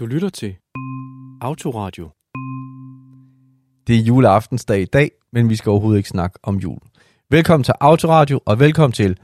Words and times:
Du 0.00 0.06
lytter 0.06 0.28
til 0.28 0.56
Autoradio. 1.40 2.10
Det 3.86 3.96
er 3.98 4.02
juleaftensdag 4.06 4.80
i 4.82 4.84
dag, 4.84 5.10
men 5.32 5.48
vi 5.48 5.56
skal 5.56 5.70
overhovedet 5.70 5.98
ikke 5.98 6.08
snakke 6.08 6.38
om 6.42 6.56
jul. 6.56 6.78
Velkommen 7.30 7.64
til 7.64 7.74
Autoradio, 7.80 8.40
og 8.46 8.58
velkommen 8.60 8.92
til 8.92 9.18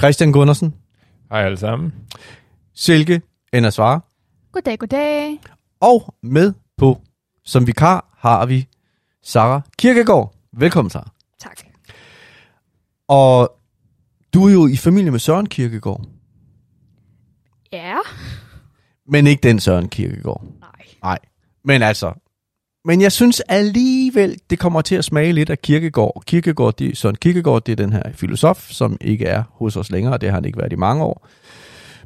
Christian 0.00 0.32
Gundersen, 0.32 0.74
Hej 1.30 1.44
alle 1.44 1.56
sammen. 1.56 1.94
Silke 2.74 3.22
Endersvare, 3.52 4.00
Goddag, 4.52 4.78
goddag. 4.78 5.40
og 5.80 6.14
med 6.22 6.52
på 6.76 7.00
som 7.44 7.66
vikar 7.66 8.08
har 8.16 8.46
vi 8.46 8.68
Sara 9.22 9.60
Kirkegaard. 9.78 10.34
Velkommen, 10.52 10.90
Sara. 10.90 11.10
Tak. 11.38 11.60
Og 13.08 13.52
du 14.34 14.46
er 14.46 14.52
jo 14.52 14.66
i 14.66 14.76
familie 14.76 15.10
med 15.10 15.18
Søren 15.18 15.46
Kirkegaard, 15.48 16.04
Ja. 17.72 17.96
Men 19.08 19.26
ikke 19.26 19.40
den 19.40 19.60
Søren 19.60 19.88
Kirkegaard. 19.88 20.44
Nej. 20.60 20.70
Nej, 21.02 21.18
men 21.64 21.82
altså... 21.82 22.12
Men 22.84 23.00
jeg 23.00 23.12
synes 23.12 23.40
alligevel, 23.40 24.38
det 24.50 24.58
kommer 24.58 24.80
til 24.80 24.94
at 24.94 25.04
smage 25.04 25.32
lidt 25.32 25.50
af 25.50 25.62
Kirkegaard. 25.62 26.22
Kirkegaard, 26.26 26.76
det, 26.76 26.96
Søren 26.96 27.14
Kirkegaard, 27.14 27.64
det 27.64 27.72
er 27.72 27.76
den 27.76 27.92
her 27.92 28.02
filosof, 28.12 28.70
som 28.70 28.96
ikke 29.00 29.24
er 29.24 29.42
hos 29.52 29.76
os 29.76 29.90
længere. 29.90 30.18
Det 30.18 30.28
har 30.28 30.36
han 30.36 30.44
ikke 30.44 30.58
været 30.58 30.72
i 30.72 30.76
mange 30.76 31.04
år. 31.04 31.26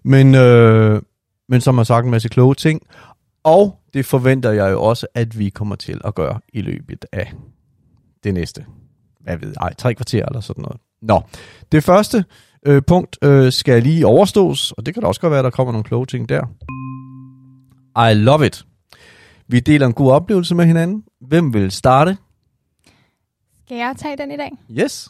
Men, 0.02 0.34
øh, 0.34 1.02
men 1.48 1.60
som 1.60 1.76
har 1.76 1.84
sagt 1.84 2.04
en 2.04 2.10
masse 2.10 2.28
kloge 2.28 2.54
ting. 2.54 2.82
Og 3.44 3.78
det 3.94 4.06
forventer 4.06 4.50
jeg 4.50 4.72
jo 4.72 4.82
også, 4.82 5.06
at 5.14 5.38
vi 5.38 5.48
kommer 5.48 5.76
til 5.76 6.00
at 6.04 6.14
gøre 6.14 6.40
i 6.52 6.60
løbet 6.60 7.06
af 7.12 7.32
det 8.24 8.34
næste. 8.34 8.64
Hvad 9.20 9.36
ved 9.36 9.54
jeg? 9.60 9.72
Tre 9.78 9.94
kvarter 9.94 10.26
eller 10.26 10.40
sådan 10.40 10.62
noget. 10.62 10.80
Nå, 11.02 11.20
det 11.72 11.84
første 11.84 12.24
øh, 12.66 12.82
punkt 12.86 13.18
øh, 13.22 13.52
skal 13.52 13.82
lige 13.82 14.06
overstås, 14.06 14.72
og 14.72 14.86
det 14.86 14.94
kan 14.94 15.02
da 15.02 15.06
også 15.06 15.20
godt 15.20 15.30
være, 15.30 15.40
at 15.40 15.44
der 15.44 15.50
kommer 15.50 15.72
nogle 15.72 15.84
kloge 15.84 16.06
ting 16.06 16.28
der. 16.28 16.46
I 17.96 18.14
love 18.14 18.46
it. 18.46 18.64
Vi 19.48 19.60
deler 19.60 19.86
en 19.86 19.92
god 19.92 20.12
oplevelse 20.12 20.54
med 20.54 20.66
hinanden. 20.66 21.04
Hvem 21.20 21.54
vil 21.54 21.70
starte? 21.70 22.16
Skal 23.64 23.76
jeg 23.76 23.94
tage 23.98 24.16
den 24.16 24.30
i 24.30 24.36
dag? 24.36 24.50
Yes. 24.70 25.08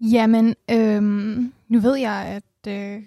Jamen, 0.00 0.54
øhm, 0.70 1.52
nu 1.68 1.80
ved 1.80 1.96
jeg, 1.96 2.42
at 2.66 2.72
øh, 2.72 3.02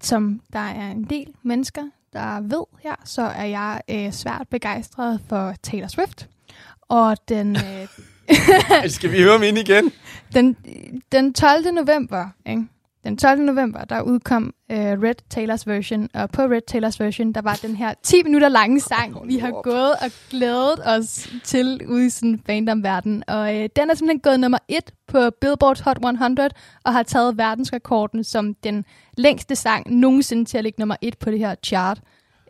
som 0.00 0.40
der 0.52 0.58
er 0.58 0.90
en 0.90 1.04
del 1.04 1.26
mennesker, 1.42 1.82
der 2.12 2.40
ved 2.40 2.64
her, 2.82 2.94
så 3.04 3.22
er 3.22 3.44
jeg 3.44 3.80
øh, 3.90 4.12
svært 4.12 4.46
begejstret 4.50 5.20
for 5.28 5.54
Taylor 5.62 5.88
Swift. 5.88 6.28
Og 6.82 7.16
den, 7.28 7.56
øh, 7.56 7.88
Skal 8.96 9.12
vi 9.12 9.22
høre 9.22 9.34
dem 9.34 9.42
ind 9.42 9.58
igen? 9.58 9.92
den, 10.34 10.56
den 11.12 11.34
12. 11.34 11.74
november, 11.74 12.28
ikke? 12.46 12.66
Den 13.06 13.16
12. 13.16 13.40
november, 13.40 13.84
der 13.84 14.02
udkom 14.02 14.54
øh, 14.70 14.78
Red 14.78 15.14
Taylors 15.30 15.66
version, 15.66 16.08
og 16.14 16.30
på 16.30 16.42
Red 16.42 16.60
Taylors 16.66 17.00
version, 17.00 17.32
der 17.32 17.42
var 17.42 17.58
den 17.62 17.76
her 17.76 17.94
10 18.02 18.22
minutter 18.22 18.48
lange 18.48 18.80
sang, 18.80 19.28
vi 19.28 19.38
har 19.38 19.62
gået 19.62 19.92
og 19.92 20.10
glædet 20.30 20.80
os 20.86 21.28
til 21.44 21.80
ude 21.88 22.06
i 22.06 22.10
sådan 22.10 22.40
fandom-verden. 22.46 23.22
Og 23.28 23.56
øh, 23.56 23.68
den 23.76 23.90
er 23.90 23.94
simpelthen 23.94 24.20
gået 24.20 24.40
nummer 24.40 24.58
et 24.68 24.90
på 25.08 25.30
Billboard 25.40 25.82
Hot 25.82 25.96
100, 25.96 26.50
og 26.84 26.92
har 26.92 27.02
taget 27.02 27.38
verdensrekorden 27.38 28.24
som 28.24 28.54
den 28.54 28.84
længste 29.16 29.56
sang 29.56 29.94
nogensinde 29.94 30.44
til 30.44 30.58
at 30.58 30.64
ligge 30.64 30.80
nummer 30.80 30.96
et 31.00 31.18
på 31.18 31.30
det 31.30 31.38
her 31.38 31.54
chart. 31.64 32.00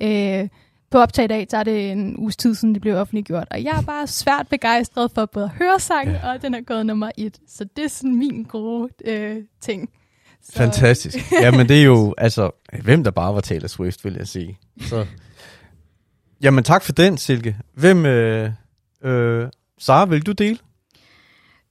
Øh, 0.00 0.48
på 0.90 0.98
optag 0.98 1.24
i 1.24 1.28
dag, 1.28 1.46
så 1.50 1.56
er 1.56 1.64
det 1.64 1.90
en 1.90 2.16
uges 2.18 2.36
tid 2.36 2.54
siden, 2.54 2.74
det 2.74 2.82
blev 2.82 2.96
offentliggjort. 2.96 3.48
Og 3.50 3.64
jeg 3.64 3.78
er 3.78 3.82
bare 3.82 4.06
svært 4.06 4.48
begejstret 4.48 5.10
for 5.10 5.26
både 5.26 5.44
at 5.44 5.50
høre 5.50 5.80
sangen, 5.80 6.14
ja. 6.14 6.32
og 6.32 6.42
den 6.42 6.54
er 6.54 6.60
gået 6.60 6.86
nummer 6.86 7.10
et. 7.16 7.38
Så 7.48 7.64
det 7.64 7.84
er 7.84 7.88
sådan 7.88 8.16
min 8.16 8.44
gode 8.44 8.88
øh, 9.04 9.36
ting. 9.60 9.90
Så, 10.48 10.52
Fantastisk. 10.58 11.16
Jamen 11.42 11.68
det 11.68 11.80
er 11.80 11.84
jo, 11.84 12.14
altså, 12.18 12.50
hvem 12.82 13.04
der 13.04 13.10
bare 13.10 13.34
var 13.34 13.40
Taylor 13.40 13.68
Swift, 13.68 14.04
vil 14.04 14.14
jeg 14.14 14.28
sige. 14.28 14.58
Så. 14.80 15.06
Jamen 16.42 16.64
tak 16.64 16.82
for 16.82 16.92
den, 16.92 17.18
Silke. 17.18 17.56
Hvem, 17.74 18.06
øh, 18.06 18.50
øh, 19.02 19.48
Sara, 19.78 20.04
vil 20.04 20.26
du 20.26 20.32
dele? 20.32 20.58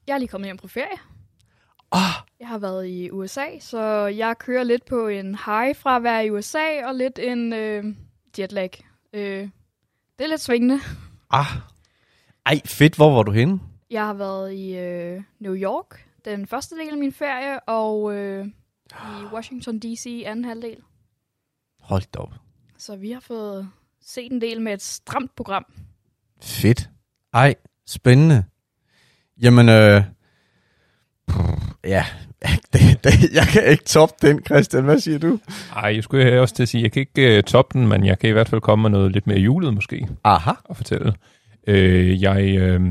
Jeg 0.07 0.13
er 0.13 0.17
lige 0.17 0.27
kommet 0.27 0.47
hjem 0.47 0.57
på 0.57 0.67
ferie. 0.67 0.97
Ah, 1.91 2.13
Jeg 2.39 2.47
har 2.47 2.57
været 2.57 2.87
i 2.87 3.11
USA, 3.11 3.45
så 3.59 4.05
jeg 4.07 4.35
kører 4.39 4.63
lidt 4.63 4.85
på 4.85 5.07
en 5.07 5.25
high 5.45 5.75
fra 5.75 5.95
at 5.95 6.03
være 6.03 6.25
i 6.25 6.29
USA, 6.31 6.85
og 6.87 6.95
lidt 6.95 7.19
en 7.19 7.53
øh, 7.53 7.83
jetlag. 8.39 8.71
Øh, 9.13 9.39
det 10.19 10.23
er 10.23 10.27
lidt 10.27 10.41
svingende. 10.41 10.79
ah. 11.29 11.45
Ej, 12.45 12.61
fedt. 12.65 12.95
Hvor 12.95 13.15
var 13.15 13.23
du 13.23 13.31
henne? 13.31 13.59
Jeg 13.89 14.05
har 14.05 14.13
været 14.13 14.53
i 14.53 14.77
øh, 14.77 15.21
New 15.39 15.55
York, 15.55 16.05
den 16.25 16.47
første 16.47 16.75
del 16.75 16.89
af 16.91 16.97
min 16.97 17.11
ferie, 17.13 17.59
og 17.59 18.13
øh, 18.15 18.45
i 18.93 19.33
Washington 19.33 19.79
D.C. 19.79 20.23
anden 20.25 20.45
halvdel. 20.45 20.77
Hold 21.79 22.03
da 22.13 22.19
op. 22.19 22.33
Så 22.77 22.95
vi 22.95 23.11
har 23.11 23.19
fået 23.19 23.69
set 24.01 24.31
en 24.31 24.41
del 24.41 24.61
med 24.61 24.73
et 24.73 24.81
stramt 24.81 25.35
program. 25.35 25.65
Fedt. 26.41 26.89
Ej, 27.33 27.55
spændende. 27.87 28.43
Jamen, 29.41 29.69
øh, 29.69 30.03
pff, 31.27 31.37
ja, 31.83 32.05
det, 32.73 33.03
det, 33.03 33.33
jeg 33.33 33.47
kan 33.53 33.65
ikke 33.65 33.83
toppe 33.83 34.27
den, 34.27 34.45
Christian. 34.45 34.83
Hvad 34.83 34.99
siger 34.99 35.19
du? 35.19 35.39
Ej, 35.75 35.95
jeg 35.95 36.03
skulle 36.03 36.41
også 36.41 36.55
til 36.55 36.63
at 36.63 36.69
sige, 36.69 36.83
jeg 36.83 36.91
kan 36.91 36.99
ikke 36.99 37.37
uh, 37.37 37.43
toppe 37.43 37.79
den, 37.79 37.87
men 37.87 38.05
jeg 38.05 38.19
kan 38.19 38.29
i 38.29 38.33
hvert 38.33 38.49
fald 38.49 38.61
komme 38.61 38.81
med 38.81 38.89
noget 38.89 39.11
lidt 39.11 39.27
mere 39.27 39.39
julet 39.39 39.73
måske 39.73 40.07
Aha. 40.23 40.51
og 40.63 40.77
fortælle. 40.77 41.13
Uh, 41.67 42.23
jeg 42.23 42.75
uh, 42.75 42.85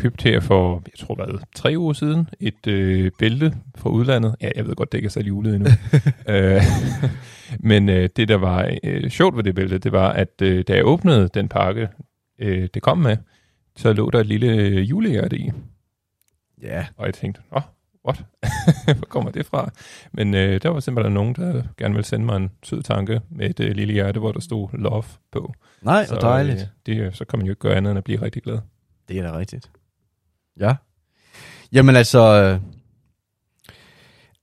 købte 0.00 0.22
her 0.22 0.40
for, 0.40 0.82
jeg 0.86 1.06
tror 1.06 1.14
hvad, 1.14 1.38
tre 1.54 1.74
uger 1.76 1.92
siden, 1.92 2.28
et 2.40 2.66
uh, 2.66 3.10
bælte 3.18 3.54
fra 3.76 3.90
udlandet. 3.90 4.36
Ja, 4.40 4.50
jeg 4.56 4.66
ved 4.66 4.74
godt, 4.74 4.92
det 4.92 4.98
ikke 4.98 5.06
er 5.06 5.10
så 5.10 5.20
julet 5.20 5.54
endnu. 5.54 5.70
uh, 6.28 6.62
men 7.70 7.88
uh, 7.88 7.94
det, 7.94 8.28
der 8.28 8.36
var 8.36 8.70
uh, 8.86 9.08
sjovt 9.08 9.36
ved 9.36 9.44
det 9.44 9.54
bælte, 9.54 9.78
det 9.78 9.92
var, 9.92 10.08
at 10.12 10.42
uh, 10.42 10.60
da 10.68 10.74
jeg 10.74 10.86
åbnede 10.86 11.28
den 11.34 11.48
pakke, 11.48 11.88
uh, 12.42 12.66
det 12.74 12.82
kom 12.82 12.98
med, 12.98 13.16
så 13.76 13.92
lå 13.92 14.10
der 14.10 14.20
et 14.20 14.26
lille 14.26 14.80
julehjerte 14.80 15.38
i. 15.38 15.50
Ja, 16.62 16.86
Og 16.96 17.06
jeg 17.06 17.14
tænkte, 17.14 17.40
åh, 17.52 17.56
oh, 17.56 17.62
what? 18.06 18.24
Hvor 18.98 19.06
kommer 19.08 19.30
det 19.30 19.46
fra? 19.46 19.70
Men 20.12 20.34
øh, 20.34 20.62
der 20.62 20.68
var 20.68 20.80
simpelthen 20.80 21.14
nogen, 21.14 21.34
der 21.34 21.62
gerne 21.76 21.94
ville 21.94 22.06
sende 22.06 22.26
mig 22.26 22.36
en 22.36 22.50
sød 22.62 22.82
tanke 22.82 23.20
med 23.28 23.50
et 23.50 23.60
øh, 23.60 23.70
lille 23.70 23.94
hjerte, 23.94 24.20
hvor 24.20 24.32
der 24.32 24.40
stod 24.40 24.68
love 24.72 25.04
på. 25.32 25.54
nej, 25.82 26.06
så 26.06 26.14
dejligt. 26.14 26.60
Øh, 26.88 26.96
det, 26.96 27.16
så 27.16 27.24
kan 27.24 27.38
man 27.38 27.46
jo 27.46 27.52
ikke 27.52 27.60
gøre 27.60 27.74
andet 27.74 27.90
end 27.90 27.98
at 27.98 28.04
blive 28.04 28.22
rigtig 28.22 28.42
glad. 28.42 28.58
Det 29.08 29.18
er 29.18 29.22
da 29.22 29.38
rigtigt. 29.38 29.70
Ja. 30.60 30.74
Jamen 31.72 31.96
altså, 31.96 32.58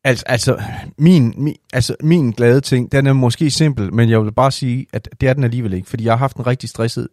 altså, 0.03 0.23
altså, 0.27 0.61
min, 0.97 1.33
min, 1.37 1.55
altså, 1.73 1.95
min 2.03 2.31
glade 2.31 2.61
ting, 2.61 2.91
den 2.91 3.07
er 3.07 3.13
måske 3.13 3.51
simpel, 3.51 3.93
men 3.93 4.09
jeg 4.09 4.23
vil 4.23 4.31
bare 4.31 4.51
sige, 4.51 4.85
at 4.93 5.09
det 5.21 5.29
er 5.29 5.33
den 5.33 5.43
alligevel 5.43 5.73
ikke, 5.73 5.89
fordi 5.89 6.03
jeg 6.03 6.11
har 6.13 6.17
haft 6.17 6.37
en 6.37 6.47
rigtig 6.47 6.69
stresset 6.69 7.07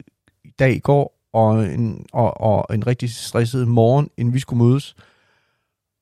dag 0.58 0.74
i 0.74 0.78
går, 0.78 1.20
og 1.32 1.64
en, 1.64 2.06
og, 2.12 2.40
og 2.40 2.74
en 2.74 2.86
rigtig 2.86 3.14
stresset 3.14 3.68
morgen, 3.68 4.10
inden 4.16 4.34
vi 4.34 4.38
skulle 4.38 4.64
mødes. 4.64 4.94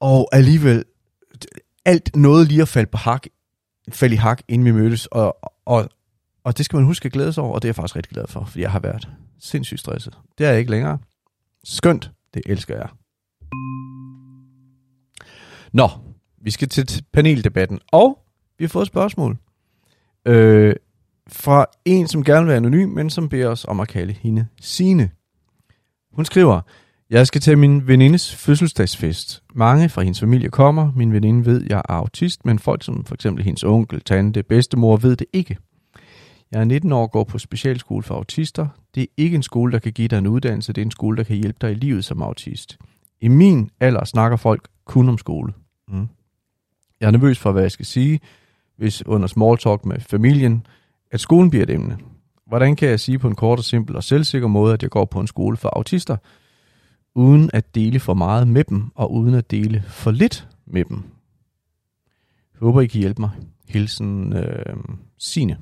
Og 0.01 0.29
alligevel, 0.33 0.85
alt 1.85 2.17
noget 2.17 2.49
lige 2.49 2.63
at 2.63 2.69
falde 2.69 2.91
på 2.91 2.97
hak, 2.99 3.27
falde 3.89 4.15
i 4.15 4.19
hak, 4.19 4.43
inden 4.49 4.65
vi 4.65 4.73
mødtes, 4.73 5.07
og, 5.07 5.37
og, 5.65 5.89
og 6.45 6.59
det 6.59 6.65
skal 6.65 6.77
man 6.77 6.87
huske 6.87 7.07
at 7.07 7.13
glæde 7.13 7.33
sig 7.33 7.45
over, 7.45 7.55
og 7.55 7.63
det 7.63 7.69
er 7.69 7.71
jeg 7.71 7.77
faktisk 7.77 7.97
rigtig 7.97 8.13
glad 8.13 8.27
for, 8.29 8.45
fordi 8.45 8.61
jeg 8.61 8.71
har 8.71 8.81
været 8.81 9.09
sindssygt 9.41 9.81
stresset. 9.81 10.19
Det 10.39 10.47
er 10.47 10.51
jeg 10.51 10.59
ikke 10.59 10.71
længere. 10.71 10.99
Skønt. 11.65 12.11
Det 12.35 12.43
elsker 12.47 12.77
jeg. 12.77 12.89
Nå, 15.73 15.89
vi 16.43 16.51
skal 16.51 16.69
til 16.69 17.05
paneldebatten, 17.13 17.81
og 17.93 18.19
vi 18.59 18.65
har 18.65 18.69
fået 18.69 18.83
et 18.83 18.89
spørgsmål 18.89 19.37
øh, 20.27 20.75
fra 21.29 21.67
en, 21.85 22.09
som 22.09 22.25
gerne 22.25 22.41
vil 22.41 22.49
være 22.49 22.57
anonym, 22.57 22.89
men 22.89 23.11
som 23.11 23.29
beder 23.29 23.49
os 23.49 23.65
om 23.65 23.81
at 23.81 23.89
kalde 23.89 24.13
hende 24.13 24.47
Sine. 24.61 25.11
Hun 26.13 26.25
skriver, 26.25 26.61
jeg 27.11 27.27
skal 27.27 27.41
til 27.41 27.59
min 27.59 27.87
venindes 27.87 28.35
fødselsdagsfest. 28.35 29.43
Mange 29.55 29.89
fra 29.89 30.03
hendes 30.03 30.21
familie 30.21 30.49
kommer. 30.49 30.93
Min 30.97 31.13
veninde 31.13 31.47
ved, 31.47 31.67
jeg 31.69 31.79
er 31.79 31.93
autist, 31.93 32.45
men 32.45 32.59
folk 32.59 32.85
som 32.85 33.05
for 33.05 33.15
eksempel 33.15 33.45
hendes 33.45 33.65
onkel, 33.65 34.01
tante, 34.01 34.43
bedstemor 34.43 34.97
ved 34.97 35.17
det 35.17 35.27
ikke. 35.33 35.57
Jeg 36.53 36.61
er 36.61 36.65
19 36.65 36.93
år 36.93 37.03
og 37.03 37.11
går 37.11 37.25
på 37.25 37.39
specialskole 37.39 38.03
for 38.03 38.15
autister. 38.15 38.69
Det 38.95 39.03
er 39.03 39.07
ikke 39.17 39.35
en 39.35 39.43
skole, 39.43 39.73
der 39.73 39.79
kan 39.79 39.93
give 39.93 40.09
dig 40.09 40.19
en 40.19 40.27
uddannelse. 40.27 40.73
Det 40.73 40.81
er 40.81 40.85
en 40.85 40.91
skole, 40.91 41.17
der 41.17 41.23
kan 41.23 41.37
hjælpe 41.37 41.59
dig 41.61 41.71
i 41.71 41.75
livet 41.75 42.05
som 42.05 42.23
autist. 42.23 42.79
I 43.21 43.29
min 43.29 43.71
alder 43.81 44.05
snakker 44.05 44.37
folk 44.37 44.69
kun 44.85 45.09
om 45.09 45.19
skole. 45.19 45.53
Mm. 45.89 46.09
Jeg 47.01 47.07
er 47.07 47.11
nervøs 47.11 47.39
for, 47.39 47.53
hvad 47.53 47.63
jeg 47.63 47.71
skal 47.71 47.87
sige, 47.87 48.21
hvis 48.77 49.07
under 49.07 49.27
small 49.27 49.59
talk 49.59 49.87
med 49.87 50.01
familien, 50.01 50.67
at 51.11 51.21
skolen 51.21 51.51
bliver 51.51 51.63
et 51.63 51.71
emne. 51.71 51.99
Hvordan 52.47 52.77
kan 52.77 52.89
jeg 52.89 53.01
sige 53.01 53.19
på 53.19 53.29
en 53.29 53.35
kort 53.35 53.59
og 53.59 53.65
simpel 53.65 53.97
og 53.97 54.05
selvsikker 54.05 54.49
måde, 54.49 54.75
at 54.75 54.83
jeg 54.83 54.91
går 54.91 55.05
på 55.05 55.21
en 55.21 55.27
skole 55.27 55.57
for 55.57 55.69
autister, 55.69 56.17
uden 57.15 57.51
at 57.53 57.75
dele 57.75 58.01
for 58.01 58.15
meget 58.15 58.49
med 58.49 58.65
dem, 58.65 58.91
og 58.95 59.13
uden 59.13 59.35
at 59.35 59.51
dele 59.51 59.85
for 59.89 60.11
lidt 60.11 60.49
med 60.67 60.85
dem? 60.85 60.97
Jeg 62.55 62.61
håber, 62.61 62.81
I 62.81 62.87
kan 62.87 63.01
hjælpe 63.01 63.23
mig. 63.23 63.31
Hilsen 63.69 64.33
øh, 64.33 64.77
Sine. 65.19 65.57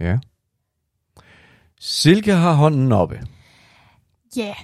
Ja. 0.00 0.18
Silke 1.80 2.32
har 2.32 2.52
hånden 2.52 2.92
oppe. 2.92 3.20
Ja, 4.36 4.54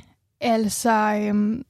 altså, 0.41 1.21
øhm, 1.23 1.65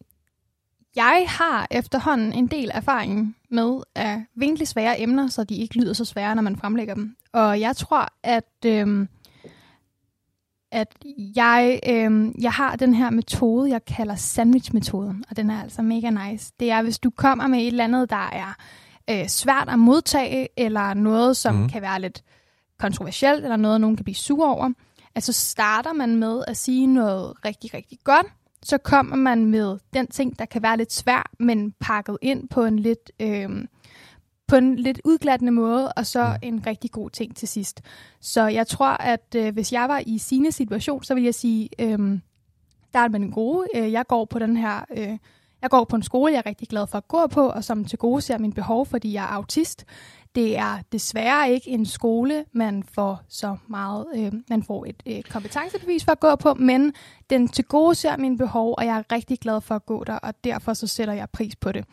jeg 0.96 1.26
har 1.28 1.66
efterhånden 1.70 2.32
en 2.32 2.46
del 2.46 2.70
erfaring 2.75 3.37
med 3.50 3.81
at 3.94 4.19
vinkle 4.34 4.66
svære 4.66 5.00
emner, 5.00 5.28
så 5.28 5.44
de 5.44 5.56
ikke 5.56 5.78
lyder 5.78 5.93
så 5.93 6.05
svære, 6.05 6.34
når 6.34 6.43
man 6.43 6.56
fremlægger 6.56 6.94
dem. 6.94 7.16
Og 7.32 7.61
jeg 7.61 7.76
tror, 7.76 8.08
at, 8.22 8.66
øhm, 8.66 9.08
at 10.72 10.88
jeg, 11.37 11.81
øhm, 11.88 12.34
jeg 12.40 12.52
har 12.52 12.76
den 12.76 12.94
her 12.94 13.10
metode, 13.10 13.70
jeg 13.70 13.84
kalder 13.84 14.14
sandwich-metoden, 14.14 15.25
og 15.31 15.37
den 15.37 15.50
er 15.50 15.62
altså 15.62 15.82
mega 15.82 16.10
nice. 16.10 16.52
Det 16.60 16.70
er, 16.70 16.82
hvis 16.82 16.99
du 16.99 17.10
kommer 17.10 17.46
med 17.46 17.58
et 17.58 17.67
eller 17.67 17.84
andet, 17.84 18.10
der 18.10 18.28
er 18.32 18.55
øh, 19.10 19.28
svært 19.28 19.69
at 19.69 19.78
modtage, 19.78 20.49
eller 20.56 20.94
noget, 20.94 21.37
som 21.37 21.55
mm. 21.55 21.69
kan 21.69 21.82
være 21.82 22.00
lidt 22.00 22.22
kontroversielt, 22.84 23.44
eller 23.44 23.56
noget, 23.56 23.81
nogen 23.81 23.96
kan 23.96 24.04
blive 24.04 24.14
sur 24.14 24.46
over, 24.46 24.70
altså 25.14 25.32
starter 25.32 25.92
man 25.92 26.16
med 26.16 26.44
at 26.46 26.56
sige 26.56 26.86
noget 26.86 27.44
rigtig, 27.44 27.75
rigtig 27.75 27.98
godt, 28.04 28.26
så 28.62 28.78
kommer 28.78 29.16
man 29.16 29.46
med 29.46 29.78
den 29.94 30.06
ting, 30.06 30.38
der 30.38 30.44
kan 30.44 30.62
være 30.62 30.76
lidt 30.76 30.92
svær, 30.92 31.31
men 31.38 31.75
pakket 31.81 32.19
ind 32.22 32.48
på 32.48 32.64
en 32.64 32.78
lidt, 32.78 33.10
øhm, 33.20 33.69
på 34.48 34.56
en 34.56 34.76
lidt 34.76 35.00
udglattende 35.04 35.52
måde, 35.52 35.92
og 35.92 36.06
så 36.06 36.25
Mm. 36.26 36.48
en 36.48 36.66
rigtig 36.66 36.90
god 36.90 37.10
ting 37.10 37.36
til 37.36 37.48
sidst. 37.48 37.81
Så 38.20 38.46
jeg 38.46 38.66
tror, 38.66 38.86
at 38.86 39.34
øh, 39.36 39.52
hvis 39.54 39.72
jeg 39.72 39.88
var 39.88 40.02
i 40.06 40.19
sine 40.19 40.52
situation, 40.52 41.04
så 41.04 41.14
ville 41.14 41.26
jeg 41.26 41.34
sige, 41.34 41.69
øhm, 41.78 42.20
der 42.92 43.00
er 43.00 43.08
man 43.08 43.22
en 43.22 43.32
gode. 43.32 43.66
Øh, 43.76 43.92
jeg 43.92 44.06
går 44.06 44.25
på 44.25 44.38
den 44.38 44.56
her, 44.56 44.84
øh, 44.96 45.19
jeg 45.62 45.70
går 45.70 45.84
på 45.84 45.96
en 45.96 46.02
skole, 46.02 46.32
jeg 46.32 46.38
er 46.38 46.46
rigtig 46.46 46.69
glad 46.69 46.86
for 46.86 46.98
at 46.98 47.08
gå 47.08 47.26
på, 47.26 47.48
og 47.48 47.64
som 47.64 47.84
til 47.84 47.98
gode 47.98 48.20
ser 48.20 48.38
min 48.38 48.52
behov, 48.52 48.86
fordi 48.86 49.12
jeg 49.12 49.25
er 49.25 49.28
autist. 49.28 49.84
Det 50.34 50.58
er 50.58 50.78
desværre 50.92 51.50
ikke 51.50 51.70
en 51.70 51.86
skole, 51.86 52.44
man 52.52 52.82
får 52.94 53.20
så 53.28 53.56
meget, 53.69 54.06
øh, 54.16 54.32
man 54.50 54.62
får 54.62 54.84
et 54.86 55.02
øh, 55.06 55.22
kompetencebevis 55.22 56.04
for 56.04 56.12
at 56.12 56.20
gå 56.20 56.36
på, 56.36 56.54
men 56.54 56.92
den 57.31 57.48
til 57.48 57.64
gode 57.64 57.94
ser 57.94 58.16
mine 58.16 58.38
behov, 58.38 58.75
og 58.78 58.86
jeg 58.86 58.98
er 58.98 59.12
rigtig 59.12 59.38
glad 59.38 59.60
for 59.60 59.75
at 59.75 59.86
gå 59.86 60.04
der, 60.04 60.14
og 60.14 60.34
derfor 60.44 60.75
så 60.75 60.86
sætter 60.86 61.14
jeg 61.14 61.28
pris 61.32 61.56
på 61.56 61.72
det. 61.72 61.84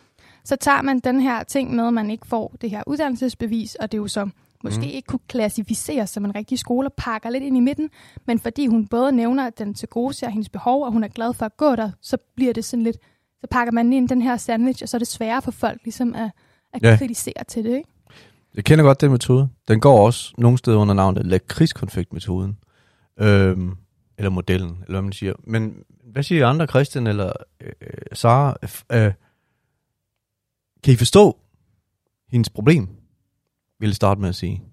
Så 0.44 0.56
tager 0.56 0.82
man 0.82 1.00
den 1.00 1.22
her 1.22 1.44
ting 1.44 1.76
med, 1.76 1.88
at 1.88 1.94
man 1.94 2.12
ikke 2.12 2.28
får 2.28 2.56
det 2.62 2.70
her 2.70 2.84
uddannelsesbevis, 2.88 3.76
og 3.76 3.92
det 3.92 3.98
er 3.98 4.02
jo 4.02 4.08
så 4.08 4.30
måske 4.64 4.82
Mm. 4.82 4.92
ikke 4.92 5.06
kunne 5.08 5.20
klassificeres 5.28 6.10
som 6.10 6.26
en 6.26 6.36
rigtig 6.36 6.60
skole, 6.60 6.88
og 6.88 6.94
pakker 6.94 7.30
lidt 7.30 7.44
ind 7.44 7.58
i 7.58 7.60
midten, 7.60 7.90
men 8.28 8.40
fordi 8.40 8.68
hun 8.68 8.88
både 8.88 9.12
nævner, 9.12 9.48
at 9.48 9.60
den 9.60 9.74
til 9.74 9.88
gode 9.88 10.14
ser 10.14 10.30
hendes 10.30 10.50
behov, 10.50 10.84
og 10.86 10.92
hun 10.92 11.04
er 11.04 11.08
glad 11.08 11.34
for 11.34 11.46
at 11.46 11.58
gå 11.58 11.76
der, 11.76 11.92
så 12.02 12.18
bliver 12.36 12.54
det 12.54 12.66
sådan 12.66 12.84
lidt, 12.84 12.98
så 13.42 13.48
pakker 13.52 13.72
man 13.72 13.94
ind 13.94 14.10
den 14.10 14.22
her 14.22 14.38
sandwich, 14.38 14.84
og 14.84 14.90
så 14.90 14.98
er 14.98 15.00
det 15.00 15.08
sværere 15.08 15.42
for 15.42 15.52
folk 15.52 15.82
ligesom 15.84 16.16
at, 16.16 16.32
at 16.74 16.84
ja. 16.84 16.98
kritisere 16.98 17.44
til 17.48 17.64
det, 17.64 17.76
ikke? 17.76 17.90
Jeg 18.56 18.64
kender 18.64 18.84
godt 18.86 19.02
den 19.02 19.12
metode. 19.12 19.50
Den 19.68 19.80
går 19.80 20.06
også 20.06 20.34
nogle 20.38 20.58
steder 20.58 20.78
under 20.78 20.94
navnet 20.94 21.26
lakridskonfektmetoden. 21.26 22.58
Øhm, 23.20 23.78
eller 24.18 24.30
modellen, 24.30 24.70
eller 24.70 24.92
hvad 24.92 25.02
man 25.02 25.14
siger. 25.14 25.34
Men 25.44 25.84
hvad 26.04 26.24
siger 26.24 26.48
andre, 26.48 26.68
Christian 26.68 27.08
eller 27.08 27.34
øh, 27.62 27.72
Sara? 28.14 28.58
Øh, 28.92 29.14
kan 30.84 30.94
I 30.94 30.96
forstå 30.96 31.40
hendes 32.30 32.50
problem? 32.50 32.90
Vil 33.80 33.88
jeg 33.88 33.96
starte 33.96 34.22
med 34.22 34.30
at 34.30 34.36
sige. 34.36 34.64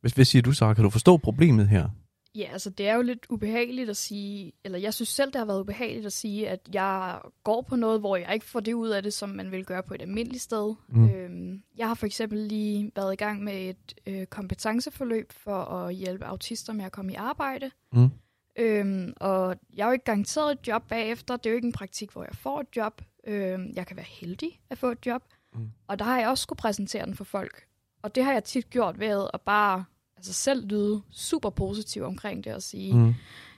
Hvad, 0.00 0.10
hvad 0.14 0.24
siger 0.24 0.42
du, 0.42 0.52
Sara? 0.52 0.74
Kan 0.74 0.84
du 0.84 0.90
forstå 0.90 1.16
problemet 1.16 1.68
her? 1.68 1.88
Ja, 2.34 2.48
altså 2.52 2.70
det 2.70 2.88
er 2.88 2.94
jo 2.94 3.02
lidt 3.02 3.26
ubehageligt 3.30 3.90
at 3.90 3.96
sige, 3.96 4.52
eller 4.64 4.78
jeg 4.78 4.94
synes 4.94 5.08
selv, 5.08 5.32
det 5.32 5.38
har 5.38 5.44
været 5.44 5.60
ubehageligt 5.60 6.06
at 6.06 6.12
sige, 6.12 6.48
at 6.48 6.60
jeg 6.72 7.20
går 7.44 7.62
på 7.62 7.76
noget, 7.76 8.00
hvor 8.00 8.16
jeg 8.16 8.34
ikke 8.34 8.46
får 8.46 8.60
det 8.60 8.72
ud 8.72 8.88
af 8.88 9.02
det, 9.02 9.12
som 9.12 9.28
man 9.28 9.50
vil 9.50 9.64
gøre 9.64 9.82
på 9.82 9.94
et 9.94 10.02
almindeligt 10.02 10.42
sted. 10.42 10.74
Mm. 10.88 11.10
Øhm, 11.10 11.62
jeg 11.76 11.88
har 11.88 11.94
for 11.94 12.06
eksempel 12.06 12.38
lige 12.38 12.92
været 12.96 13.12
i 13.12 13.16
gang 13.16 13.44
med 13.44 13.68
et 13.68 13.94
øh, 14.06 14.26
kompetenceforløb 14.26 15.32
for 15.32 15.64
at 15.64 15.94
hjælpe 15.94 16.24
autister 16.24 16.72
med 16.72 16.84
at 16.84 16.92
komme 16.92 17.12
i 17.12 17.14
arbejde. 17.14 17.70
Mm. 17.92 18.10
Øhm, 18.58 19.12
og 19.16 19.56
jeg 19.74 19.82
er 19.82 19.86
jo 19.86 19.92
ikke 19.92 20.04
garanteret 20.04 20.52
et 20.52 20.68
job 20.68 20.88
bagefter. 20.88 21.36
Det 21.36 21.46
er 21.46 21.50
jo 21.50 21.56
ikke 21.56 21.66
en 21.66 21.72
praktik, 21.72 22.10
hvor 22.10 22.22
jeg 22.22 22.34
får 22.34 22.60
et 22.60 22.76
job. 22.76 23.02
Øhm, 23.26 23.72
jeg 23.76 23.86
kan 23.86 23.96
være 23.96 24.06
heldig 24.08 24.60
at 24.70 24.78
få 24.78 24.90
et 24.90 25.06
job. 25.06 25.22
Mm. 25.54 25.70
Og 25.88 25.98
der 25.98 26.04
har 26.04 26.18
jeg 26.18 26.28
også 26.28 26.42
skulle 26.42 26.56
præsentere 26.56 27.06
den 27.06 27.14
for 27.14 27.24
folk. 27.24 27.66
Og 28.02 28.14
det 28.14 28.24
har 28.24 28.32
jeg 28.32 28.44
tit 28.44 28.70
gjort 28.70 29.00
ved 29.00 29.28
at 29.34 29.40
bare 29.40 29.84
altså 30.22 30.32
selv 30.32 30.66
lyde 30.66 31.02
super 31.10 31.50
positiv 31.50 32.02
omkring 32.02 32.44
det 32.44 32.54
og 32.54 32.62
sige, 32.62 32.94
mm. 32.94 33.14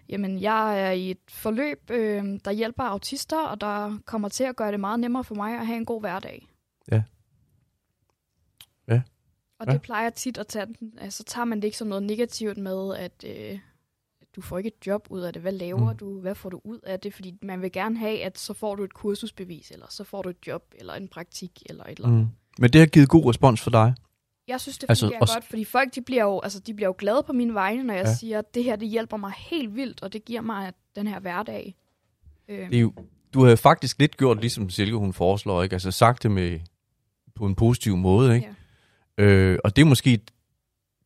Jamen 0.09 0.41
jeg 0.41 0.81
er 0.81 0.91
i 0.91 1.11
et 1.11 1.19
forløb, 1.29 1.91
øh, 1.91 2.25
der 2.45 2.51
hjælper 2.53 2.83
autister, 2.83 3.47
og 3.47 3.61
der 3.61 3.99
kommer 4.05 4.29
til 4.29 4.45
at 4.45 4.57
gøre 4.57 4.73
det 4.73 4.81
meget 4.81 5.01
nemmere 5.01 5.25
for 5.25 5.35
mig 5.35 5.59
at 5.61 5.67
have 5.67 5.77
en 5.77 5.85
god 5.85 6.01
hverdag. 6.01 6.47
Ja. 6.93 7.03
Ja. 8.89 9.03
Og 9.59 9.67
Ja. 9.67 9.73
det 9.73 9.83
plejer 9.83 10.11
tit 10.11 10.39
at 10.39 10.47
tage, 10.47 10.67
den- 10.67 10.99
altså 10.99 11.25
tager 11.25 11.45
man 11.45 11.59
det 11.59 11.65
ikke 11.65 11.77
som 11.77 11.89
noget 11.89 12.03
negativt 12.03 12.59
med, 12.59 12.95
at 12.97 13.25
øh, 13.27 13.59
du 14.37 14.41
får 14.41 14.59
ikke 14.59 14.69
et 14.81 14.87
job 14.87 15.07
ud 15.11 15.21
af 15.21 15.33
det. 15.33 15.43
Hvad 15.43 15.53
laver 15.53 15.91
mm. 15.93 15.97
du? 15.97 16.21
Hvad 16.21 16.35
får 16.35 16.49
du 16.51 16.61
ud 16.65 16.79
af 16.83 17.01
det? 17.01 17.15
Fordi 17.15 17.39
man 17.43 17.63
vil 17.63 17.73
gerne 17.73 17.99
have, 17.99 18.23
at 18.23 18.39
så 18.39 18.55
får 18.55 18.75
du 18.75 18.85
et 18.85 18.95
kursusbevis, 18.95 19.71
eller 19.71 19.87
så 19.91 20.05
får 20.05 20.23
du 20.23 20.29
et 20.29 20.47
job, 20.47 20.63
eller 20.79 20.95
en 20.95 21.09
praktik, 21.09 21.63
eller 21.67 21.85
et 21.85 21.91
eller 21.91 22.09
andet. 22.09 22.21
Mm. 22.21 22.29
Men 22.59 22.73
det 22.73 22.81
har 22.81 22.87
givet 22.87 23.09
god 23.09 23.27
respons 23.27 23.61
for 23.61 23.71
dig. 23.71 23.95
Jeg 24.49 24.61
synes, 24.61 24.79
det 24.79 24.87
Altså, 24.89 25.07
fungerer 25.07 25.21
også- 25.21 25.35
godt, 25.35 25.45
fordi 25.45 25.65
folk 25.65 25.95
de 25.95 26.03
bliver, 26.03 26.23
jo, 26.25 26.41
altså, 26.41 26.61
de 26.61 26.75
bliver 26.75 26.89
jo 26.89 26.95
glade 26.99 27.23
på 27.27 27.33
mine 27.33 27.55
vegne, 27.55 27.83
når 27.83 27.95
jeg 27.95 28.05
Ja. 28.07 28.15
siger, 28.15 28.39
at 28.39 28.55
det 28.55 28.65
her 28.65 28.77
det 28.77 28.89
hjælper 28.89 29.17
mig 29.17 29.33
helt 29.37 29.75
vildt, 29.77 30.03
og 30.03 30.13
det 30.13 30.25
giver 30.25 30.41
mig 30.41 30.73
den 30.97 31.07
her 31.07 31.21
hverdag. 31.21 31.75
Øh, 32.49 32.69
Det 32.71 32.77
er 32.77 32.81
jo, 32.81 32.93
du 33.35 33.45
har 33.45 33.57
faktisk 33.57 33.99
lidt 33.99 34.17
gjort, 34.17 34.41
ligesom 34.41 34.71
Silke 34.71 34.97
hun 34.97 35.13
foreslår, 35.13 35.63
ikke? 35.63 35.73
Altså 35.75 35.91
sagt 35.91 36.23
det 36.23 36.31
med, 36.31 36.61
på 37.35 37.47
en 37.47 37.55
positiv 37.55 37.97
måde, 37.97 38.35
ikke? 38.35 38.49
Ja. 39.19 39.25
Øh, 39.25 39.59
og 39.65 39.77
det 39.77 39.83
er 39.83 39.87
måske 39.87 40.21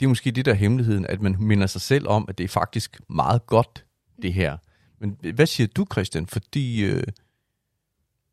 det 0.01 0.07
er 0.07 0.09
måske 0.09 0.31
det 0.31 0.45
der 0.45 0.51
er 0.53 0.57
hemmeligheden, 0.57 1.07
at 1.07 1.21
man 1.23 1.37
minder 1.39 1.67
sig 1.67 1.81
selv 1.81 2.09
om, 2.09 2.25
at 2.29 2.39
det 2.39 2.45
er 2.45 2.49
faktisk 2.49 3.01
meget 3.11 3.47
godt, 3.47 3.85
det 4.23 4.33
her. 4.33 4.57
Men 5.01 5.17
hvad 5.35 5.47
siger 5.47 5.67
du, 5.67 5.87
Christian? 5.93 6.27
Fordi, 6.27 6.85
øh, 6.85 7.03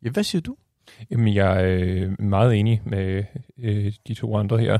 ja, 0.03 0.09
hvad 0.09 0.23
siger 0.23 0.41
du? 0.41 0.55
Jamen, 1.11 1.35
jeg 1.35 1.71
er 1.71 1.79
øh, 1.79 2.21
meget 2.21 2.55
enig 2.55 2.81
med 2.85 3.23
øh, 3.57 3.93
de 4.07 4.13
to 4.13 4.37
andre 4.37 4.57
her. 4.57 4.77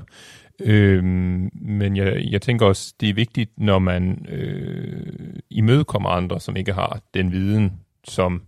Øhm, 0.61 1.49
men 1.53 1.97
jeg, 1.97 2.25
jeg 2.29 2.41
tænker 2.41 2.65
også, 2.65 2.93
det 2.99 3.09
er 3.09 3.13
vigtigt, 3.13 3.51
når 3.57 3.79
man 3.79 4.25
øh, 4.29 5.39
imødekommer 5.49 6.09
andre, 6.09 6.39
som 6.39 6.55
ikke 6.55 6.73
har 6.73 7.01
den 7.13 7.31
viden, 7.31 7.79
som 8.03 8.41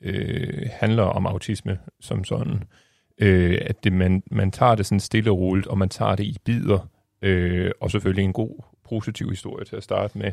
øh, 0.00 0.68
handler 0.72 1.02
om 1.02 1.26
autisme 1.26 1.78
som 2.00 2.24
sådan. 2.24 2.62
Øh, 3.18 3.58
at 3.60 3.84
det, 3.84 3.92
man, 3.92 4.22
man 4.30 4.50
tager 4.50 4.74
det 4.74 4.86
sådan 4.86 5.00
stille 5.00 5.30
og 5.30 5.38
roligt, 5.38 5.66
og 5.66 5.78
man 5.78 5.88
tager 5.88 6.16
det 6.16 6.24
i 6.24 6.36
bidder. 6.44 6.88
Øh, 7.22 7.70
og 7.80 7.90
selvfølgelig 7.90 8.24
en 8.24 8.32
god, 8.32 8.62
positiv 8.88 9.30
historie 9.30 9.64
til 9.64 9.76
at 9.76 9.82
starte 9.82 10.18
med, 10.18 10.32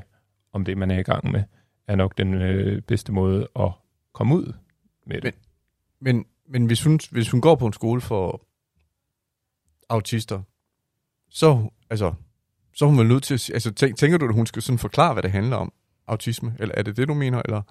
om 0.54 0.66
det, 0.66 0.78
man 0.78 0.92
er 0.92 1.00
i 1.00 1.04
gang 1.04 1.31
med, 1.31 1.44
er 1.88 1.96
nok 1.96 2.18
den 2.18 2.34
øh, 2.34 2.81
bedste 2.81 3.12
måde 3.12 3.48
at 3.60 3.72
komme 4.14 4.36
ud 4.36 4.54
med 5.06 5.22
det. 5.22 5.36
Men, 6.00 6.16
men 6.16 6.25
hvis, 6.61 6.83
hun, 6.83 7.00
hvis 7.11 7.29
hun 7.29 7.41
går 7.41 7.55
på 7.55 7.67
en 7.67 7.73
skole 7.73 8.01
for 8.01 8.47
autister, 9.89 10.41
så, 11.29 11.69
altså, 11.89 12.13
så 12.75 12.85
er 12.85 12.89
hun 12.89 12.97
vel 12.97 13.07
nødt 13.07 13.23
til 13.23 13.33
at 13.33 13.50
altså, 13.53 13.71
tænk, 13.71 13.97
tænker 13.97 14.17
du, 14.17 14.27
at 14.27 14.35
hun 14.35 14.45
skal 14.45 14.61
sådan 14.61 14.79
forklare, 14.79 15.13
hvad 15.13 15.23
det 15.23 15.31
handler 15.31 15.57
om, 15.57 15.74
autisme? 16.07 16.55
Eller 16.60 16.75
er 16.77 16.83
det 16.83 16.98
det, 16.98 17.07
du 17.07 17.13
mener? 17.13 17.41
Eller? 17.45 17.62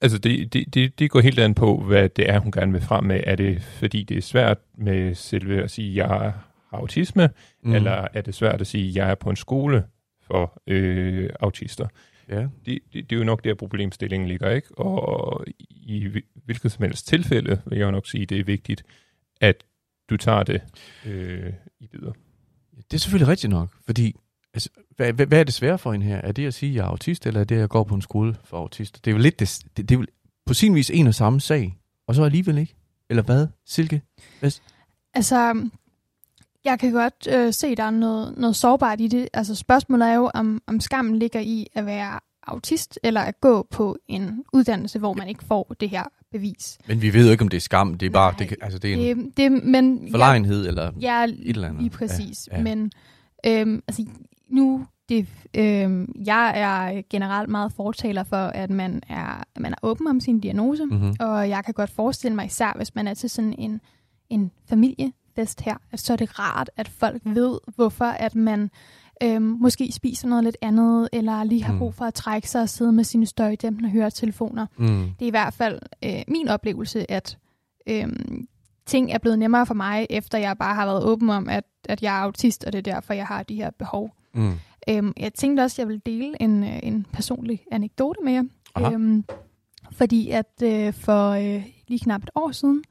Altså, 0.00 0.18
det, 0.18 0.52
det, 0.52 0.74
det, 0.74 0.98
det 0.98 1.10
går 1.10 1.20
helt 1.20 1.38
an 1.38 1.54
på, 1.54 1.82
hvad 1.82 2.08
det 2.08 2.30
er, 2.30 2.38
hun 2.38 2.52
gerne 2.52 2.72
vil 2.72 2.80
frem 2.80 3.04
med. 3.04 3.20
Er 3.26 3.36
det, 3.36 3.62
fordi 3.62 4.02
det 4.02 4.16
er 4.16 4.22
svært 4.22 4.58
med 4.74 5.14
selve 5.14 5.62
at 5.62 5.70
sige, 5.70 5.90
at 5.90 5.96
jeg 5.96 6.06
har 6.06 6.48
autisme, 6.72 7.30
mm. 7.62 7.74
eller 7.74 8.08
er 8.12 8.20
det 8.20 8.34
svært 8.34 8.60
at 8.60 8.66
sige, 8.66 8.88
at 8.88 8.94
jeg 8.94 9.10
er 9.10 9.14
på 9.14 9.30
en 9.30 9.36
skole 9.36 9.84
for 10.22 10.62
øh, 10.66 11.30
autister? 11.40 11.86
Ja. 12.28 12.40
Det, 12.40 12.78
det, 12.92 13.10
det 13.10 13.12
er 13.12 13.16
jo 13.16 13.24
nok 13.24 13.44
der, 13.44 13.54
problemstillingen 13.54 14.28
ligger, 14.28 14.50
ikke? 14.50 14.78
Og 14.78 15.44
i 15.70 16.06
hvil- 16.06 16.24
hvilket 16.44 16.72
som 16.72 16.82
helst 16.82 17.06
tilfælde 17.06 17.62
vil 17.66 17.78
jeg 17.78 17.86
jo 17.86 17.90
nok 17.90 18.06
sige, 18.06 18.26
det 18.26 18.40
er 18.40 18.44
vigtigt, 18.44 18.82
at 19.40 19.64
du 20.10 20.16
tager 20.16 20.42
det 20.42 20.62
øh, 21.06 21.52
i 21.80 21.86
bidder. 21.86 22.12
Det 22.76 22.94
er 22.94 22.98
selvfølgelig 22.98 23.28
rigtigt 23.28 23.50
nok, 23.50 23.68
fordi 23.86 24.14
altså, 24.54 24.70
hvad, 24.96 25.12
hvad, 25.12 25.26
hvad 25.26 25.40
er 25.40 25.44
det 25.44 25.54
svære 25.54 25.78
for 25.78 25.92
hende 25.92 26.06
her? 26.06 26.16
Er 26.16 26.32
det 26.32 26.46
at 26.46 26.54
sige, 26.54 26.70
at 26.70 26.76
jeg 26.76 26.82
er 26.84 26.88
autist, 26.88 27.26
eller 27.26 27.40
er 27.40 27.44
det, 27.44 27.54
at 27.54 27.60
jeg 27.60 27.68
går 27.68 27.84
på 27.84 27.94
en 27.94 28.02
skole 28.02 28.36
for 28.44 28.56
autister? 28.56 29.00
Det 29.04 29.10
er 29.10 29.14
jo 29.14 29.18
lidt 29.22 29.40
det, 29.40 29.60
det, 29.76 29.88
det 29.88 29.94
er 29.94 29.98
jo 30.00 30.06
på 30.46 30.54
sin 30.54 30.74
vis 30.74 30.90
en 30.90 31.06
og 31.06 31.14
samme 31.14 31.40
sag, 31.40 31.78
og 32.06 32.14
så 32.14 32.22
alligevel 32.24 32.58
ikke. 32.58 32.74
Eller 33.10 33.22
hvad, 33.22 33.46
Silke? 33.66 34.02
Altså, 35.14 35.68
jeg 36.64 36.78
kan 36.78 36.92
godt 36.92 37.28
øh, 37.34 37.52
se, 37.52 37.74
der 37.74 37.82
er 37.82 37.90
noget, 37.90 38.34
noget 38.38 38.56
sårbart 38.56 39.00
i 39.00 39.06
det. 39.08 39.28
Altså, 39.32 39.54
spørgsmålet 39.54 40.08
er 40.08 40.14
jo, 40.14 40.30
om, 40.34 40.62
om 40.66 40.80
skammen 40.80 41.18
ligger 41.18 41.40
i 41.40 41.66
at 41.74 41.86
være 41.86 42.20
autist, 42.42 42.98
eller 43.02 43.20
at 43.20 43.40
gå 43.40 43.66
på 43.70 43.96
en 44.08 44.44
uddannelse, 44.52 44.98
hvor 44.98 45.12
man 45.14 45.28
ikke 45.28 45.44
får 45.44 45.74
det 45.80 45.90
her 45.90 46.02
bevis. 46.32 46.78
Men 46.86 47.02
vi 47.02 47.12
ved 47.14 47.24
jo 47.24 47.30
ikke, 47.32 47.42
om 47.42 47.48
det 47.48 47.56
er 47.56 47.60
skam. 47.60 47.94
Det 47.94 48.06
er 48.06 48.10
bare, 48.10 48.32
Nej, 48.32 48.46
det, 48.48 48.56
altså, 48.62 48.78
det 48.78 48.92
er 48.92 49.10
en 49.10 49.24
Det, 49.26 49.36
det, 49.36 49.52
men 49.64 50.08
forlegenhed, 50.10 50.68
eller 50.68 50.92
Ja, 51.00 51.24
et 51.24 51.36
eller 51.46 51.68
andet. 51.68 51.82
lige 51.82 51.90
præcis. 51.90 52.48
Ja, 52.52 52.56
Ja, 52.56 52.62
ja. 52.62 52.68
ja. 52.68 52.74
Men 52.74 52.92
øhm, 53.46 53.82
altså, 53.88 54.04
nu, 54.48 54.86
det, 55.08 55.26
øhm, 55.54 56.12
jeg 56.24 56.52
er 56.56 57.02
generelt 57.10 57.48
meget 57.48 57.72
fortaler 57.72 58.24
for, 58.24 58.36
at 58.36 58.70
man 58.70 59.02
er, 59.08 59.44
at 59.54 59.60
man 59.60 59.72
er 59.72 59.76
åben 59.82 60.06
om 60.06 60.20
sin 60.20 60.40
diagnose, 60.40 60.84
mm. 60.84 60.90
Mm-hmm. 60.92 61.16
og 61.20 61.48
jeg 61.48 61.64
kan 61.64 61.74
godt 61.74 61.90
forestille 61.90 62.34
mig, 62.34 62.46
især 62.46 62.72
hvis 62.76 62.94
man 62.94 63.08
er 63.08 63.14
til 63.14 63.30
sådan 63.30 63.54
en, 63.58 63.80
en 64.30 64.50
familiefest 65.38 65.60
her, 65.60 65.76
at 65.92 66.00
så 66.00 66.12
er 66.12 66.16
det 66.16 66.38
rart, 66.38 66.70
at 66.76 66.88
folk 66.88 67.22
ved, 67.24 67.58
hvorfor 67.74 68.04
at 68.04 68.34
man 68.34 68.70
øhm, 69.22 69.42
måske 69.60 69.92
spiser 69.92 70.28
noget 70.28 70.44
lidt 70.44 70.56
andet, 70.62 71.08
eller 71.12 71.44
lige 71.44 71.62
har 71.64 71.72
Mm. 71.72 71.78
brug 71.78 71.94
for 71.94 72.04
at 72.04 72.14
trække 72.14 72.48
sig 72.50 72.62
og 72.62 72.68
sidde 72.68 72.92
med 72.92 73.04
sine 73.04 73.26
støjdæmpende 73.26 73.90
høretelefoner 73.90 74.66
Mm. 74.76 74.86
det 75.18 75.24
er 75.24 75.26
i 75.26 75.30
hvert 75.30 75.54
fald 75.54 75.78
øh, 76.04 76.22
min 76.28 76.48
oplevelse, 76.48 77.10
at 77.10 77.38
øhm, 77.86 78.46
ting 78.86 79.12
er 79.12 79.18
blevet 79.18 79.38
nemmere 79.38 79.66
for 79.66 79.74
mig, 79.74 80.06
efter 80.10 80.38
jeg 80.38 80.58
bare 80.58 80.74
har 80.74 80.86
været 80.86 81.04
åben 81.04 81.30
om, 81.30 81.48
at, 81.48 81.64
at 81.88 82.02
jeg 82.02 82.16
er 82.18 82.22
autist, 82.22 82.64
og 82.64 82.72
det 82.72 82.78
er 82.78 82.92
derfor, 82.92 83.14
jeg 83.14 83.26
har 83.26 83.42
de 83.42 83.54
her 83.54 83.70
behov. 83.70 84.10
Mm. 84.34 84.52
Øhm, 84.88 85.12
jeg 85.16 85.34
tænkte 85.34 85.60
også, 85.62 85.74
at 85.74 85.78
jeg 85.78 85.88
ville 85.88 86.02
dele 86.06 86.42
en, 86.42 86.64
øh, 86.64 86.78
en 86.82 87.06
personlig 87.12 87.64
anekdote 87.72 88.18
med 88.24 88.32
jer. 88.32 88.42
Aha. 88.74 88.92
Øhm, 88.94 89.24
fordi 89.92 90.30
at 90.30 90.62
øh, 90.62 90.92
for 90.92 91.30
øh, 91.30 91.64
lige 91.88 92.00
knap 92.00 92.22
et 92.22 92.30
år 92.34 92.52
siden, 92.52 92.82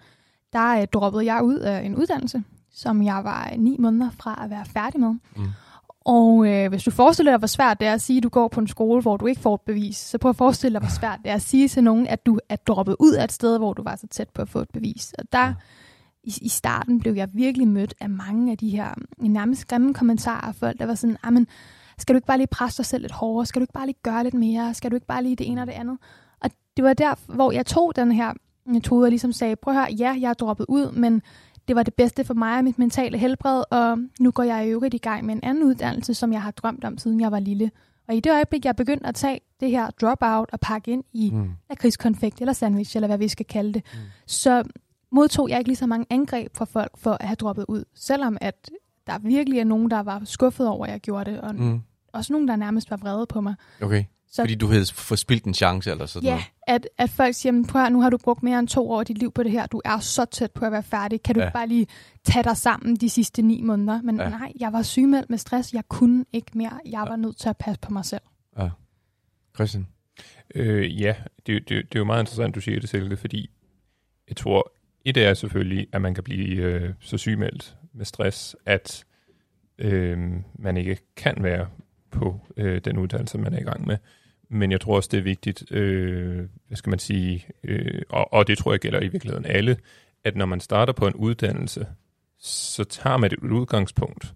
der 0.57 0.81
øh, 0.81 0.87
droppede 0.93 1.25
jeg 1.33 1.43
ud 1.43 1.55
af 1.59 1.85
en 1.85 1.95
uddannelse, 1.95 2.43
som 2.73 3.03
jeg 3.03 3.23
var 3.23 3.49
øh, 3.53 3.59
ni 3.59 3.75
måneder 3.79 4.09
fra 4.19 4.39
at 4.43 4.49
være 4.49 4.65
færdig 4.65 4.99
med. 4.99 5.09
Mm. 5.35 5.43
Og 6.05 6.47
øh, 6.47 6.69
hvis 6.69 6.83
du 6.83 6.91
forestiller 6.91 7.31
dig, 7.31 7.37
hvor 7.37 7.47
svært 7.47 7.79
det 7.79 7.87
er 7.87 7.93
at 7.93 8.01
sige, 8.01 8.17
at 8.17 8.23
du 8.23 8.29
går 8.29 8.47
på 8.47 8.59
en 8.59 8.67
skole, 8.67 9.01
hvor 9.01 9.17
du 9.17 9.25
ikke 9.25 9.41
får 9.41 9.55
et 9.55 9.61
bevis, 9.61 9.97
så 9.97 10.17
prøv 10.17 10.29
at 10.29 10.35
forestille 10.35 10.73
dig, 10.73 10.79
hvor 10.79 10.89
svært 10.99 11.19
det 11.23 11.31
er 11.31 11.35
at 11.35 11.41
sige 11.41 11.67
til 11.67 11.83
nogen, 11.83 12.07
at 12.07 12.25
du 12.25 12.39
er 12.49 12.55
droppet 12.55 12.95
ud 12.99 13.13
af 13.13 13.23
et 13.23 13.31
sted, 13.31 13.57
hvor 13.57 13.73
du 13.73 13.83
var 13.83 13.95
så 13.95 14.07
tæt 14.07 14.29
på 14.29 14.41
at 14.41 14.49
få 14.49 14.59
et 14.59 14.69
bevis. 14.73 15.13
Og 15.17 15.23
der, 15.31 15.45
Ja. 15.47 15.53
i, 16.23 16.33
i 16.41 16.49
starten 16.49 16.99
blev 16.99 17.13
jeg 17.13 17.29
virkelig 17.33 17.67
mødt 17.67 17.93
af 18.01 18.09
mange 18.09 18.51
af 18.51 18.57
de 18.57 18.69
her 18.69 18.93
nærmest 19.17 19.67
grimme 19.67 19.93
kommentarer 19.93 20.51
folk, 20.51 20.79
der 20.79 20.85
var 20.85 20.95
sådan, 20.95 21.17
men 21.31 21.47
skal 21.97 22.13
du 22.15 22.17
ikke 22.17 22.27
bare 22.27 22.37
lige 22.37 22.47
presse 22.47 22.77
dig 22.77 22.85
selv 22.85 23.01
lidt 23.01 23.11
hårdere? 23.13 23.45
Skal 23.45 23.59
du 23.59 23.63
ikke 23.63 23.73
bare 23.73 23.85
lige 23.85 23.97
gøre 24.03 24.23
lidt 24.23 24.33
mere? 24.33 24.73
Skal 24.73 24.91
du 24.91 24.95
ikke 24.95 25.07
bare 25.07 25.23
lige 25.23 25.35
det 25.35 25.47
ene 25.47 25.61
og 25.61 25.67
det 25.67 25.73
andet? 25.73 25.97
Og 26.41 26.49
det 26.77 26.83
var 26.85 26.93
der, 26.93 27.13
hvor 27.35 27.51
jeg 27.51 27.65
tog 27.65 27.95
den 27.95 28.11
her 28.11 28.33
metode 28.67 29.05
og 29.05 29.09
ligesom 29.09 29.31
sagde, 29.31 29.55
prøv 29.55 29.73
at 29.73 29.79
høre, 29.79 29.93
ja, 29.99 30.17
jeg 30.21 30.29
er 30.29 30.33
droppet 30.33 30.65
ud, 30.69 30.91
men 30.91 31.21
det 31.67 31.75
var 31.75 31.83
det 31.83 31.93
bedste 31.93 32.23
for 32.25 32.33
mig 32.33 32.57
og 32.57 32.63
mit 32.63 32.79
mentale 32.79 33.17
helbred, 33.17 33.63
og 33.71 33.97
nu 34.19 34.31
går 34.31 34.43
jeg 34.43 34.67
i 34.67 34.69
øvrigt 34.69 34.93
i 34.93 34.97
gang 34.97 35.25
med 35.25 35.33
en 35.35 35.39
anden 35.43 35.63
uddannelse, 35.63 36.13
som 36.13 36.33
jeg 36.33 36.41
har 36.41 36.51
drømt 36.51 36.83
om, 36.83 36.97
siden 36.97 37.19
jeg 37.21 37.31
var 37.31 37.39
lille. 37.39 37.71
Og 38.07 38.15
i 38.15 38.19
det 38.19 38.31
øjeblik, 38.31 38.65
jeg 38.65 38.75
begyndte 38.75 39.07
at 39.07 39.15
tage 39.15 39.39
det 39.59 39.69
her 39.69 39.89
dropout 39.89 40.49
og 40.53 40.59
pakke 40.59 40.91
ind 40.91 41.03
i 41.13 41.31
Mm. 41.33 41.49
lakridskonfekt 41.69 42.41
eller 42.41 42.53
sandwich, 42.53 42.97
eller 42.97 43.07
hvad 43.07 43.17
vi 43.17 43.27
skal 43.27 43.45
kalde 43.45 43.73
det, 43.73 43.83
Mm. 43.93 43.99
så 44.27 44.63
modtog 45.11 45.49
jeg 45.49 45.57
ikke 45.59 45.69
lige 45.69 45.75
så 45.75 45.87
mange 45.87 46.05
angreb 46.09 46.57
fra 46.57 46.65
folk 46.65 46.91
for 46.97 47.11
at 47.19 47.27
have 47.27 47.35
droppet 47.35 47.65
ud. 47.67 47.83
Selvom 47.95 48.37
at 48.41 48.69
der 49.07 49.17
virkelig 49.19 49.59
er 49.59 49.63
nogen, 49.63 49.91
der 49.91 49.99
var 49.99 50.21
skuffet 50.25 50.67
over, 50.67 50.85
at 50.85 50.91
jeg 50.91 50.99
gjorde 50.99 51.31
det, 51.31 51.41
og. 51.41 51.55
Mm. 51.55 51.81
også 52.13 52.33
nogen, 52.33 52.47
der 52.47 52.55
nærmest 52.55 52.89
var 52.91 52.97
vrede 52.97 53.25
på 53.25 53.41
mig. 53.41 53.55
Okay. 53.81 54.03
Så 54.31 54.41
Fordi 54.41 54.55
du 54.55 54.67
havde 54.67 54.85
forspildt 54.93 55.43
en 55.43 55.53
chance 55.53 55.91
eller 55.91 56.05
sådan 56.05 56.25
ja, 56.27 56.31
noget. 56.31 56.45
at, 56.67 56.87
at 56.97 57.09
folk 57.09 57.35
siger, 57.35 57.53
"Men 57.53 57.67
prøv 57.67 57.81
at, 57.81 57.85
høre, 57.85 57.91
nu 57.93 58.01
har 58.01 58.09
du 58.09 58.17
brugt 58.17 58.43
mere 58.43 58.59
end 58.59 58.67
to 58.67 58.91
år 58.91 58.99
af 58.99 59.05
dit 59.05 59.17
liv 59.17 59.31
på 59.31 59.43
det 59.43 59.51
her, 59.51 59.65
du 59.65 59.81
er 59.85 59.99
så 59.99 60.25
tæt 60.25 60.51
på 60.51 60.65
at 60.65 60.71
være 60.71 60.83
færdig, 60.83 61.23
kan 61.23 61.35
du 61.35 61.41
Ja. 61.41 61.45
ikke 61.47 61.53
bare 61.53 61.67
lige 61.67 61.87
tage 62.23 62.43
dig 62.43 62.57
sammen 62.57 62.95
de 62.95 63.09
sidste 63.09 63.41
ni 63.41 63.61
måneder? 63.61 64.01
Men 64.01 64.17
Ja. 64.17 64.23
ja. 64.23 64.29
nej, 64.29 64.53
jeg 64.59 64.73
var 64.73 64.81
sygemeldt 64.81 65.29
med 65.29 65.37
stress, 65.37 65.73
jeg 65.73 65.83
kunne 65.89 66.25
ikke 66.33 66.51
mere, 66.57 66.79
jeg 66.85 67.01
var 67.09 67.15
nødt 67.15 67.37
til 67.37 67.49
at 67.49 67.57
passe 67.57 67.79
på 67.81 67.93
mig 67.93 68.05
selv. 68.05 68.21
Christian? 69.55 69.87
Øh, 70.55 71.01
ja, 71.01 71.15
det, 71.45 71.69
det, 71.69 71.69
det 71.69 71.95
er 71.95 71.99
jo 71.99 72.03
meget 72.03 72.21
interessant, 72.21 72.55
du 72.55 72.61
siger 72.61 72.79
det, 72.79 72.89
Silke, 72.89 73.17
fordi 73.17 73.49
jeg 74.29 74.37
tror, 74.37 74.71
et 75.05 75.17
er 75.17 75.33
selvfølgelig, 75.33 75.87
at 75.93 76.01
man 76.01 76.13
kan 76.13 76.23
blive 76.23 76.55
øh, 76.63 76.93
så 76.99 77.17
sygemeldt 77.17 77.75
med 77.93 78.05
stress, 78.05 78.55
at 78.65 79.05
øh, 79.77 80.17
man 80.59 80.77
ikke 80.77 80.97
kan 81.15 81.35
være 81.43 81.67
på 82.11 82.41
øh, 82.57 82.81
den 82.85 82.97
uddannelse, 82.97 83.37
man 83.37 83.53
er 83.53 83.59
i 83.59 83.63
gang 83.63 83.87
med. 83.87 83.97
Men 84.49 84.71
jeg 84.71 84.81
tror 84.81 84.95
også, 84.95 85.09
det 85.11 85.17
er 85.17 85.21
vigtigt, 85.21 85.71
øh, 85.71 86.45
hvad 86.67 86.77
skal 86.77 86.89
man 86.89 86.99
sige, 86.99 87.45
øh, 87.63 88.01
og, 88.09 88.33
og 88.33 88.47
det 88.47 88.57
tror 88.57 88.71
jeg 88.71 88.79
gælder 88.79 89.01
i 89.01 89.07
virkeligheden 89.07 89.45
alle, 89.45 89.77
at 90.23 90.35
når 90.35 90.45
man 90.45 90.59
starter 90.59 90.93
på 90.93 91.07
en 91.07 91.13
uddannelse, 91.13 91.87
så 92.39 92.83
tager 92.83 93.17
man 93.17 93.31
et 93.31 93.39
udgangspunkt. 93.39 94.33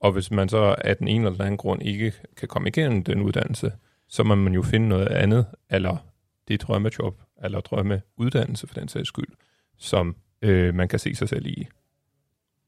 Og 0.00 0.12
hvis 0.12 0.30
man 0.30 0.48
så 0.48 0.76
af 0.78 0.96
den 0.96 1.08
ene 1.08 1.24
eller 1.24 1.36
den 1.36 1.46
anden 1.46 1.56
grund 1.56 1.82
ikke 1.82 2.12
kan 2.36 2.48
komme 2.48 2.68
igennem 2.68 3.04
den 3.04 3.20
uddannelse, 3.20 3.72
så 4.08 4.22
må 4.22 4.34
man 4.34 4.54
jo 4.54 4.62
finde 4.62 4.88
noget 4.88 5.08
andet, 5.08 5.46
eller 5.70 5.96
det 6.48 6.62
drømmejob, 6.62 7.20
eller 7.44 7.60
drømmeuddannelse 7.60 8.66
for 8.66 8.74
den 8.74 8.88
sags 8.88 9.08
skyld, 9.08 9.28
som 9.76 10.16
øh, 10.42 10.74
man 10.74 10.88
kan 10.88 10.98
se 10.98 11.14
sig 11.14 11.28
selv 11.28 11.46
i. 11.46 11.68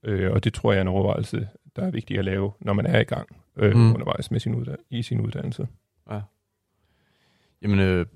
Øh, 0.02 0.32
og 0.32 0.44
det 0.44 0.54
tror 0.54 0.72
jeg 0.72 0.78
er 0.78 0.82
en 0.82 0.88
overvejelse, 0.88 1.48
der 1.76 1.82
er 1.86 1.90
vigtig 1.90 2.18
at 2.18 2.24
lave, 2.24 2.52
når 2.60 2.72
man 2.72 2.86
er 2.86 3.00
i 3.00 3.04
gang 3.04 3.28
øh, 3.56 3.74
Mm. 3.76 3.92
undervejs 3.94 4.30
med 4.30 4.40
sin 4.40 4.54
udda- 4.54 4.76
i 4.90 5.02
sin 5.02 5.20
uddannelse. 5.20 5.68
Jamen, 7.62 7.78
øh, 7.78 8.06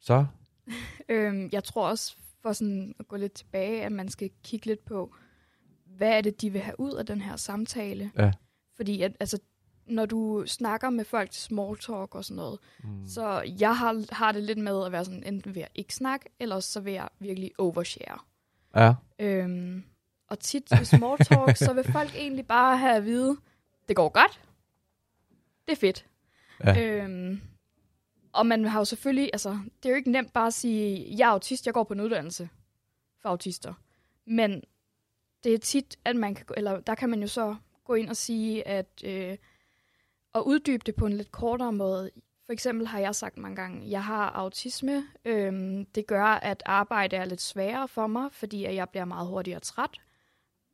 så? 0.00 0.26
Øhm, 1.08 1.48
jeg 1.52 1.64
tror 1.64 1.88
også, 1.88 2.16
for 2.42 2.52
sådan 2.52 2.94
at 2.98 3.08
gå 3.08 3.16
lidt 3.16 3.32
tilbage, 3.32 3.84
at 3.84 3.92
man 3.92 4.08
skal 4.08 4.30
kigge 4.44 4.66
lidt 4.66 4.84
på, 4.84 5.14
hvad 5.86 6.16
er 6.16 6.20
det, 6.20 6.40
de 6.40 6.50
vil 6.50 6.60
have 6.60 6.80
ud 6.80 6.92
af 6.94 7.06
den 7.06 7.20
her 7.20 7.36
samtale? 7.36 8.10
Ja. 8.18 8.32
Fordi 8.76 9.02
at, 9.02 9.12
altså, 9.20 9.38
når 9.86 10.06
du 10.06 10.44
snakker 10.46 10.90
med 10.90 11.04
folk 11.04 11.30
til 11.30 11.42
small 11.42 11.76
talk 11.78 12.14
og 12.14 12.24
sådan 12.24 12.36
noget, 12.36 12.58
Mm. 12.84 13.06
så 13.06 13.42
jeg 13.60 13.76
har, 13.78 14.14
har 14.14 14.32
det 14.32 14.42
lidt 14.42 14.58
med 14.58 14.84
at 14.86 14.92
være 14.92 15.04
sådan, 15.04 15.22
enten 15.26 15.54
ved 15.54 15.62
at 15.62 15.68
ikke 15.74 15.94
snakke, 15.94 16.26
eller 16.40 16.60
så 16.60 16.80
vil 16.80 16.92
jeg 16.92 17.08
virkelig 17.18 17.50
overshare. 17.58 18.18
Ja. 18.76 18.94
Øhm, 19.18 19.84
og 20.30 20.38
tit 20.38 20.70
ved 20.70 20.84
small 20.84 21.18
talk, 21.18 21.56
så 21.56 21.72
vil 21.72 21.92
folk 21.92 22.14
egentlig 22.14 22.46
bare 22.46 22.76
have 22.76 22.96
at 22.96 23.04
vide, 23.04 23.36
det 23.88 23.96
går 23.96 24.08
godt. 24.08 24.40
Det 25.66 25.72
er 25.72 25.76
fedt. 25.76 26.06
Ja. 26.64 26.82
Øhm, 26.82 27.40
og 28.32 28.46
man 28.46 28.64
har 28.64 28.80
jo 28.80 28.84
selvfølgelig, 28.84 29.30
altså, 29.32 29.58
det 29.82 29.88
er 29.88 29.90
jo 29.90 29.96
ikke 29.96 30.10
nemt 30.10 30.32
bare 30.32 30.46
at 30.46 30.54
sige, 30.54 31.14
jeg 31.18 31.26
er 31.26 31.32
autist, 31.32 31.66
jeg 31.66 31.74
går 31.74 31.84
på 31.84 31.92
en 31.92 32.00
uddannelse 32.00 32.48
for 33.22 33.28
autister. 33.28 33.74
Men 34.26 34.62
det 35.44 35.54
er 35.54 35.58
tit, 35.58 35.98
at 36.04 36.16
man 36.16 36.34
kan, 36.34 36.46
eller 36.56 36.80
der 36.80 36.94
kan 36.94 37.10
man 37.10 37.20
jo 37.20 37.28
så 37.28 37.56
gå 37.84 37.94
ind 37.94 38.08
og 38.08 38.16
sige, 38.16 38.68
at 38.68 39.02
øh, 39.04 39.36
og 40.32 40.46
uddybe 40.46 40.82
det 40.86 40.94
på 40.94 41.06
en 41.06 41.12
lidt 41.12 41.32
kortere 41.32 41.72
måde. 41.72 42.10
For 42.46 42.52
eksempel 42.52 42.86
har 42.86 42.98
jeg 42.98 43.14
sagt 43.14 43.38
mange 43.38 43.56
gange, 43.56 43.90
jeg 43.90 44.04
har 44.04 44.30
autisme. 44.30 45.06
Øhm, 45.24 45.84
det 45.84 46.06
gør, 46.06 46.24
at 46.24 46.62
arbejde 46.66 47.16
er 47.16 47.24
lidt 47.24 47.40
sværere 47.40 47.88
for 47.88 48.06
mig, 48.06 48.32
fordi 48.32 48.64
at 48.64 48.74
jeg 48.74 48.88
bliver 48.88 49.04
meget 49.04 49.28
hurtigere 49.28 49.60
træt, 49.60 50.00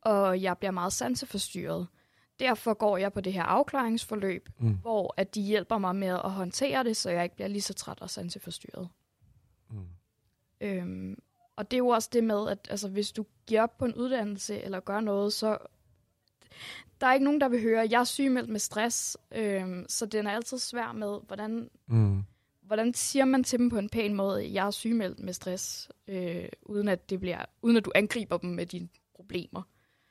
og 0.07 0.41
jeg 0.41 0.57
bliver 0.57 0.71
meget 0.71 0.93
sanseforstyrret. 0.93 1.87
Derfor 2.39 2.73
går 2.73 2.97
jeg 2.97 3.13
på 3.13 3.21
det 3.21 3.33
her 3.33 3.43
afklaringsforløb, 3.43 4.49
Mm. 4.59 4.73
hvor 4.81 5.13
at 5.17 5.35
de 5.35 5.41
hjælper 5.41 5.77
mig 5.77 5.95
med 5.95 6.07
at 6.07 6.31
håndtere 6.31 6.83
det, 6.83 6.97
så 6.97 7.09
jeg 7.09 7.23
ikke 7.23 7.35
bliver 7.35 7.47
lige 7.47 7.61
så 7.61 7.73
træt 7.73 8.01
og 8.01 8.09
sanseforstyrret. 8.09 8.89
Mm. 9.69 9.85
Øhm, 10.61 11.21
og 11.55 11.71
det 11.71 11.77
er 11.77 11.79
jo 11.79 11.87
også 11.87 12.09
det 12.13 12.23
med, 12.23 12.49
at 12.49 12.67
altså, 12.69 12.89
hvis 12.89 13.11
du 13.11 13.25
giver 13.47 13.61
op 13.61 13.77
på 13.77 13.85
en 13.85 13.95
uddannelse 13.95 14.61
eller 14.61 14.79
gør 14.79 14.99
noget, 14.99 15.33
så 15.33 15.57
der 17.01 17.07
er 17.07 17.13
ikke 17.13 17.23
nogen, 17.23 17.41
der 17.41 17.49
vil 17.49 17.61
høre, 17.61 17.83
at 17.83 17.91
jeg 17.91 17.99
er 17.99 18.03
sygemeldt 18.03 18.49
med 18.49 18.59
stress, 18.59 19.17
øhm, 19.31 19.85
så 19.89 20.05
den 20.05 20.27
er 20.27 20.31
altid 20.31 20.57
svær 20.57 20.91
med, 20.91 21.19
hvordan, 21.27 21.69
Mm. 21.87 22.23
hvordan 22.61 22.93
siger 22.93 23.25
man 23.25 23.43
til 23.43 23.59
dem 23.59 23.69
på 23.69 23.77
en 23.77 23.89
pæn 23.89 24.13
måde, 24.13 24.43
at 24.43 24.53
jeg 24.53 24.67
er 24.67 24.71
sygemeldt 24.71 25.19
med 25.19 25.33
stress, 25.33 25.89
øh, 26.07 26.49
uden, 26.61 26.87
at 26.87 27.09
det 27.09 27.19
bliver, 27.19 27.45
uden 27.61 27.77
at 27.77 27.85
du 27.85 27.91
angriber 27.95 28.37
dem 28.37 28.49
med 28.49 28.65
dine 28.65 28.89
problemer. 29.15 29.61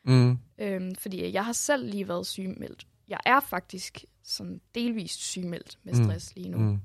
Mm. 0.07 0.39
Øhm, 0.59 0.95
fordi 0.95 1.33
jeg 1.33 1.45
har 1.45 1.53
selv 1.53 1.87
lige 1.91 2.09
været 2.09 2.27
sygemeldt. 2.27 2.87
Jeg 3.09 3.21
er 3.27 3.41
faktisk 3.41 4.05
sådan 4.23 4.61
delvist 4.75 5.21
sygemeldt 5.23 5.79
med 5.83 5.95
Mm. 5.95 6.05
stress 6.05 6.35
lige 6.37 6.49
nu. 6.49 6.59
Mm. 6.59 6.81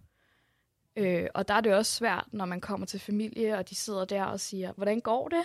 Øh, 0.96 1.28
og 1.34 1.48
der 1.48 1.54
er 1.54 1.62
det 1.62 1.74
også 1.76 1.92
svært, 1.92 2.28
når 2.32 2.46
man 2.46 2.62
kommer 2.62 2.86
til 2.88 3.00
familie, 3.00 3.58
og 3.58 3.70
de 3.70 3.76
sidder 3.76 4.06
der 4.06 4.24
og 4.24 4.40
siger, 4.40 4.72
hvordan 4.74 5.00
går 5.02 5.28
det? 5.28 5.44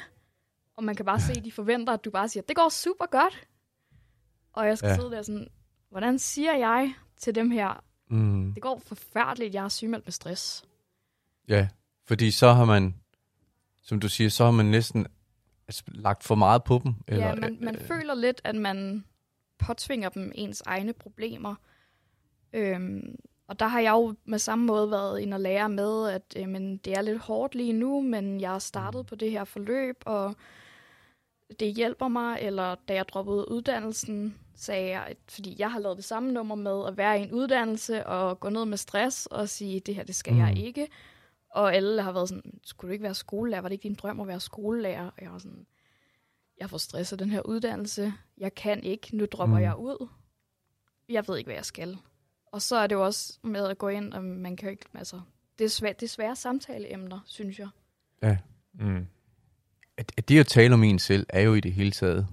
Og 0.76 0.85
man 0.85 0.95
kan 0.95 1.04
bare 1.06 1.21
se, 1.21 1.33
at 1.33 1.45
de 1.45 1.52
forventer, 1.52 1.92
at 1.92 2.04
du 2.04 2.11
bare 2.11 2.28
siger, 2.28 2.42
det 2.42 2.56
går 2.56 2.68
super 2.68 3.06
godt. 3.06 3.47
Og 4.52 4.66
jeg 4.66 4.78
skal 4.78 4.87
Ja. 4.87 4.92
ja. 4.92 4.99
sidde 4.99 5.11
der 5.11 5.23
sådan, 5.23 5.49
hvordan 5.90 6.18
siger 6.18 6.54
jeg 6.56 6.95
til 7.16 7.35
dem 7.35 7.50
her, 7.50 7.83
Mm. 8.11 8.52
det 8.54 8.62
går 8.62 8.78
forfærdeligt, 8.87 9.54
jeg 9.54 9.64
er 9.64 9.68
sygemeldt 9.68 10.06
med 10.06 10.12
stress. 10.12 10.64
Ja, 11.49 11.68
fordi 12.04 12.30
så 12.30 12.52
har 12.52 12.64
man, 12.64 12.95
som 13.83 14.00
du 14.00 14.09
siger, 14.09 14.30
så 14.30 14.45
har 14.45 14.50
man 14.50 14.66
næsten 14.66 15.06
lagt 15.88 16.25
for 16.25 16.35
meget 16.35 16.64
på 16.64 16.80
dem. 16.85 16.94
Eller, 17.08 17.26
ja, 17.26 17.35
man, 17.35 17.58
man 17.61 17.75
øh, 17.75 17.80
føler 17.80 18.14
lidt, 18.14 18.40
at 18.44 18.54
man 18.54 19.04
påtvinger 19.58 20.08
dem 20.08 20.32
ens 20.35 20.62
egne 20.66 20.92
problemer. 20.92 21.54
Øhm, 22.52 23.16
og 23.49 23.58
der 23.58 23.66
har 23.66 23.80
jeg 23.80 23.92
jo 23.92 24.14
med 24.25 24.38
samme 24.38 24.64
måde 24.66 24.90
været 24.90 25.20
inde 25.20 25.35
og 25.35 25.40
lære 25.40 25.68
med, 25.68 26.08
at 26.08 26.23
øh, 26.37 26.49
men 26.49 26.76
det 26.76 26.92
er 26.96 27.02
lidt 27.02 27.18
hårdt 27.18 27.54
lige 27.54 27.73
nu, 27.73 28.00
men 28.02 28.40
jeg 28.40 28.50
har 28.50 28.58
startet 28.58 29.06
på 29.06 29.14
det 29.14 29.30
her 29.30 29.44
forløb, 29.44 29.96
og 30.06 30.35
det 31.61 31.75
hjælper 31.75 32.08
mig. 32.08 32.38
Eller 32.40 32.75
da 32.88 32.94
jeg 32.94 33.08
droppede 33.08 33.50
uddannelsen, 33.50 34.38
sagde 34.54 34.90
jeg, 34.90 35.04
at, 35.08 35.16
fordi 35.28 35.56
jeg 35.58 35.73
har 35.73 35.78
lavet 35.78 35.96
det 35.96 36.04
samme 36.04 36.32
nummer 36.32 36.54
med 36.54 36.87
at 36.88 36.96
være 36.96 37.20
i 37.20 37.23
en 37.23 37.32
uddannelse 37.32 38.06
og 38.06 38.40
gå 38.40 38.49
ned 38.49 38.64
med 38.64 38.76
stress 38.76 39.26
og 39.26 39.49
sige, 39.49 39.80
det 39.80 39.94
her, 39.94 40.04
det 40.04 40.14
skal 40.14 40.32
mm. 40.32 40.38
jeg 40.38 40.50
Mm. 40.50 40.61
ikke. 40.64 40.88
Og 41.56 41.75
alle 41.75 42.02
har 42.02 42.12
været 42.12 42.28
sådan, 42.28 42.60
skulle 42.64 42.88
du 42.88 42.92
ikke 42.92 43.02
være 43.02 43.14
skolelærer? 43.14 43.60
Var 43.60 43.68
det 43.68 43.72
ikke 43.75 43.82
din 43.82 43.94
drøm 43.94 44.20
at 44.20 44.26
være 44.28 44.40
skolelærer? 44.40 45.06
Og 45.06 45.22
jeg 45.22 45.32
var 45.32 45.38
sådan, 45.38 45.66
jeg 46.60 46.70
får 46.70 46.78
stress 46.78 47.12
af 47.12 47.18
den 47.18 47.30
her 47.30 47.40
uddannelse. 47.40 48.12
Jeg 48.38 48.54
kan 48.54 48.82
ikke. 48.84 49.16
Nu 49.16 49.26
dropper 49.32 49.56
Mm. 49.56 49.62
jeg 49.62 49.76
ud. 49.76 50.08
Jeg 51.08 51.28
ved 51.28 51.36
ikke, 51.38 51.48
hvad 51.48 51.54
jeg 51.56 51.64
skal. 51.64 51.98
Og 52.52 52.62
så 52.62 52.76
er 52.76 52.86
det 52.86 52.94
jo 52.94 53.04
også 53.04 53.38
med 53.42 53.64
at 53.68 53.78
gå 53.78 53.88
ind, 53.88 54.12
og 54.12 54.25
man 54.25 54.56
kan 54.56 54.66
jo 54.66 54.70
ikke, 54.70 54.84
altså, 54.94 55.20
det 55.58 55.64
er, 55.64 55.68
svært, 55.68 56.00
det 56.00 56.06
er 56.06 56.10
svære 56.10 56.36
samtaleemner, 56.36 57.20
synes 57.26 57.58
jeg. 57.58 57.68
Mm. 58.72 59.06
at, 59.96 60.12
at 60.16 60.28
det 60.28 60.38
at 60.40 60.46
tale 60.46 60.75
om 60.75 60.82
en 60.82 60.98
selv, 60.98 61.26
er 61.28 61.40
jo 61.40 61.54
i 61.54 61.60
det 61.60 61.72
hele 61.72 61.90
taget, 61.90 62.26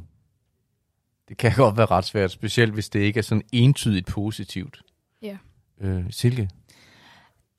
det 1.28 1.38
kan 1.38 1.52
godt 1.64 1.78
være 1.78 1.86
ret 1.86 2.06
svært, 2.06 2.32
specielt 2.32 2.74
hvis 2.74 2.90
det 2.90 3.00
ikke 3.00 3.18
er 3.18 3.22
sådan 3.22 3.44
entydigt 3.52 4.08
positivt. 4.08 4.82
Ja. 5.22 5.38
Øh, 5.78 6.06
Silke? 6.12 6.50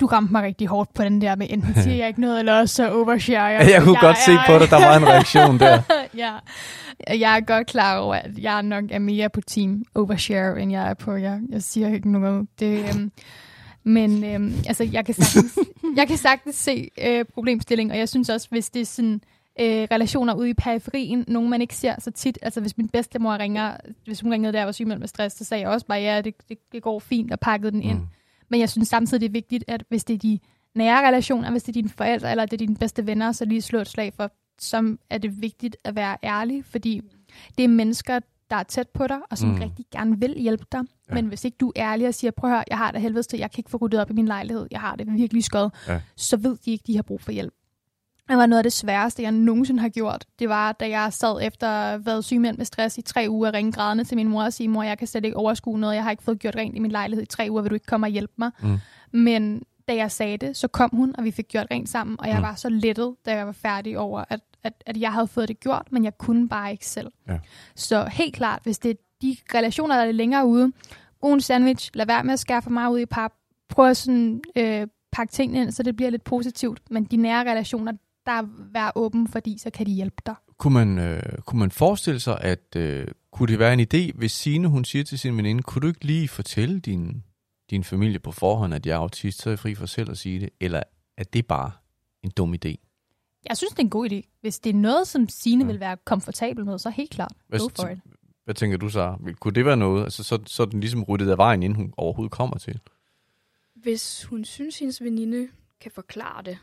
Du 0.01 0.07
ramte 0.07 0.33
mig 0.33 0.43
rigtig 0.43 0.67
hårdt 0.67 0.95
på 0.95 1.03
den 1.03 1.21
der 1.21 1.37
med, 1.37 1.47
enten 1.51 1.75
siger 1.83 1.97
jeg 2.03 2.09
ikke 2.09 2.21
noget, 2.21 2.39
eller 2.39 2.61
også 2.61 2.75
så 2.75 2.93
overshare 2.93 3.45
jeg. 3.45 3.71
Jeg 3.71 3.83
kunne 3.83 4.01
godt 4.01 4.19
se 4.19 4.33
på 4.47 4.59
dig, 4.59 4.71
der 4.71 4.87
var 4.87 4.97
en 4.97 5.07
reaktion 5.07 5.59
der. 5.59 5.83
ja, 6.23 6.33
jeg 7.09 7.37
er 7.37 7.41
godt 7.41 7.67
klar 7.67 7.99
over, 7.99 8.15
at 8.15 8.39
jeg 8.39 8.63
nok 8.63 8.85
er 8.91 8.99
mere 8.99 9.29
på 9.29 9.41
team 9.41 9.85
overshare, 9.95 10.61
end 10.61 10.73
jeg 10.73 10.91
er 10.91 10.95
på, 10.95 11.15
jeg, 11.15 11.41
jeg 11.49 11.63
siger 11.63 11.89
ikke 11.89 12.13
noget. 12.13 12.49
Det, 12.61 12.89
øhm, 12.89 13.13
men 13.85 14.25
øhm, 14.25 14.55
altså, 14.67 14.89
jeg 14.93 15.05
kan 15.05 15.15
sagtens, 15.15 15.59
jeg 15.99 16.09
kan 16.09 16.17
sagtens 16.17 16.57
se 16.57 16.91
øh, 17.03 17.25
problemstilling, 17.35 17.91
og 17.91 17.99
jeg 17.99 18.09
synes 18.09 18.29
også, 18.29 18.49
hvis 18.51 18.71
det 18.71 18.81
er 18.81 18.87
sådan 18.87 19.21
øh, 19.61 19.89
relationer 19.91 20.35
ude 20.35 20.51
i 20.51 20.55
periferien, 20.55 21.25
nogen 21.29 21.51
man 21.51 21.61
ikke 21.61 21.77
ser 21.77 21.95
så 21.99 22.11
tit. 22.11 22.39
Altså 22.43 22.61
hvis 22.61 22.77
min 22.77 22.89
bedstemor 22.89 23.39
ringer, 23.39 23.77
hvis 24.07 24.21
hun 24.21 24.33
ringede 24.33 24.53
der 24.53 24.61
og 24.61 24.67
var 24.67 24.73
syg 24.73 24.87
med 24.87 25.09
stress, 25.09 25.37
så 25.37 25.45
sagde 25.45 25.63
jeg 25.63 25.71
også 25.71 25.87
bare, 25.87 25.99
ja, 25.99 26.21
det, 26.21 26.35
det, 26.49 26.59
det 26.73 26.83
går 26.83 26.99
fint, 26.99 27.33
og 27.33 27.41
pakkede 27.41 27.73
den 27.73 27.83
ind. 27.83 27.99
Mm. 27.99 28.07
Men 28.49 28.61
jeg 28.61 28.71
synes 28.71 28.89
samtidig, 28.89 29.21
det 29.21 29.27
er 29.27 29.33
vigtigt, 29.33 29.65
at 29.69 29.85
hvis 29.89 30.05
det 30.05 30.15
er 30.15 30.19
de 30.19 30.39
nære 30.75 31.07
relationer, 31.07 31.51
hvis 31.51 31.63
det 31.63 31.69
er 31.69 31.73
dine 31.73 31.89
forældre, 31.89 32.31
eller 32.31 32.45
det 32.47 32.53
er 32.53 32.67
dine 32.67 32.77
bedste 32.77 33.07
venner, 33.07 33.33
så 33.33 33.45
lige 33.45 33.63
slå 33.63 33.79
et 33.79 33.89
slag 33.89 34.13
for, 34.15 34.31
så 34.59 34.97
er 35.11 35.19
det 35.19 35.43
vigtigt 35.43 35.77
at 35.85 35.97
være 35.97 36.17
ærlig, 36.23 36.65
fordi 36.65 37.01
det 37.59 37.65
er 37.65 37.69
mennesker, 37.69 38.21
der 38.51 38.57
er 38.57 38.63
tæt 38.63 38.89
på 38.89 39.07
dig, 39.07 39.19
og 39.31 39.39
som 39.39 39.49
mm. 39.49 39.55
rigtig 39.55 39.85
gerne 39.93 40.21
vil 40.21 40.35
hjælpe 40.39 40.65
dig. 40.73 40.81
Ja. 41.09 41.15
Men 41.15 41.27
hvis 41.27 41.45
ikke 41.45 41.57
du 41.57 41.73
er 41.77 41.93
ærlig 41.93 42.09
og 42.09 42.15
siger, 42.15 42.31
prøv 42.31 42.51
at 42.51 42.57
høre, 42.57 42.65
jeg 42.69 42.79
har 42.79 42.91
det 42.91 43.01
helvedes 43.01 43.27
til, 43.27 43.39
jeg 43.39 43.51
kan 43.51 43.61
ikke 43.61 43.71
få 43.71 43.77
ryddet 43.77 44.01
op 44.01 44.11
i 44.11 44.13
min 44.13 44.27
lejlighed, 44.27 44.67
jeg 44.71 44.81
har 44.81 44.97
det 44.97 45.15
virkelig 45.15 45.45
skød, 45.45 45.71
ja. 45.89 46.01
så 46.17 46.37
ved 46.37 46.57
de 46.65 46.71
ikke, 46.71 46.85
de 46.87 46.97
har 46.97 47.03
brug 47.03 47.21
for 47.21 47.33
hjælp. 47.33 47.55
Det 48.29 48.37
var 48.37 48.47
noget 48.47 48.59
af 48.59 48.63
det 48.63 48.73
sværeste, 48.73 49.23
jeg 49.23 49.33
nogensinde 49.33 49.81
har 49.81 49.89
gjort. 49.89 50.25
Det 50.39 50.49
var, 50.49 50.73
da 50.73 50.89
jeg 50.89 51.13
sad 51.13 51.43
efter 51.43 51.69
at 51.69 51.89
have 51.89 52.07
været 52.07 52.25
sygemeldt 52.25 52.59
med 52.59 52.67
stress 52.67 52.99
i 52.99 53.03
tre 53.03 53.27
uger, 53.29 53.49
og 53.49 53.55
ringe 53.55 53.73
grædende 53.73 54.05
til 54.05 54.17
min 54.17 54.29
mor 54.29 54.43
og 54.43 54.53
sige, 54.53 54.69
mor, 54.69 54.83
jeg 54.83 54.99
kan 54.99 55.07
slet 55.07 55.25
ikke 55.25 55.37
overskue 55.37 55.79
noget, 55.79 55.95
jeg 55.95 56.03
har 56.03 56.11
ikke 56.11 56.23
fået 56.23 56.39
gjort 56.39 56.57
rent 56.57 56.77
i 56.77 56.79
min 56.79 56.91
lejlighed 56.91 57.23
i 57.23 57.27
tre 57.27 57.47
uger, 57.51 57.63
vil 57.63 57.71
du 57.71 57.75
ikke 57.75 57.87
komme 57.87 58.07
og 58.07 58.11
hjælpe 58.11 58.33
mig? 58.37 58.51
Mm. 58.63 58.79
Men 59.13 59.63
da 59.89 59.95
jeg 59.95 60.11
sagde 60.11 60.37
det, 60.37 60.57
så 60.57 60.69
kom 60.69 60.91
hun, 60.93 61.15
og 61.19 61.25
vi 61.25 61.31
fik 61.31 61.49
gjort 61.49 61.67
rent 61.71 61.89
sammen, 61.89 62.17
og 62.21 62.29
jeg 62.29 62.37
mm. 62.37 62.43
var 62.43 62.55
så 62.55 62.69
lettet, 62.69 63.15
da 63.27 63.37
jeg 63.37 63.47
var 63.47 63.53
færdig 63.53 63.99
over, 63.99 64.25
at, 64.29 64.41
at, 64.63 64.73
at 64.87 64.97
jeg 64.97 65.13
havde 65.13 65.27
fået 65.27 65.49
det 65.49 65.61
gjort, 65.61 65.87
men 65.91 66.05
jeg 66.05 66.19
kunne 66.19 66.49
bare 66.49 66.73
ikke 66.73 66.87
selv. 66.87 67.13
Ja. 67.29 67.39
Så 67.77 68.05
helt 68.05 68.35
klart, 68.35 68.61
hvis 68.63 68.79
det 68.79 68.91
er 68.91 68.95
de 69.23 69.37
relationer, 69.55 69.97
der 69.97 70.03
er 70.03 70.13
længere 70.13 70.47
ude, 70.47 70.73
god 71.21 71.41
sandwich, 71.41 71.91
lad 71.95 72.07
være 72.07 72.25
med 72.25 72.33
at 72.33 72.41
skære 72.41 72.63
for 72.63 72.71
meget 72.71 72.93
ud 72.93 72.99
i 72.99 73.07
pap, 73.07 73.33
prøv 73.69 73.89
at 73.89 73.97
sådan, 73.97 74.43
øh, 74.57 74.87
pakke 75.13 75.33
tingene 75.33 75.63
ind, 75.63 75.73
så 75.73 75.83
det 75.83 75.97
bliver 75.97 76.11
lidt 76.11 76.25
positivt, 76.25 76.81
men 76.91 77.05
de 77.05 77.17
nære 77.17 77.51
relationer, 77.51 77.93
der 78.27 78.43
være 78.73 78.93
åben, 78.95 79.29
fordi 79.29 79.59
så 79.59 79.71
kan 79.71 79.87
de 79.87 79.93
hjælpe 79.93 80.17
dig. 80.27 80.35
Kunne 80.59 80.75
man, 80.75 80.99
øh, 80.99 81.23
kunne 81.47 81.59
man 81.59 81.71
forestille 81.71 82.21
sig, 82.21 82.41
at 82.41 82.77
øh, 82.77 83.07
kunne 83.33 83.49
det 83.49 83.59
være 83.59 83.73
en 83.73 83.81
idé, 83.81 84.19
hvis 84.19 84.33
Signe 84.33 84.69
hun 84.69 84.85
siger 84.85 85.05
til 85.05 85.19
sin 85.19 85.37
veninde, 85.37 85.63
kunne 85.63 85.81
du 85.81 85.87
ikke 85.87 86.05
lige 86.05 86.29
fortælle 86.29 86.81
din, 86.81 87.23
din 87.71 87.85
familie 87.85 88.19
på 88.19 88.33
forhånd, 88.33 88.75
at 88.75 88.87
jeg 88.87 88.93
er 88.93 88.99
autist, 88.99 89.43
så 89.43 89.49
er 89.49 89.53
jeg 89.53 89.59
fri 89.59 89.75
for 89.75 89.87
selv 89.87 90.11
at 90.11 90.19
sige 90.19 90.41
det, 90.41 90.51
eller 90.61 90.83
er 91.17 91.25
det 91.25 91.47
bare 91.47 91.71
en 92.23 92.31
dum 92.31 92.55
idé? 92.55 92.75
Jeg 93.49 93.57
synes, 93.57 93.71
det 93.71 93.79
er 93.79 93.83
en 93.83 93.91
god 93.91 94.11
idé. 94.11 94.39
Hvis 94.41 94.61
det 94.61 94.71
er 94.71 94.75
noget, 94.75 95.09
som 95.09 95.29
Signe 95.29 95.65
ja. 95.65 95.71
vil 95.71 95.81
være 95.81 95.97
komfortabel 96.05 96.65
med, 96.65 96.79
så 96.79 96.91
helt 96.91 97.11
klart, 97.11 97.33
hvad, 97.49 97.61
go 97.61 97.69
for 97.77 97.89
it. 97.89 97.99
Hvad 98.45 98.55
tænker 98.55 98.77
du 98.77 98.89
så? 98.89 99.17
Kunne 99.41 99.55
det 99.55 99.65
være 99.65 99.77
noget? 99.77 100.05
Altså, 100.05 100.25
så, 100.25 100.39
så 100.47 100.63
er 100.63 100.67
den 100.67 100.81
ligesom 100.81 101.03
ryddet 101.03 101.31
af 101.31 101.39
vejen, 101.39 101.63
inden 101.63 101.77
hun 101.77 101.95
overhovedet 101.97 102.33
kommer 102.33 102.59
til. 102.59 102.81
Hvis 103.75 104.25
hun 104.25 104.45
synes, 104.45 104.79
hendes 104.79 105.03
veninde 105.03 105.49
kan 105.81 105.91
forklare 105.91 106.43
det, 106.43 106.59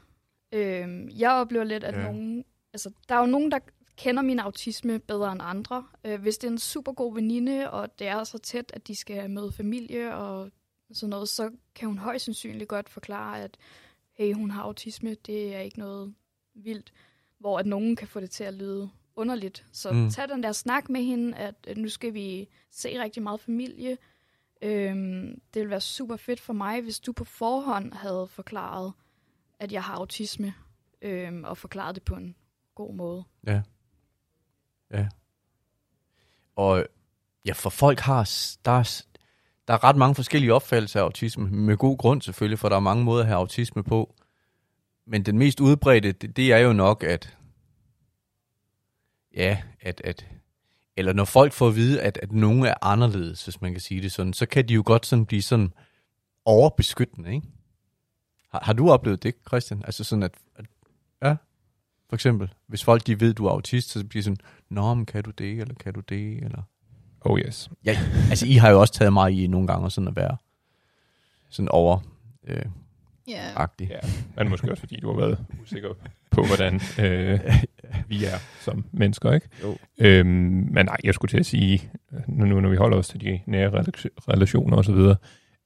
Øh, 0.51 1.19
jeg 1.19 1.31
oplever 1.31 1.63
lidt, 1.63 1.83
at 1.83 1.95
ja. 1.95 2.03
nogen... 2.03 2.45
Altså, 2.73 2.91
der 3.09 3.15
er 3.15 3.19
jo 3.19 3.25
nogen, 3.25 3.51
der 3.51 3.59
kender 3.97 4.21
min 4.21 4.39
autisme 4.39 4.99
bedre 4.99 5.31
end 5.31 5.41
andre. 5.43 5.85
Øh, 6.05 6.21
hvis 6.21 6.37
det 6.37 6.47
er 6.47 6.51
en 6.51 6.57
super 6.57 6.91
god 6.91 7.13
veninde, 7.13 7.71
og 7.71 7.99
det 7.99 8.07
er 8.07 8.23
så 8.23 8.37
tæt, 8.37 8.71
at 8.73 8.87
de 8.87 8.95
skal 8.95 9.29
møde 9.29 9.51
familie 9.51 10.15
og 10.15 10.51
sådan 10.93 11.09
noget, 11.09 11.29
så 11.29 11.51
kan 11.75 11.87
hun 11.87 11.97
højst 11.97 12.25
sandsynligt 12.25 12.69
godt 12.69 12.89
forklare, 12.89 13.41
at 13.41 13.57
hey, 14.13 14.33
hun 14.33 14.51
har 14.51 14.61
autisme, 14.61 15.13
det 15.13 15.55
er 15.55 15.59
ikke 15.59 15.79
noget 15.79 16.13
vildt. 16.53 16.93
Hvor 17.39 17.59
at 17.59 17.65
nogen 17.65 17.95
kan 17.95 18.07
få 18.07 18.19
det 18.19 18.31
til 18.31 18.43
at 18.43 18.53
lyde 18.53 18.89
underligt. 19.15 19.65
Så 19.71 19.91
mm. 19.91 20.09
tag 20.09 20.29
den 20.29 20.43
der 20.43 20.51
snak 20.51 20.89
med 20.89 21.01
hende, 21.01 21.37
at, 21.37 21.55
at 21.67 21.77
nu 21.77 21.89
skal 21.89 22.13
vi 22.13 22.49
se 22.71 23.03
rigtig 23.03 23.23
meget 23.23 23.39
familie. 23.39 23.97
Øhm, 24.61 25.41
det 25.53 25.59
ville 25.59 25.69
være 25.69 25.81
super 25.81 26.15
fedt 26.15 26.39
for 26.39 26.53
mig, 26.53 26.81
hvis 26.81 26.99
du 26.99 27.13
på 27.13 27.23
forhånd 27.23 27.93
havde 27.93 28.27
forklaret, 28.27 28.93
at 29.61 29.71
jeg 29.71 29.83
har 29.83 29.95
autisme, 29.95 30.53
øhm, 31.01 31.43
og 31.43 31.57
forklaret 31.57 31.95
det 31.95 32.03
på 32.03 32.15
en 32.15 32.35
god 32.75 32.95
måde. 32.95 33.23
Ja. 33.47 33.61
Ja. 34.93 35.07
Og 36.55 36.85
ja, 37.45 37.53
for 37.53 37.69
folk 37.69 37.99
har, 37.99 38.29
der 38.65 38.71
er, 38.71 39.03
der 39.67 39.73
er 39.73 39.83
ret 39.83 39.95
mange 39.95 40.15
forskellige 40.15 40.53
opfattelser 40.53 40.99
af 40.99 41.03
autisme, 41.03 41.49
med 41.49 41.77
god 41.77 41.97
grund 41.97 42.21
selvfølgelig, 42.21 42.59
for 42.59 42.69
der 42.69 42.75
er 42.75 42.79
mange 42.79 43.03
måder 43.03 43.21
at 43.21 43.27
have 43.27 43.37
autisme 43.37 43.83
på. 43.83 44.15
Men 45.05 45.25
den 45.25 45.37
mest 45.37 45.59
udbredte, 45.59 46.11
det, 46.11 46.37
det 46.37 46.53
er 46.53 46.57
jo 46.57 46.73
nok, 46.73 47.03
at 47.03 47.37
ja, 49.35 49.61
at, 49.81 50.01
at 50.03 50.25
eller 50.97 51.13
når 51.13 51.25
folk 51.25 51.53
får 51.53 51.67
at 51.67 51.75
vide, 51.75 52.01
at, 52.01 52.19
at 52.21 52.31
nogen 52.31 52.65
er 52.65 52.73
anderledes, 52.81 53.43
hvis 53.43 53.61
man 53.61 53.71
kan 53.71 53.81
sige 53.81 54.01
det 54.01 54.11
sådan, 54.11 54.33
så 54.33 54.45
kan 54.45 54.67
de 54.67 54.73
jo 54.73 54.83
godt 54.85 55.05
sådan 55.05 55.25
blive 55.25 55.41
sådan 55.41 55.73
overbeskyttende, 56.45 57.33
ikke? 57.33 57.47
Har, 58.51 58.59
har 58.63 58.73
du 58.73 58.91
oplevet 58.91 59.23
det, 59.23 59.35
Christian? 59.47 59.81
Altså 59.85 60.03
sådan, 60.03 60.23
at, 60.23 60.31
at 60.55 60.65
ja, 61.23 61.35
for 62.09 62.15
eksempel, 62.15 62.53
hvis 62.67 62.83
folk 62.83 63.07
de 63.07 63.19
ved, 63.19 63.33
du 63.33 63.45
er 63.45 63.51
autist, 63.51 63.89
så 63.89 64.05
bliver 64.05 64.23
sådan, 64.23 64.37
nå, 64.69 64.93
men 64.93 65.05
kan 65.05 65.23
du 65.23 65.31
det, 65.31 65.59
eller 65.59 65.73
kan 65.73 65.93
du 65.93 65.99
det, 65.99 66.43
eller... 66.43 66.61
Oh 67.21 67.39
yes. 67.39 67.69
Ja, 67.85 67.97
altså 68.29 68.45
I 68.45 68.53
har 68.53 68.69
jo 68.69 68.79
også 68.79 68.93
taget 68.93 69.13
mig 69.13 69.43
i 69.43 69.47
nogle 69.47 69.67
gange 69.67 69.91
sådan 69.91 70.07
at 70.07 70.15
være 70.15 70.37
sådan 71.49 71.69
over 71.69 71.99
øh, 72.47 72.65
yeah. 73.29 73.55
agtig. 73.55 73.89
Ja, 73.89 73.99
men 74.37 74.49
måske 74.49 74.71
også 74.71 74.79
fordi 74.79 74.99
du 74.99 75.11
har 75.11 75.19
været 75.19 75.45
usikker 75.61 75.89
på, 76.31 76.43
hvordan 76.43 76.75
øh, 76.99 77.39
vi 78.07 78.25
er 78.25 78.37
som 78.61 78.85
mennesker, 78.91 79.31
ikke? 79.31 79.47
Jo. 79.63 79.77
Øhm, 79.97 80.27
men 80.71 80.85
nej, 80.85 80.97
jeg 81.03 81.13
skulle 81.13 81.29
til 81.29 81.39
at 81.39 81.45
sige, 81.45 81.91
nu 82.27 82.61
når 82.61 82.69
vi 82.69 82.75
holder 82.75 82.97
os 82.97 83.07
til 83.07 83.21
de 83.21 83.39
nære 83.45 83.69
relationer 84.29 84.77
og 84.77 84.85
så 84.85 84.93
videre, 84.93 85.15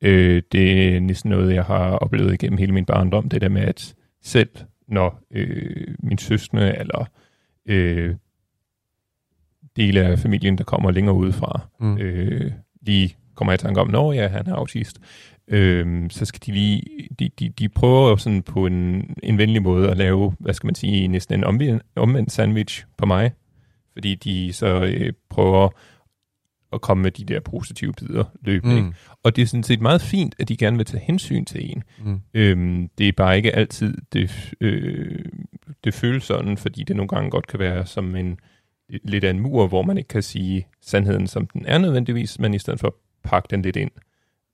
Øh, 0.02 0.42
det 0.52 0.96
er 0.96 1.00
næsten 1.00 1.30
noget, 1.30 1.56
jeg 1.56 1.64
har 1.64 1.92
oplevet 1.92 2.34
igennem 2.34 2.58
hele 2.58 2.72
min 2.72 2.86
barndom, 2.86 3.30
det 3.30 3.42
der 3.42 3.50
med, 3.50 3.62
at 3.62 3.96
selv 4.22 4.50
når 4.88 5.20
øh, 5.32 5.88
min 6.00 6.18
søstre 6.18 6.80
eller 6.80 7.06
øh, 7.66 8.16
dele 9.76 10.02
af 10.02 10.20
familien, 10.20 10.58
der 10.58 10.64
kommer 10.64 10.92
længere 10.92 11.16
udefra, 11.16 11.62
mm. 11.80 11.98
øh, 11.98 12.52
lige 12.82 13.16
kommer 13.36 13.54
i 13.54 13.58
tanke 13.58 13.82
om, 13.82 13.90
når 13.90 14.14
ja, 14.14 14.28
han 14.28 14.48
er 14.48 14.54
autist, 14.56 15.00
øh, 15.48 16.10
så 16.10 16.26
skal 16.26 16.42
de 16.46 16.52
lige, 16.52 16.82
de, 17.20 17.30
de, 17.40 17.50
de 17.50 17.70
prøver 17.70 18.10
jo 18.10 18.18
sådan 18.18 18.44
på 18.44 18.66
en, 18.66 19.10
en 19.24 19.38
venlig 19.38 19.62
måde 19.62 19.92
at 19.92 19.98
lave, 19.98 20.34
hvad 20.40 20.54
skal 20.54 20.68
man 20.68 20.76
sige, 20.76 21.08
næsten 21.08 21.40
en 21.40 21.44
omvendt, 21.44 21.84
omvendt 21.96 22.32
sandwich 22.32 22.86
på 22.98 23.06
mig, 23.06 23.32
fordi 23.94 24.16
de 24.16 24.54
så 24.54 24.84
øh, 24.84 25.14
prøver 25.30 25.70
at 26.76 26.82
komme 26.82 27.04
med 27.04 27.12
de 27.12 27.26
der 27.26 27.40
positive 27.40 27.94
bidder 27.94 28.24
løbende. 28.42 28.82
Mm. 28.82 28.94
Og 29.24 29.36
det 29.36 29.42
er 29.42 29.46
sådan 29.46 29.64
set 29.64 29.82
meget 29.82 30.02
fint, 30.02 30.36
at 30.40 30.50
de 30.50 30.58
gerne 30.58 30.78
vil 30.78 30.86
tage 30.86 31.04
hensyn 31.04 31.46
til 31.46 31.72
en. 31.72 31.84
Mm. 32.04 32.22
Øhm, 32.34 32.90
det 32.98 33.08
er 33.08 33.12
bare 33.12 33.38
ikke 33.38 33.56
altid, 33.56 33.98
det, 34.14 34.54
øh, 34.62 35.26
det 35.84 35.94
føles 35.94 36.24
sådan, 36.24 36.58
fordi 36.58 36.84
det 36.84 36.96
nogle 36.96 37.08
gange 37.08 37.30
godt 37.30 37.48
kan 37.48 37.60
være 37.60 37.86
som 37.86 38.16
en 38.16 38.40
lidt 39.04 39.24
af 39.24 39.30
en 39.30 39.40
mur, 39.40 39.68
hvor 39.68 39.82
man 39.82 39.98
ikke 39.98 40.08
kan 40.08 40.24
sige 40.24 40.68
sandheden, 40.82 41.28
som 41.28 41.48
den 41.48 41.66
er 41.66 41.78
nødvendigvis, 41.78 42.40
men 42.40 42.54
i 42.54 42.60
stedet 42.60 42.80
for 42.80 42.88
at 42.88 42.94
pakke 43.24 43.48
den 43.50 43.62
lidt 43.62 43.76
ind 43.76 43.92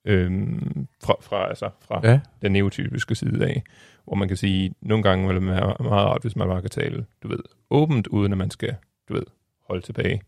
øhm, 0.04 0.86
fra, 1.04 1.16
fra, 1.20 1.48
altså, 1.48 1.70
fra 1.80 2.00
ja. 2.04 2.20
den 2.42 2.52
neotypiske 2.52 3.14
side 3.14 3.46
af, 3.46 3.62
hvor 4.04 4.14
man 4.14 4.28
kan 4.28 4.36
sige, 4.36 4.74
nogle 4.80 5.02
gange 5.02 5.26
vil 5.26 5.36
det 5.36 5.46
være 5.46 5.76
meget 5.80 5.80
rart, 5.80 6.22
hvis 6.22 6.36
man 6.36 6.48
bare 6.48 6.60
kan 6.60 6.70
tale, 6.70 7.06
du 7.22 7.28
ved, 7.28 7.38
åbent, 7.70 8.06
uden 8.06 8.32
at 8.32 8.38
man 8.38 8.50
skal, 8.50 8.74
du 9.08 9.14
ved, 9.14 9.24
holde 9.68 9.82
tilbage 9.82 10.20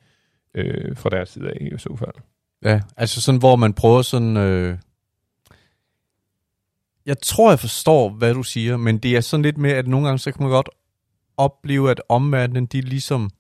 øh, 0.55 0.97
fra 0.97 1.11
deres 1.11 1.29
side 1.29 1.51
af 1.51 1.57
i 1.61 1.79
så 1.79 1.97
fald. 1.99 2.25
Ja, 2.63 2.81
altså 2.97 3.21
sådan, 3.21 3.39
hvor 3.39 3.57
man 3.57 3.73
prøver 3.73 4.03
sådan... 4.03 4.37
Øh... 4.37 4.79
Jeg 7.07 7.19
tror, 7.19 7.51
jeg 7.51 7.59
forstår, 7.59 8.09
hvad 8.09 8.35
du 8.35 8.43
siger, 8.43 8.77
men 8.77 8.99
det 8.99 9.17
er 9.17 9.21
sådan 9.21 9.43
lidt 9.43 9.59
med, 9.59 9.71
at 9.71 9.87
nogle 9.87 10.07
gange, 10.07 10.19
så 10.19 10.33
kan 10.33 10.43
man 10.43 10.51
godt 10.51 10.69
opleve, 11.37 11.91
at 11.91 12.03
omverdenen, 12.09 12.67
de 12.67 12.81
ligesom, 12.81 13.31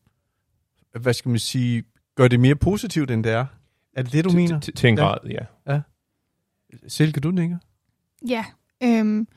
hvad 1.00 1.12
skal 1.12 1.28
man 1.28 1.38
sige, 1.38 1.84
gør 2.14 2.28
det 2.28 2.40
mere 2.40 2.54
positivt, 2.54 3.10
end 3.10 3.24
det 3.24 3.32
er. 3.32 3.46
Er 3.96 4.02
det 4.02 4.12
det, 4.12 4.24
du 4.24 4.30
mener? 4.30 4.60
Til 4.60 4.88
en 4.88 4.96
grad, 4.96 5.18
ja. 5.30 5.72
ja. 5.72 5.80
Silke, 6.88 7.20
du 7.20 7.30
nikker? 7.30 7.58
Ja, 8.28 8.44
øhm, 8.82 9.28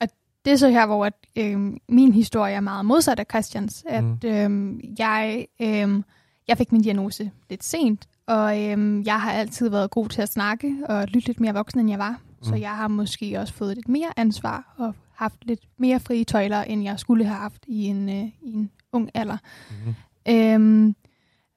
og 0.00 0.08
det 0.44 0.52
er 0.52 0.56
så 0.56 0.68
her, 0.68 0.86
hvor 0.86 1.06
at, 1.06 1.12
øhm, 1.36 1.78
min 1.88 2.12
historie 2.12 2.54
er 2.54 2.60
meget 2.60 2.86
modsat 2.86 3.20
af 3.20 3.26
Christians. 3.30 3.84
At 3.88 4.04
mm. 4.04 4.18
øhm, 4.24 4.80
jeg 4.98 5.46
øhm, 5.60 6.04
jeg 6.48 6.58
fik 6.58 6.72
min 6.72 6.82
diagnose 6.82 7.30
lidt 7.50 7.64
sent, 7.64 8.08
og 8.26 8.64
øhm, 8.64 9.02
jeg 9.02 9.20
har 9.20 9.32
altid 9.32 9.68
været 9.68 9.90
god 9.90 10.08
til 10.08 10.22
at 10.22 10.32
snakke 10.32 10.76
og 10.88 11.06
lytte 11.08 11.28
lidt 11.28 11.40
mere 11.40 11.54
voksen, 11.54 11.80
end 11.80 11.90
jeg 11.90 11.98
var. 11.98 12.10
Mm. 12.10 12.44
Så 12.44 12.54
jeg 12.54 12.70
har 12.70 12.88
måske 12.88 13.40
også 13.40 13.54
fået 13.54 13.76
lidt 13.76 13.88
mere 13.88 14.12
ansvar 14.16 14.74
og 14.78 14.94
haft 15.14 15.44
lidt 15.44 15.60
mere 15.78 16.00
frie 16.00 16.24
tøjler, 16.24 16.62
end 16.62 16.82
jeg 16.82 16.98
skulle 16.98 17.24
have 17.24 17.38
haft 17.38 17.64
i 17.66 17.84
en, 17.84 18.08
øh, 18.08 18.24
i 18.42 18.52
en 18.52 18.70
ung 18.92 19.10
alder. 19.14 19.36
Mm. 19.70 19.94
Øhm, 20.32 20.96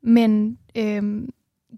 men 0.04 0.58
øhm, 0.76 1.30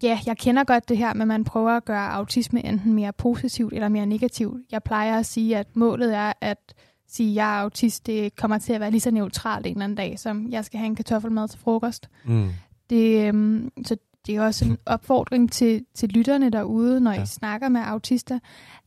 ja, 0.02 0.18
jeg 0.26 0.36
kender 0.38 0.64
godt 0.64 0.88
det 0.88 0.98
her, 0.98 1.14
men 1.14 1.28
man 1.28 1.44
prøver 1.44 1.70
at 1.70 1.84
gøre 1.84 2.12
autisme 2.12 2.64
enten 2.64 2.92
mere 2.92 3.12
positivt 3.12 3.72
eller 3.72 3.88
mere 3.88 4.06
negativt. 4.06 4.62
Jeg 4.72 4.82
plejer 4.82 5.18
at 5.18 5.26
sige, 5.26 5.56
at 5.56 5.76
målet 5.76 6.16
er 6.16 6.32
at 6.40 6.74
sige, 7.08 7.30
at 7.30 7.36
jeg 7.36 7.58
er 7.58 7.62
autist, 7.62 8.06
det 8.06 8.36
kommer 8.36 8.58
til 8.58 8.72
at 8.72 8.80
være 8.80 8.90
lige 8.90 9.00
så 9.00 9.10
neutralt 9.10 9.66
en 9.66 9.72
eller 9.72 9.84
anden 9.84 9.96
dag, 9.96 10.18
som 10.18 10.50
jeg 10.50 10.64
skal 10.64 10.78
have 10.78 10.86
en 10.86 10.94
kartoffelmad 10.94 11.48
til 11.48 11.58
frokost. 11.60 12.08
Mm. 12.24 12.48
Det, 12.90 13.28
øhm, 13.28 13.72
så 13.84 13.96
det 14.26 14.36
er 14.36 14.42
også 14.42 14.64
en 14.64 14.78
opfordring 14.86 15.52
til, 15.52 15.84
til 15.94 16.08
lytterne 16.08 16.50
derude, 16.50 17.00
når 17.00 17.12
ja. 17.12 17.22
I 17.22 17.26
snakker 17.26 17.68
med 17.68 17.80
autister. 17.84 18.38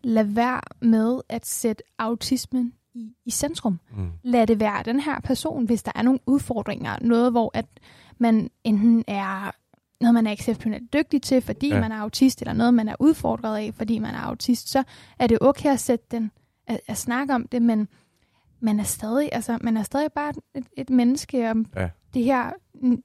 Lad 0.04 0.24
være 0.24 0.62
med 0.82 1.22
at 1.30 1.46
sætte 1.46 1.84
autismen 1.98 2.74
i, 2.94 3.14
i 3.26 3.32
centrum. 3.32 3.80
Mm. 3.98 4.12
Lad 4.24 4.48
det 4.48 4.60
være 4.60 4.84
den 4.86 5.00
her 5.00 5.20
person, 5.20 5.66
hvis 5.66 5.84
der 5.84 5.92
er 5.96 6.02
nogle 6.02 6.20
udfordringer. 6.26 6.98
Noget, 7.02 7.32
hvor 7.32 7.52
at 7.54 7.66
man 8.18 8.50
enten 8.64 9.04
er 9.08 9.52
noget, 10.02 10.14
man 10.14 10.28
er 10.28 10.32
exceptionelt 10.32 10.94
dygtig 10.94 11.22
til, 11.22 11.42
fordi 11.42 11.68
ja. 11.68 11.80
man 11.80 11.92
er 11.92 11.96
autist, 11.96 12.42
eller 12.42 12.54
noget, 12.54 12.74
man 12.74 12.90
er 12.90 12.96
udfordret 13.00 13.58
af, 13.58 13.74
fordi 13.74 14.00
man 14.00 14.16
er 14.16 14.20
autist, 14.20 14.70
så 14.70 14.84
er 15.20 15.28
det 15.28 15.38
okay 15.42 15.74
at 15.74 15.80
sætte 15.80 16.06
den, 16.12 16.32
at, 16.68 16.80
at 16.88 16.98
snakke 16.98 17.34
om 17.34 17.48
det, 17.48 17.62
men 17.62 17.88
man 18.60 18.80
er 18.80 18.84
stadig, 18.84 19.30
altså, 19.32 19.58
man 19.62 19.78
er 19.78 19.84
stadig 19.84 20.12
bare 20.12 20.34
et, 20.56 20.66
et 20.78 20.90
menneske, 20.90 21.50
og 21.50 21.56
Ja. 21.76 21.90
Det 22.16 22.24
her, 22.24 22.52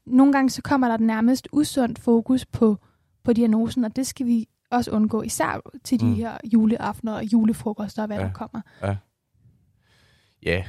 nogle 0.06 0.32
gange 0.32 0.50
så 0.50 0.62
kommer 0.62 0.88
der 0.88 0.96
nærmest 0.98 1.48
usundt 1.52 1.98
fokus 1.98 2.46
på, 2.46 2.78
på 3.24 3.32
diagnosen, 3.32 3.84
og 3.84 3.96
det 3.96 4.06
skal 4.06 4.26
vi 4.26 4.46
også 4.70 4.90
undgå, 4.90 5.22
især 5.22 5.60
til 5.84 6.00
de 6.00 6.04
Mm. 6.06 6.14
her 6.14 6.36
juleaftener 6.52 7.12
og 7.14 7.24
julefrokoster, 7.32 8.02
og 8.02 8.06
hvad 8.06 8.16
Ja. 8.16 8.22
ja. 8.22 8.28
der 8.28 8.34
kommer. 8.34 8.60
Ja, 10.42 10.64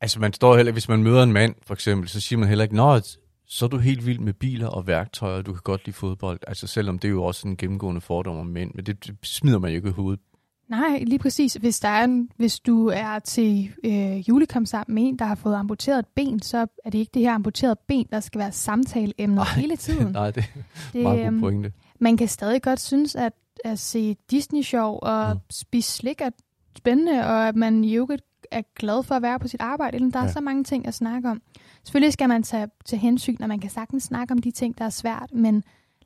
altså 0.00 0.20
man 0.20 0.32
står 0.32 0.56
heller, 0.56 0.72
hvis 0.72 0.88
man 0.88 1.02
møder 1.02 1.22
en 1.22 1.32
mand 1.32 1.54
for 1.66 1.74
eksempel, 1.74 2.08
så 2.08 2.20
siger 2.20 2.38
man 2.38 2.48
heller 2.48 2.62
ikke, 2.64 2.76
Nå, 2.76 3.00
så 3.46 3.64
er 3.64 3.68
du 3.68 3.78
helt 3.78 4.06
vild 4.06 4.18
med 4.18 4.32
biler 4.32 4.66
og 4.68 4.86
værktøjer, 4.86 5.42
du 5.42 5.52
kan 5.52 5.60
godt 5.64 5.86
lide 5.86 5.96
fodbold. 5.96 6.40
Altså 6.46 6.66
selvom 6.66 6.98
det 6.98 7.08
er 7.08 7.12
jo 7.12 7.24
også 7.24 7.48
en 7.48 7.56
gennemgående 7.56 8.00
fordom 8.00 8.36
om 8.36 8.46
mænd, 8.46 8.70
men 8.74 8.86
det, 8.86 9.06
det 9.06 9.16
smider 9.22 9.58
man 9.58 9.70
jo 9.70 9.76
ikke 9.76 9.88
i 9.88 9.92
hovedet. 9.92 10.20
Nej, 10.68 11.04
lige 11.06 11.18
præcis. 11.18 11.54
Hvis, 11.54 11.80
der 11.80 11.88
er 11.88 12.04
en, 12.04 12.28
hvis 12.36 12.60
du 12.60 12.86
er 12.86 13.18
til 13.18 13.70
øh, 13.84 14.28
julekamp 14.28 14.66
sammen 14.66 14.94
med 14.94 15.02
en, 15.08 15.18
der 15.18 15.24
har 15.24 15.34
fået 15.34 15.54
amputeret 15.54 15.98
et 15.98 16.06
ben, 16.06 16.42
så 16.42 16.66
er 16.84 16.90
det 16.90 16.98
ikke 16.98 17.10
det 17.14 17.22
her 17.22 17.32
amputerede 17.34 17.76
ben, 17.88 18.06
der 18.12 18.20
skal 18.20 18.38
være 18.38 18.52
samtaleemnet 18.52 19.46
hele 19.56 19.76
tiden. 19.76 20.12
Nej, 20.12 20.30
det 20.30 20.44
er 20.44 20.62
Det, 20.92 21.02
meget 21.02 21.18
god 21.18 21.26
øhm, 21.26 21.40
pointe. 21.40 21.72
man 22.00 22.16
kan 22.16 22.28
stadig 22.28 22.62
godt 22.62 22.80
synes, 22.80 23.14
at 23.14 23.32
at 23.64 23.78
se 23.78 24.16
Disney-show 24.30 24.98
og 25.02 25.34
Mm. 25.34 25.40
spise 25.50 25.92
slik 25.92 26.20
er 26.20 26.30
spændende, 26.76 27.12
og 27.26 27.48
at 27.48 27.56
man 27.56 27.84
i 27.84 27.94
øvrigt 27.94 28.22
er 28.50 28.62
glad 28.76 29.02
for 29.02 29.14
at 29.14 29.22
være 29.22 29.38
på 29.38 29.48
sit 29.48 29.60
arbejde. 29.60 29.94
Eller 29.94 30.10
Der 30.10 30.18
er 30.18 30.22
Ja. 30.22 30.26
ja. 30.26 30.32
så 30.32 30.40
mange 30.40 30.64
ting 30.64 30.86
at 30.86 30.94
snakke 30.94 31.30
om. 31.30 31.42
Selvfølgelig 31.84 32.12
skal 32.12 32.28
man 32.28 32.42
tage 32.42 32.68
til 32.84 32.98
hensyn, 32.98 33.36
når 33.40 33.46
man 33.46 33.60
kan 33.60 33.70
sagtens 33.70 34.02
snakke 34.04 34.32
om 34.32 34.38
de 34.38 34.50
ting, 34.50 34.78
der 34.78 34.84
er 34.84 34.90
svært, 34.90 35.30
men 35.32 35.54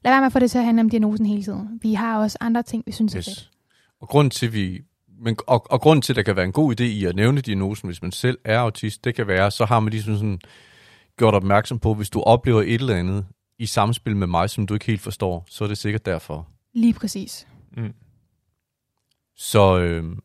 lad 0.05 0.13
være 0.13 0.21
med 0.21 0.27
at 0.27 0.33
få 0.33 0.39
det 0.39 0.51
til 0.51 0.59
at 0.59 0.65
handle 0.65 0.81
om 0.81 0.91
diagnosen 0.91 1.27
hele 1.27 1.43
tiden. 1.43 1.79
Vi 1.83 1.95
har 1.95 2.19
også 2.19 2.39
andre 2.41 2.63
ting, 2.63 2.83
vi 2.87 2.93
synes 2.93 3.15
er 3.15 3.19
fedt. 3.19 3.51
Og 4.03 4.09
grunden 4.09 4.31
til, 4.31 4.53
vi, 4.53 4.83
men, 5.19 5.37
og, 5.47 5.71
og 5.71 5.81
grunden 5.81 6.03
til, 6.03 6.13
at 6.13 6.17
der 6.17 6.23
kan 6.23 6.37
være 6.37 6.45
en 6.45 6.53
god 6.53 6.81
idé 6.81 6.85
i 6.85 7.05
at 7.05 7.17
nævne 7.17 7.41
diagnosen, 7.41 7.89
hvis 7.89 8.03
man 8.03 8.13
selv 8.13 8.39
er 8.45 8.59
autist, 8.59 9.05
det 9.05 9.15
kan 9.15 9.27
være, 9.27 9.51
så 9.51 9.65
har 9.65 9.81
man 9.81 9.91
ligesom 9.91 10.15
sådan 10.15 10.41
gjort 11.19 11.35
opmærksom 11.35 11.79
på, 11.79 11.95
hvis 11.95 12.11
du 12.11 12.23
oplever 12.23 12.63
et 12.63 12.75
eller 12.75 12.97
andet 12.97 13.27
i 13.59 13.67
samspil 13.67 14.17
med 14.17 14.27
mig, 14.27 14.51
som 14.51 14.67
du 14.67 14.75
ikke 14.75 14.87
helt 14.87 15.01
forstår, 15.01 15.45
så 15.49 15.65
er 15.65 15.69
det 15.69 15.79
sikkert 15.79 16.07
derfor. 16.07 16.49
Lige 16.75 16.95
præcis. 16.95 17.47
Mm. 17.77 17.95
Så, 19.37 19.79
øh, 19.79 20.17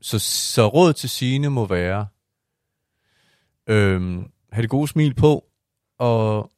så, 0.00 0.18
så 0.18 0.68
råd 0.68 0.92
til 0.92 1.10
sine 1.10 1.50
må 1.50 1.66
være, 1.66 2.06
øh, 3.66 4.22
have 4.52 4.62
det 4.62 4.70
gode 4.70 4.88
smil 4.88 5.14
på, 5.14 5.44
og, 5.98 6.50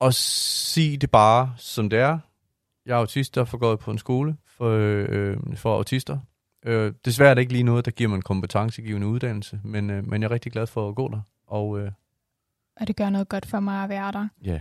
og 0.00 0.14
sig 0.14 1.00
det 1.00 1.10
bare, 1.10 1.54
som 1.56 1.90
det 1.90 1.98
er. 1.98 2.18
Jeg 2.86 2.94
er 2.94 2.98
autist, 2.98 3.34
der 3.34 3.44
får 3.44 3.58
gået 3.58 3.78
på 3.78 3.90
en 3.90 3.98
skole 3.98 4.36
for, 4.56 4.70
øh, 4.70 5.36
for 5.56 5.76
autister. 5.76 6.18
Øh, 6.66 6.92
desværre 7.04 7.30
er 7.30 7.34
det 7.34 7.40
ikke 7.42 7.52
lige 7.52 7.62
noget, 7.62 7.84
der 7.84 7.90
giver 7.90 8.08
mig 8.08 8.16
en 8.16 8.22
kompetencegivende 8.22 9.06
uddannelse, 9.06 9.60
men, 9.64 9.90
øh, 9.90 10.06
men 10.08 10.22
jeg 10.22 10.28
er 10.28 10.32
rigtig 10.32 10.52
glad 10.52 10.66
for 10.66 10.88
at 10.88 10.94
gå 10.94 11.08
der. 11.08 11.20
Og 11.46 11.80
øh, 11.80 11.90
Og 12.80 12.86
det 12.86 12.96
gør 12.96 13.10
noget 13.10 13.28
godt 13.28 13.46
for 13.46 13.60
mig 13.60 13.82
at 13.82 13.88
være 13.88 14.12
der. 14.12 14.28
ja, 14.44 14.60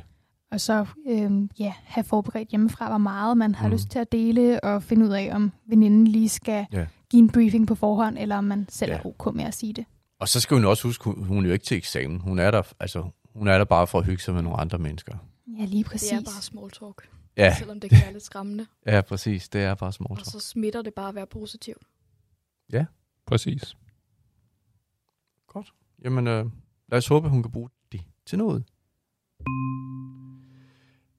Og 0.51 0.61
så 0.61 0.85
øhm, 1.09 1.49
ja, 1.59 1.73
have 1.83 2.03
forberedt 2.03 2.49
hjemmefra, 2.49 2.87
hvor 2.89 2.97
meget 2.97 3.37
man 3.37 3.55
har 3.55 3.67
Mm. 3.67 3.73
lyst 3.73 3.89
til 3.89 3.99
at 3.99 4.11
dele, 4.11 4.63
og 4.63 4.83
finde 4.83 5.05
ud 5.05 5.11
af, 5.11 5.29
om 5.35 5.51
veninden 5.69 6.07
lige 6.07 6.29
skal 6.29 6.65
Ja. 6.73 6.85
give 7.11 7.19
en 7.19 7.29
briefing 7.31 7.67
på 7.67 7.75
forhånd, 7.75 8.17
eller 8.19 8.37
om 8.37 8.43
man 8.43 8.65
selv 8.69 8.91
Ja. 8.91 8.97
er 8.97 9.05
ok 9.05 9.35
med 9.35 9.43
at 9.43 9.53
sige 9.53 9.73
det. 9.73 9.85
og 10.19 10.29
så 10.29 10.39
skal 10.39 10.55
hun 10.55 10.65
også 10.65 10.87
huske, 10.87 11.03
hun, 11.03 11.23
hun 11.23 11.43
er 11.43 11.47
jo 11.47 11.53
ikke 11.53 11.65
til 11.65 11.77
eksamen. 11.77 12.19
Hun 12.19 12.39
er 12.39 12.51
der, 12.51 12.61
altså, 12.79 13.03
hun 13.35 13.47
er 13.47 13.57
der 13.57 13.65
bare 13.65 13.87
for 13.87 13.99
at 13.99 14.05
hygge 14.05 14.21
sig 14.23 14.33
med 14.33 14.41
nogle 14.41 14.59
andre 14.59 14.77
mennesker. 14.77 15.13
Ja, 15.59 15.65
lige 15.65 15.83
præcis. 15.83 16.09
Det 16.09 16.17
er 16.17 16.21
bare 16.21 16.41
small 16.41 16.71
talk, 16.71 17.09
Ja, 17.37 17.55
selvom 17.57 17.79
det 17.79 17.89
kan 17.89 17.99
være 18.01 18.13
lidt 18.13 18.23
skræmmende. 18.23 18.67
ja 18.87 19.01
præcis. 19.01 19.49
Det 19.49 19.61
er 19.63 19.75
bare 19.75 19.87
Og 19.89 19.93
småt. 19.93 20.25
så 20.27 20.39
smitter 20.39 20.81
det 20.81 20.93
bare 20.93 21.09
at 21.09 21.15
være 21.15 21.27
positiv. 21.27 21.75
Præcis. 23.25 23.75
Jamen, 26.03 26.27
øh, 26.27 26.45
lad 26.87 26.97
os 26.97 27.07
håbe, 27.07 27.29
hun 27.29 27.43
kan 27.43 27.51
bruge 27.51 27.69
det 27.91 28.01
til 28.25 28.37
noget. 28.37 28.63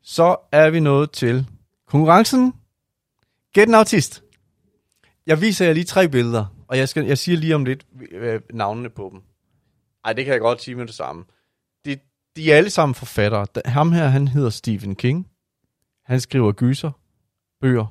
Så 0.03 0.37
er 0.53 0.71
vi 0.71 0.81
nået 0.81 1.11
til 1.11 1.47
konkurrencen. 1.87 2.53
Gæt 3.53 3.69
en 3.69 3.75
autist. 3.75 4.23
Jeg 5.27 5.41
viser 5.41 5.67
jer 5.67 5.73
lige 5.73 5.85
tre 5.85 6.09
billeder, 6.09 6.65
og 6.69 6.79
jeg, 6.79 6.89
skal, 6.89 7.05
jeg 7.07 7.19
siger 7.19 7.39
lige 7.39 7.55
om 7.55 7.65
lidt 7.65 7.87
øh, 8.11 8.41
navnene 8.53 8.91
på 8.91 9.11
dem. 9.13 9.23
Ej, 10.05 10.13
det 10.13 10.25
kan 10.25 10.33
jeg 10.33 10.41
godt 10.41 10.63
sige 10.63 10.75
med 10.75 10.87
det 10.87 10.95
samme. 10.95 11.25
De, 11.85 11.99
de 12.37 12.53
er 12.53 12.57
alle 12.57 12.71
sammen 12.71 12.95
forfattere. 12.95 13.47
Ham 13.65 13.93
her, 13.93 14.07
han 14.07 14.29
hedder 14.29 14.51
Stephen 14.51 14.97
King. 14.97 15.29
Han 16.05 16.21
skriver 16.21 16.53
gyser, 16.53 16.91
bøger. 17.61 17.87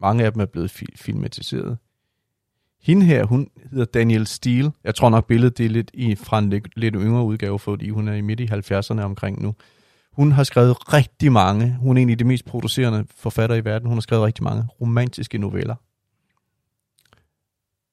Mange 0.00 0.24
af 0.24 0.32
dem 0.32 0.42
er 0.42 0.46
blevet 0.46 0.70
fi- 0.82 0.96
filmatiseret. 0.96 1.78
Hende 2.82 3.06
her, 3.06 3.24
hun 3.24 3.48
hedder 3.70 3.84
Daniel 3.84 4.26
Steele. 4.26 4.72
Jeg 4.84 4.94
tror 4.94 5.08
nok, 5.10 5.26
billedet 5.26 5.58
det 5.58 5.66
er 5.66 5.70
lidt 5.70 5.90
i, 5.94 6.14
fra 6.14 6.38
en 6.38 6.50
lidt, 6.50 6.68
lidt 6.76 6.94
yngre 6.98 7.24
udgave, 7.24 7.58
fordi 7.58 7.90
hun 7.90 8.08
er 8.08 8.14
i 8.14 8.20
midt 8.20 8.40
i 8.40 8.44
70'erne 8.44 9.00
omkring 9.00 9.42
nu. 9.42 9.54
Hun 10.12 10.32
har 10.32 10.44
skrevet 10.44 10.92
rigtig 10.92 11.32
mange, 11.32 11.76
hun 11.80 11.96
er 11.96 12.02
en 12.02 12.10
af 12.10 12.18
de 12.18 12.24
mest 12.24 12.44
producerende 12.44 13.06
forfattere 13.16 13.58
i 13.58 13.64
verden, 13.64 13.88
hun 13.88 13.96
har 13.96 14.00
skrevet 14.00 14.24
rigtig 14.24 14.44
mange 14.44 14.64
romantiske 14.80 15.38
noveller. 15.38 15.74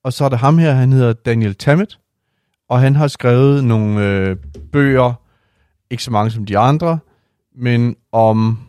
Og 0.04 0.14
så 0.14 0.26
er 0.26 0.30
der 0.30 0.38
ham 0.38 0.58
her, 0.58 0.72
han 0.72 0.92
hedder 0.92 1.14
Daniel 1.14 1.56
Tammet, 1.56 2.00
og 2.68 2.80
han 2.80 2.96
har 2.96 3.08
skrevet 3.08 3.64
nogle 3.64 4.06
øh, 4.06 4.38
bøger, 4.72 5.14
ikke 5.90 6.04
så 6.04 6.12
mange 6.12 6.32
som 6.32 6.46
de 6.46 6.58
andre, 6.58 7.00
men 7.56 7.96
om 8.12 8.60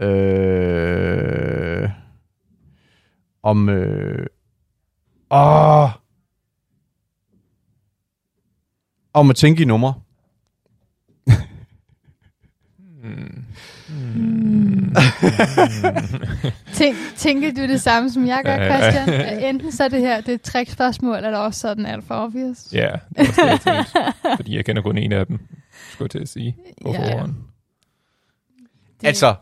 øh, 0.00 1.90
om 3.42 3.68
øh, 3.68 4.26
åh, 5.30 5.90
om 9.12 9.30
at 9.30 9.36
tænke 9.36 9.62
i 9.62 9.64
numre. 9.66 9.94
Mm. 13.02 13.44
Mm. 13.88 14.94
Tænk, 16.72 16.96
tænker 17.16 17.50
du 17.54 17.60
det 17.62 17.80
samme, 17.80 18.10
som 18.10 18.26
jeg 18.26 18.42
gør. 18.44 18.56
Christian? 18.68 19.44
Enten 19.54 19.72
så 19.72 19.84
er 19.84 19.88
det 19.88 20.00
her 20.00 20.20
det 20.20 20.28
er 20.28 20.34
et 20.34 20.42
trickspørgsmål, 20.42 21.16
eller 21.16 21.38
også 21.38 21.60
sådan 21.60 21.86
alt 21.86 22.04
for 22.04 22.14
obvious. 22.14 22.68
Ja, 22.72 22.90
det 23.18 23.18
var 23.18 23.24
det, 23.24 23.36
jeg 23.36 23.60
tænkte. 23.60 23.98
Fordi 24.36 24.56
jeg 24.56 24.64
kender 24.64 24.82
kun 24.82 24.98
en 24.98 25.12
af 25.12 25.26
dem, 25.26 25.38
skulle 25.90 26.06
jeg 26.06 26.10
til 26.10 26.18
at 26.18 26.28
sige. 26.28 26.56
På 26.82 26.92
Ja. 26.92 27.22
Det- 29.00 29.06
Altså, 29.06 29.34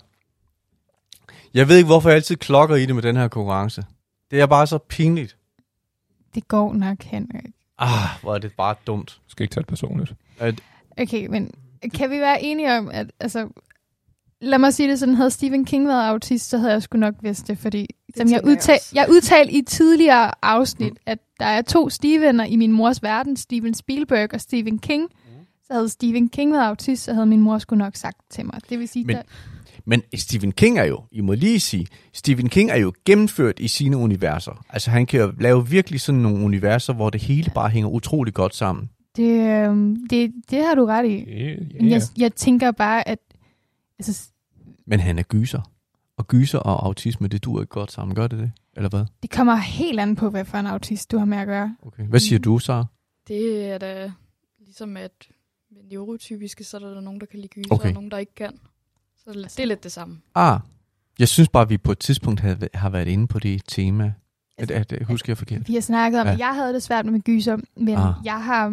jeg 1.57 1.69
ved 1.69 1.77
ikke, 1.77 1.87
hvorfor 1.87 2.09
jeg 2.09 2.17
altid 2.17 2.37
klokker 2.37 2.77
i 2.77 2.87
det 2.87 2.95
med 2.95 3.03
den 3.03 3.17
her 3.17 3.29
konkurrence. 3.29 3.85
Det 4.31 4.41
er 4.41 4.47
bare 4.47 4.67
så 4.67 4.79
pinligt. 4.79 5.37
Det 6.35 6.49
går 6.49 6.73
nok, 6.75 7.03
Henrik. 7.03 7.45
Ah, 7.79 7.91
hvor 8.23 8.35
er 8.35 8.39
det 8.39 8.53
bare 8.53 8.75
dumt. 8.87 9.09
Du 9.09 9.31
skal 9.31 9.45
ikke 9.45 9.53
tage 9.55 9.63
det 9.63 9.69
personligt. 9.69 10.15
At, 10.39 10.61
Okay, 10.99 11.27
men 11.27 11.51
kan 11.95 12.11
vi 12.11 12.21
være 12.21 12.43
enige 12.43 12.79
om, 12.79 12.89
at 12.93 13.11
altså, 13.21 13.49
lad 14.41 14.59
mig 14.59 14.75
sige 14.75 14.91
det 14.91 14.99
sådan, 14.99 15.15
havde 15.15 15.31
Stephen 15.31 15.65
King 15.65 15.89
været 15.89 16.09
autist, 16.09 16.49
så 16.49 16.59
havde 16.59 16.73
jeg 16.73 16.83
sgu 16.83 16.99
nok 16.99 17.15
vidst 17.21 17.49
det, 17.49 17.59
fordi 17.59 17.87
som 18.17 18.29
jeg, 18.29 18.35
jeg 18.35 18.45
udtal, 18.45 18.75
også. 18.75 18.91
jeg 18.95 19.07
udtalte 19.11 19.53
i 19.53 19.59
et 19.59 19.67
tidligere 19.67 20.31
afsnit, 20.43 20.93
mm. 20.93 20.99
at 21.07 21.19
der 21.41 21.47
er 21.47 21.63
to 21.63 21.91
Stevener 21.91 22.45
i 22.45 22.57
min 22.57 22.73
mors 22.73 23.03
verden, 23.03 23.37
Steven 23.37 23.75
Spielberg 23.75 24.35
og 24.35 24.41
Stephen 24.41 24.79
King. 24.79 25.03
Mm. 25.03 25.47
Så 25.67 25.73
havde 25.73 25.89
Stephen 25.89 26.29
King 26.29 26.53
været 26.53 26.67
autist, 26.69 27.05
så 27.05 27.13
havde 27.15 27.27
min 27.27 27.41
mor 27.41 27.59
sgu 27.59 27.77
nok 27.77 27.97
sagt 27.97 28.19
til 28.31 28.47
mig. 28.47 28.61
Det 28.71 28.79
vil 28.79 28.89
sige, 28.89 29.05
Men- 29.05 29.17
der, 29.17 29.23
men 29.87 30.03
Stephen 30.15 30.53
King 30.53 30.79
er 30.79 30.85
jo, 30.85 31.03
I 31.13 31.21
må 31.21 31.33
lige 31.35 31.61
sige, 31.61 31.87
Stephen 32.13 32.49
King 32.49 32.71
er 32.71 32.77
jo 32.77 32.93
gennemført 33.05 33.61
i 33.61 33.69
sine 33.69 33.97
universer. 33.97 34.65
Altså 34.71 34.91
han 34.91 35.07
kan 35.07 35.21
jo 35.21 35.33
lave 35.41 35.69
virkelig 35.69 36.01
sådan 36.01 36.21
nogle 36.21 36.45
universer, 36.45 36.93
hvor 36.93 37.11
det 37.11 37.23
hele 37.23 37.51
bare 37.55 37.69
hænger 37.69 37.89
utrolig 37.91 38.35
godt 38.35 38.55
sammen. 38.55 38.91
det, 39.17 39.65
øhm, 39.67 40.09
det, 40.09 40.33
det 40.51 40.65
har 40.65 40.75
du 40.75 40.87
ret 40.87 41.05
i. 41.07 41.15
Yeah, 41.15 41.59
yeah. 41.75 41.91
jeg, 41.91 42.03
jeg 42.19 42.35
tænker 42.35 42.71
bare, 42.71 43.09
at 43.09 43.19
altså, 43.99 44.29
Men 44.87 45.01
han 45.01 45.19
er 45.19 45.23
gyser. 45.23 45.71
Og 46.17 46.27
gyser 46.29 46.59
og 46.59 46.87
autisme, 46.87 47.29
det 47.29 47.45
duer 47.45 47.61
ikke 47.63 47.71
godt 47.71 47.93
sammen. 47.93 48.15
Gør 48.15 48.27
det 48.27 48.39
det? 48.39 48.53
Eller 48.77 48.89
hvad? 48.89 49.05
det 49.23 49.31
kommer 49.31 49.55
helt 49.57 50.01
an 50.01 50.17
på, 50.17 50.31
hvad 50.31 50.45
for 50.45 50.59
en 50.59 50.67
autist 50.67 51.11
du 51.11 51.19
har 51.19 51.25
med 51.25 51.39
at 51.39 51.47
gøre. 51.47 51.77
Okay. 51.83 52.03
Hvad 52.03 52.21
siger 52.21 52.39
du, 52.39 52.59
Sara? 52.59 52.85
Det 53.29 53.65
er 53.71 53.79
da 53.79 54.13
ligesom, 54.65 54.97
at 54.97 55.13
med 55.71 55.83
neurotypiske, 55.91 56.65
så 56.65 56.77
er 56.77 56.81
der 56.81 57.01
nogen, 57.01 57.21
der 57.21 57.27
kan 57.27 57.39
lide 57.41 57.49
gyser, 57.49 57.75
Okay. 57.75 57.89
og 57.89 57.95
nogen, 57.95 58.11
der 58.11 58.19
ikke 58.19 58.35
kan. 58.35 58.59
Så 59.27 59.33
det 59.57 59.59
er 59.63 59.67
lidt 59.67 59.85
det 59.85 59.93
samme. 59.93 60.19
Ah, 60.35 60.61
Jeg 61.19 61.29
synes 61.29 61.49
bare, 61.49 61.63
at 61.63 61.71
vi 61.71 61.79
på 61.79 61.93
et 61.93 61.99
tidspunkt 61.99 62.41
havde, 62.41 62.69
har 62.75 62.91
været 62.91 63.09
inde 63.09 63.27
på 63.27 63.39
det 63.39 63.63
tema. 63.69 64.13
At, 64.59 64.71
at, 64.71 64.93
at, 64.93 65.07
husker 65.07 65.31
jeg 65.33 65.39
forkert? 65.39 65.69
Vi 65.69 65.75
har 65.75 65.81
snakket 65.81 66.21
om, 66.21 66.27
Ja. 66.27 66.33
at 66.33 66.39
jeg 66.39 66.55
havde 66.55 66.73
det 66.73 66.83
svært 66.83 67.07
med 67.07 67.21
gyser, 67.21 67.57
men 67.77 67.95
Ah. 67.95 68.15
jeg 68.25 68.45
har 68.45 68.67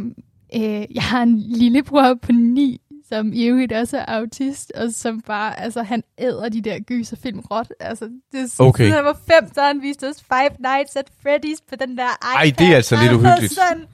øh, 0.55 0.61
jeg 0.95 1.03
har 1.03 1.23
en 1.23 1.39
lillebror 1.39 2.13
på 2.21 2.31
ni, 2.31 2.81
som 3.13 3.33
i 3.33 3.43
øvrigt 3.45 3.73
også 3.73 3.97
er 3.97 4.05
autist, 4.07 4.71
og 4.75 4.91
som 4.91 5.21
bare, 5.21 5.59
altså 5.59 5.83
han 5.83 6.03
æder 6.19 6.49
de 6.49 6.61
der 6.61 6.79
gyserfilm 6.79 7.39
råt. 7.39 7.67
Altså, 7.79 8.05
det 8.31 8.41
er 8.41 8.47
sådan, 8.47 8.67
Okay. 8.69 8.83
siden 8.83 8.93
han 8.93 9.05
var 9.05 9.17
fem, 9.27 9.53
så 9.53 9.61
han 9.61 9.81
vist 9.81 10.03
os 10.03 10.15
Five 10.21 10.57
Nights 10.59 10.95
at 10.95 11.05
Freddy's 11.25 11.65
på 11.69 11.75
den 11.75 11.97
der 11.97 12.03
iPad. 12.03 12.35
Ej, 12.35 12.53
det 12.59 12.71
er 12.71 12.75
altså 12.75 12.95
lidt 13.01 13.13
uhyggeligt. 13.13 13.53
Sådan, 13.53 13.85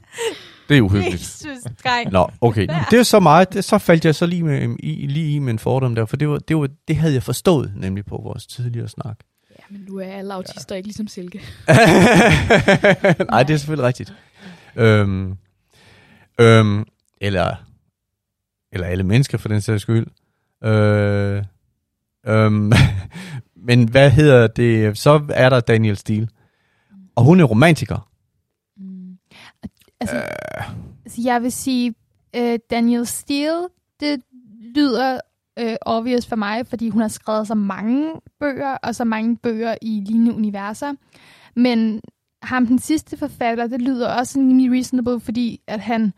Det 0.69 0.77
er 0.77 0.82
uhyggeligt. 0.82 1.21
Jesus, 1.21 1.63
dreng. 1.84 2.12
Nå, 2.12 2.29
okay. 2.41 2.67
Det 2.91 2.99
er 2.99 3.03
så 3.03 3.19
meget. 3.19 3.53
Det, 3.53 3.63
så 3.63 3.77
faldt 3.77 4.05
jeg 4.05 4.15
så 4.15 4.25
lige, 4.25 4.43
med, 4.43 4.75
i, 4.79 5.08
lige 5.08 5.36
i 5.36 5.39
med 5.39 5.53
en 5.53 5.60
fordom 5.60 5.95
der, 5.95 6.05
for 6.05 6.17
det, 6.17 6.29
var, 6.29 6.38
det, 6.38 6.58
var, 6.58 6.69
det 6.88 6.95
havde 6.95 7.13
jeg 7.13 7.23
forstået, 7.23 7.73
nemlig 7.75 8.05
på 8.05 8.21
vores 8.23 8.45
tidligere 8.47 8.88
snak. 8.88 9.19
Ja, 9.51 9.63
men 9.69 9.86
nu 9.89 9.97
er 9.97 10.05
alle 10.05 10.34
autister 10.34 10.75
ja. 10.75 10.77
ikke 10.77 10.88
ligesom 10.88 11.08
Silke. 11.08 11.38
Nej, 13.32 13.43
det 13.43 13.53
er 13.53 13.58
selvfølgelig 13.58 13.86
rigtigt. 13.88 14.13
Øhm, 14.75 15.38
øhm, 16.39 16.86
eller, 17.21 17.55
eller 18.71 18.88
alle 18.88 19.03
mennesker 19.03 19.38
for 19.38 19.49
den 19.49 19.62
sags 19.62 19.82
skyld. 19.82 20.08
Øh, 20.63 21.43
øhm, 22.27 22.71
men 23.67 23.89
hvad 23.89 24.12
hedder 24.12 24.47
det? 24.47 24.97
Så 24.97 25.25
er 25.29 25.49
der 25.49 25.60
Daniel 25.60 25.97
Steele. 25.97 26.27
Og 27.15 27.23
hun 27.23 27.39
er 27.39 27.43
romantiker. 27.43 28.10
Mm. 28.77 29.17
Altså, 29.99 30.15
øh. 30.15 30.23
altså, 31.05 31.21
jeg 31.23 31.41
vil 31.41 31.51
sige, 31.51 31.95
øh, 32.36 32.60
Daniel 32.69 33.05
Steele, 33.05 33.67
det 33.99 34.21
lyder 34.75 35.19
øh, 35.60 35.75
obvious 35.82 36.27
for 36.27 36.36
mig, 36.36 36.67
fordi 36.67 36.89
hun 36.89 37.01
har 37.01 37.08
skrevet 37.08 37.47
så 37.47 37.55
mange 37.55 38.13
bøger, 38.39 38.77
og 38.84 38.95
så 38.95 39.03
mange 39.03 39.38
bøger 39.38 39.75
i 39.82 40.03
lignende 40.05 40.34
universer. 40.34 40.93
Men 41.55 42.01
ham, 42.43 42.67
den 42.67 42.79
sidste 42.79 43.17
forfatter, 43.17 43.67
det 43.67 43.82
lyder 43.82 44.08
også 44.08 44.39
en 44.39 44.73
reasonable, 44.73 45.19
fordi 45.19 45.62
at 45.67 45.79
han 45.79 46.13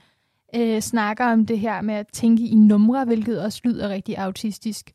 øh, 0.56 0.82
snakker 0.82 1.26
om 1.26 1.46
det 1.46 1.60
her 1.60 1.82
med 1.82 1.94
at 1.96 2.08
tænke 2.14 2.44
i 2.44 2.56
numre, 2.56 3.06
hvilket 3.06 3.42
også 3.44 3.62
lyder 3.64 3.90
rigtig 3.90 4.18
autistisk. 4.18 4.92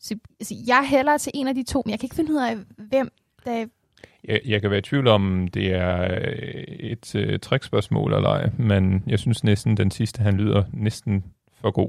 Så 0.00 0.14
altså, 0.40 0.54
jeg 0.66 0.86
hælder 0.90 1.16
til 1.18 1.32
en 1.34 1.48
af 1.48 1.54
de 1.54 1.62
to, 1.62 1.82
men 1.84 1.90
jeg 1.90 1.98
kan 2.00 2.06
ikke 2.06 2.16
finde 2.16 2.32
ud 2.32 2.36
af, 2.38 2.56
hvem 2.88 3.08
der... 3.44 3.66
Jeg, 4.24 4.40
jeg 4.46 4.60
kan 4.60 4.70
være 4.70 4.78
i 4.78 4.82
tvivl 4.82 5.08
om, 5.08 5.48
det 5.54 5.74
er 5.74 6.02
øh, 6.14 6.62
et 6.80 7.14
øh, 7.14 7.38
trickspørgsmål 7.38 8.12
eller 8.14 8.28
ej, 8.28 8.50
men 8.58 9.02
jeg 9.06 9.18
synes 9.18 9.44
næsten, 9.44 9.76
den 9.76 9.90
sidste, 9.90 10.22
han 10.22 10.34
lyder 10.36 10.64
næsten 10.72 11.24
for 11.60 11.70
god. 11.70 11.88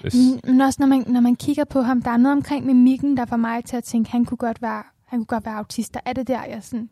Hvis, 0.00 0.14
Mm, 0.14 0.50
Men 0.52 0.60
også 0.60 0.76
når 0.82 0.86
man, 0.86 1.04
når 1.06 1.20
man 1.20 1.36
kigger 1.36 1.64
på 1.64 1.80
ham, 1.82 2.02
der 2.02 2.10
er 2.10 2.16
noget 2.16 2.36
omkring 2.36 2.66
mimikken, 2.66 3.16
der 3.16 3.24
får 3.26 3.36
mig 3.36 3.64
til 3.64 3.76
at 3.76 3.84
tænke, 3.84 4.10
han 4.10 4.24
kunne 4.24 4.38
godt 4.38 4.62
være, 4.62 4.82
han 5.06 5.18
kunne 5.18 5.26
godt 5.26 5.46
være 5.46 5.54
autist. 5.54 5.94
Der 5.94 6.00
er 6.04 6.12
det 6.12 6.28
der, 6.28 6.44
jeg 6.44 6.62
sådan, 6.62 6.90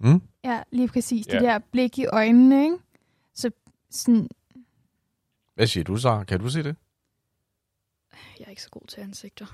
Mm? 0.00 0.22
ja, 0.44 0.58
lige 0.72 0.88
præcis, 0.88 1.26
Ja. 1.28 1.32
det 1.32 1.42
der 1.42 1.58
blik 1.72 1.98
i 1.98 2.06
øjnene, 2.06 2.64
ikke? 2.64 2.76
Så 3.34 3.50
sådan, 3.90 4.28
Hvad 5.56 5.66
siger 5.66 5.84
du 5.84 5.96
så? 5.96 6.24
Kan 6.28 6.40
du 6.40 6.48
se 6.50 6.62
det? 6.62 6.76
Jeg 8.38 8.44
er 8.46 8.50
ikke 8.50 8.62
så 8.62 8.70
god 8.70 8.86
til 8.88 9.00
ansigter. 9.00 9.46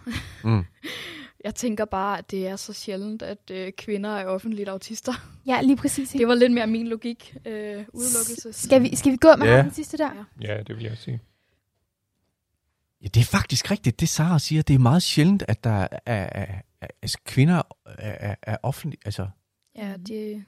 Mm. 0.45 0.65
Jeg 1.45 1.55
tænker 1.55 1.85
bare, 1.85 2.19
at 2.19 2.31
det 2.31 2.47
er 2.49 2.57
så 2.57 2.73
sjældent, 2.73 3.23
at 3.23 3.51
øh, 3.51 3.73
kvinder 3.73 4.11
er 4.11 4.27
offentligt 4.27 4.69
autister. 4.69 5.13
ja, 5.47 5.61
lige 5.61 5.77
præcis. 5.77 6.15
ikke? 6.15 6.19
Det 6.23 6.29
var 6.29 6.35
lidt 6.35 6.53
mere 6.53 6.67
min 6.67 6.89
logik. 6.89 7.37
Øh, 7.47 7.85
udelukkelse. 7.93 8.53
Skal 8.53 8.83
vi, 8.83 8.97
skal 8.97 9.13
vi 9.13 9.17
gå 9.17 9.29
med 9.39 9.47
Ja. 9.47 9.57
ham 9.57 9.65
den 9.65 9.75
sidste 9.75 9.97
der? 9.99 10.27
Ja. 10.41 10.55
ja, 10.57 10.63
det 10.63 10.77
vil 10.77 10.85
jeg 10.85 10.99
sige. 10.99 11.21
Ja, 13.03 13.07
det 13.07 13.21
er 13.21 13.25
faktisk 13.25 13.71
rigtigt, 13.71 14.01
det 14.01 14.09
Sara 14.09 14.39
siger. 14.39 14.63
Det 14.63 14.75
er 14.75 14.79
meget 14.79 15.03
sjældent, 15.03 15.43
at 15.49 15.65
der 15.65 15.71
er, 15.71 15.89
er, 16.07 16.61
er 16.81 16.87
altså, 17.03 17.19
kvinder 17.25 17.63
er, 17.87 18.31
er, 18.31 18.35
er 18.43 18.57
offentlige. 18.63 19.01
Altså, 19.05 19.29
Ja, 19.77 19.93
det, 19.97 20.09
det 20.09 20.45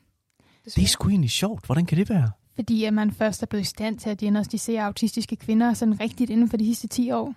desværre. 0.64 0.84
er 0.84 0.88
sgu 0.88 1.08
egentlig 1.08 1.30
sjovt. 1.30 1.66
Hvordan 1.66 1.86
kan 1.86 1.98
det 1.98 2.08
være? 2.10 2.30
Fordi 2.54 2.84
at 2.84 2.94
man 2.94 3.10
først 3.10 3.42
er 3.42 3.46
blevet 3.46 3.62
i 3.62 3.66
stand 3.66 3.98
til 3.98 4.10
at 4.10 4.20
diagnostisere 4.20 4.82
autistiske 4.82 5.36
kvinder 5.36 5.74
sådan 5.74 6.00
rigtigt 6.00 6.30
inden 6.30 6.48
for 6.48 6.56
de 6.56 6.66
sidste 6.66 6.88
10 6.88 7.10
år. 7.10 7.34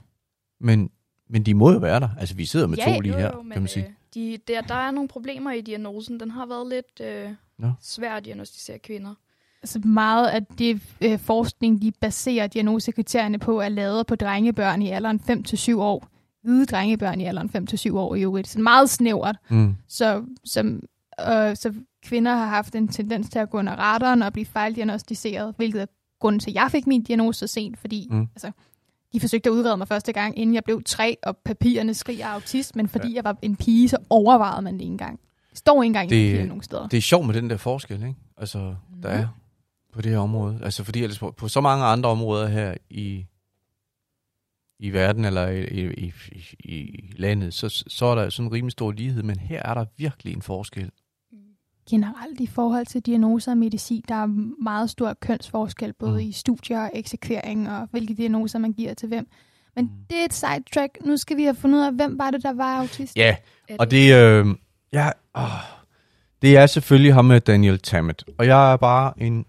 Men, 0.59 0.89
men 1.29 1.43
de 1.43 1.53
må 1.53 1.71
jo 1.71 1.77
være 1.77 1.99
der. 1.99 2.09
Altså, 2.19 2.35
vi 2.35 2.45
sidder 2.45 2.67
med 2.67 2.77
Ja, 2.77 2.95
to 2.95 3.01
lige 3.01 3.13
Jo, 3.13 3.19
her, 3.19 3.31
jo, 3.35 3.41
men, 3.41 3.51
kan 3.51 3.61
man 3.61 3.69
sige. 3.69 3.85
Øh, 3.85 3.91
de, 4.13 4.37
der, 4.47 4.61
der 4.61 4.75
er 4.75 4.91
nogle 4.91 5.07
problemer 5.07 5.51
i 5.51 5.61
diagnosen. 5.61 6.19
Den 6.19 6.31
har 6.31 6.45
været 6.45 6.67
lidt 6.69 7.07
øh, 7.07 7.31
Nå. 7.59 7.71
svær 7.81 8.13
at 8.13 8.25
diagnostisere 8.25 8.79
kvinder. 8.79 9.13
Altså 9.63 9.79
meget 9.79 10.27
af 10.27 10.45
det 10.45 10.81
øh, 11.01 11.19
forskning, 11.19 11.81
de 11.81 11.91
baserer 12.01 12.47
diagnosekriterierne 12.47 13.39
på, 13.39 13.59
er 13.61 13.69
lavet 13.69 14.07
på 14.07 14.15
drengebørn 14.15 14.81
i 14.81 14.89
alderen 14.89 15.21
5-7 15.29 15.75
år. 15.77 16.07
Hvide 16.43 16.65
drengebørn 16.65 17.21
i 17.21 17.25
alderen 17.25 17.67
5-7 17.73 17.93
år 17.93 18.15
i 18.15 18.21
øvrigt. 18.21 18.47
Så 18.47 18.59
meget 18.59 18.89
snævert. 18.89 19.35
Mm. 19.49 19.75
Så, 19.87 20.23
som, 20.43 20.83
øh, 21.21 21.55
så 21.55 21.73
kvinder 22.03 22.33
har 22.35 22.45
haft 22.45 22.75
en 22.75 22.87
tendens 22.87 23.29
til 23.29 23.39
at 23.39 23.49
gå 23.49 23.57
under 23.59 23.73
radaren 23.75 24.21
og 24.21 24.33
blive 24.33 24.45
fejldiagnostiseret, 24.45 25.53
hvilket 25.57 25.81
er 25.81 25.85
grunden 26.19 26.39
til, 26.39 26.51
at 26.51 26.55
jeg 26.55 26.67
fik 26.71 26.87
min 26.87 27.03
diagnose 27.03 27.39
så 27.39 27.47
sent, 27.47 27.79
fordi 27.79 28.07
Mm. 28.11 28.17
mm. 28.17 28.27
altså, 28.35 28.51
de 29.13 29.19
forsøgte 29.19 29.49
at 29.49 29.53
udrede 29.53 29.77
mig 29.77 29.87
første 29.87 30.13
gang, 30.13 30.37
inden 30.37 30.55
jeg 30.55 30.63
blev 30.63 30.83
tre, 30.83 31.17
og 31.23 31.37
papirerne 31.37 31.93
skriger 31.93 32.27
autist, 32.27 32.75
men 32.75 32.87
fordi 32.89 33.07
ja. 33.09 33.15
jeg 33.15 33.23
var 33.23 33.37
en 33.41 33.55
pige, 33.55 33.89
så 33.89 33.97
overvejede 34.09 34.61
man 34.61 34.73
det 34.73 34.81
ikke 34.81 34.91
engang. 34.91 35.19
Det 35.49 35.57
står 35.57 35.83
ikke 35.83 35.89
engang 35.89 36.09
Det- 36.09 36.39
i 36.39 36.47
nogen 36.47 36.63
steder. 36.63 36.87
Det 36.87 36.97
er 36.97 37.01
sjovt 37.01 37.25
med 37.27 37.33
den 37.35 37.49
der 37.49 37.57
forskel, 37.57 37.95
ikke? 38.03 38.15
Altså, 38.37 38.75
der 39.03 39.09
er 39.09 39.27
på 39.93 40.01
det 40.01 40.11
her 40.11 40.19
område. 40.19 40.59
Altså, 40.63 40.83
fordi 40.83 41.03
ellers 41.03 41.19
på, 41.19 41.31
på 41.31 41.47
så 41.47 41.61
mange 41.61 41.85
andre 41.85 42.09
områder 42.09 42.47
her 42.47 42.75
i, 42.89 43.25
i 44.79 44.89
verden 44.89 45.25
eller 45.25 45.47
i, 45.47 45.63
i, 45.87 46.13
i, 46.29 46.43
i 46.59 47.13
landet, 47.17 47.53
så, 47.53 47.83
så 47.87 48.05
er 48.05 48.15
der 48.15 48.29
sådan 48.29 48.47
en 48.47 48.53
rimelig 48.53 48.71
stor 48.71 48.91
lighed, 48.91 49.23
men 49.23 49.39
her 49.39 49.61
er 49.65 49.73
der 49.73 49.85
virkelig 49.97 50.33
en 50.33 50.41
forskel. 50.41 50.91
Generelt 51.89 52.39
i 52.39 52.47
forhold 52.47 52.85
til 52.85 53.01
diagnoser 53.01 53.51
og 53.51 53.57
medicin, 53.57 54.03
der 54.07 54.15
er 54.15 54.25
meget 54.63 54.89
stor 54.89 55.13
kønsforskel, 55.21 55.93
både 55.93 56.11
Mm. 56.23 56.29
i 56.29 56.31
studier 56.31 56.79
og 56.79 56.91
eksekvering, 56.93 57.69
og 57.69 57.87
hvilke 57.91 58.13
diagnoser 58.13 58.59
man 58.59 58.73
giver 58.73 58.93
til 58.93 59.07
hvem. 59.07 59.27
Men 59.75 59.85
Mm. 59.85 59.91
det 60.09 60.19
er 60.21 60.25
et 60.25 60.33
sidetrack. 60.33 60.97
Nu 61.05 61.17
skal 61.17 61.37
vi 61.37 61.43
have 61.43 61.55
fundet 61.55 61.79
ud 61.79 61.83
af, 61.83 61.93
hvem 61.93 62.19
var 62.19 62.31
det, 62.31 62.43
der 62.43 62.53
var 62.53 62.79
autist? 62.79 63.17
Ja, 63.17 63.35
og 63.79 63.91
det, 63.91 64.13
øh, 64.15 64.45
ja, 64.93 65.09
åh, 65.35 65.43
det 66.41 66.57
er 66.57 66.65
selvfølgelig 66.65 67.13
ham 67.13 67.25
med 67.25 67.41
Daniel 67.41 67.79
Tammet. 67.79 68.23
Og 68.37 68.45
jeg 68.47 68.73
er 68.73 68.77
bare 68.77 69.13
en 69.21 69.45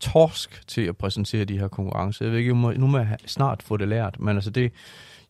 torsk 0.00 0.62
til 0.68 0.80
at 0.82 0.96
præsentere 0.96 1.44
de 1.44 1.58
her 1.58 1.68
konkurrencer. 1.68 2.24
Jeg 2.24 2.32
ved 2.32 2.38
ikke, 2.38 2.54
må, 2.54 2.72
nu 2.72 2.86
må 2.86 2.98
jeg 2.98 3.16
snart 3.26 3.62
få 3.62 3.76
det 3.76 3.88
lært, 3.88 4.20
men 4.20 4.36
altså 4.36 4.50
det, 4.50 4.72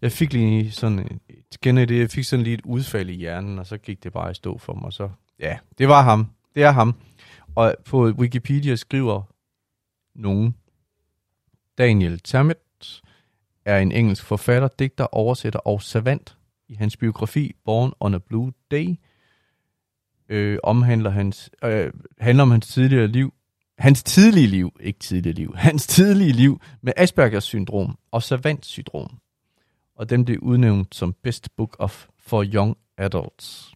jeg 0.02 0.12
fik 0.12 0.32
lige 0.32 0.70
sådan, 0.70 1.20
igen 1.54 1.76
det, 1.76 1.90
jeg 1.98 2.10
fik 2.10 2.24
sådan 2.24 2.42
lige 2.44 2.54
et 2.54 2.60
udfald 2.64 3.10
i 3.10 3.14
hjernen, 3.14 3.58
og 3.58 3.66
så 3.66 3.78
gik 3.78 4.04
det 4.04 4.12
bare 4.12 4.30
i 4.30 4.34
stå 4.34 4.58
for 4.58 4.74
mig. 4.74 4.92
Så 4.92 5.08
ja, 5.40 5.58
det 5.78 5.88
var 5.88 6.02
ham. 6.02 6.26
Det 6.54 6.62
er 6.62 6.70
ham. 6.70 6.94
Og 7.54 7.74
på 7.84 8.04
Wikipedia 8.04 8.76
skriver 8.76 9.22
nogen, 10.14 10.56
Daniel 11.78 12.20
Tammet 12.20 13.02
er 13.64 13.78
en 13.78 13.92
engelsk 13.92 14.24
forfatter, 14.24 14.68
digter, 14.68 15.04
oversætter 15.04 15.58
og 15.58 15.82
savant. 15.82 16.36
I 16.68 16.74
hans 16.74 16.96
biografi 16.96 17.54
Born 17.64 17.92
on 18.00 18.14
a 18.14 18.18
Blue 18.18 18.52
Day 18.70 18.96
øh, 20.28 20.58
omhandler 20.62 21.10
hans, 21.10 21.50
øh, 21.64 21.92
handler 22.20 22.42
om 22.42 22.50
hans 22.50 22.68
tidligere 22.68 23.06
liv, 23.06 23.34
hans 23.78 24.02
tidlige 24.02 24.46
liv, 24.46 24.76
ikke 24.80 24.98
tidlige 24.98 25.32
liv, 25.32 25.54
hans 25.68 25.86
tidlige 25.86 26.32
liv 26.32 26.60
med 26.80 26.92
Aspergers 26.96 27.44
syndrom 27.44 27.98
og 28.10 28.22
savant 28.22 28.66
syndrom. 28.66 29.18
Og 29.96 30.10
den 30.10 30.24
blev 30.24 30.38
udnævnt 30.42 30.94
som 30.94 31.14
Best 31.22 31.56
Book 31.56 31.76
of 31.78 32.06
for 32.18 32.44
Young 32.44 32.76
Adults 32.98 33.74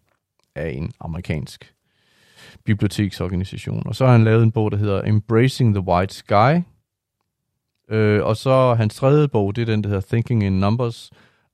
af 0.55 0.71
en 0.71 0.93
amerikansk 1.01 1.75
biblioteksorganisation. 2.65 3.87
Og 3.87 3.97
så 3.97 4.05
har 4.05 4.13
han 4.13 4.25
lavet 4.25 4.43
en 4.43 4.53
bog, 4.53 4.71
der 4.71 4.77
hedder 4.77 5.03
Embracing 5.03 5.75
the 5.75 5.85
White 5.85 6.15
Sky. 6.15 6.63
Øh, 7.91 8.25
og 8.25 8.37
så 8.37 8.75
hans 8.75 8.95
tredje 8.95 9.29
bog, 9.29 9.57
det 9.57 9.63
er 9.63 9.67
den, 9.67 9.83
der 9.83 9.89
hedder 9.89 10.07
Thinking 10.09 10.43
in 10.43 10.61
Numbers. 10.61 11.11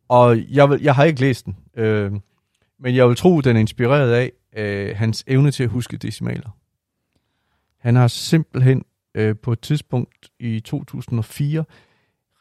Og 0.09 0.39
jeg, 0.51 0.71
vil, 0.71 0.83
jeg 0.83 0.95
har 0.95 1.05
ikke 1.05 1.21
læst 1.21 1.47
den, 1.47 1.57
øh, 1.77 2.13
men 2.79 2.97
jeg 2.97 3.09
vil 3.09 3.17
tro, 3.17 3.41
den 3.41 3.57
er 3.57 3.61
inspireret 3.61 4.13
af 4.13 4.33
øh, 4.57 4.97
hans 4.97 5.25
evne 5.27 5.51
til 5.51 5.65
at 5.65 5.71
huske 5.71 5.97
decimaler. 5.97 6.51
Han 7.79 7.97
har 7.97 8.09
simpelthen 8.09 8.85
øh, 9.15 9.37
på 9.43 9.53
et 9.53 9.61
tidspunkt 9.61 10.31
i 10.39 10.61
2004 10.61 11.65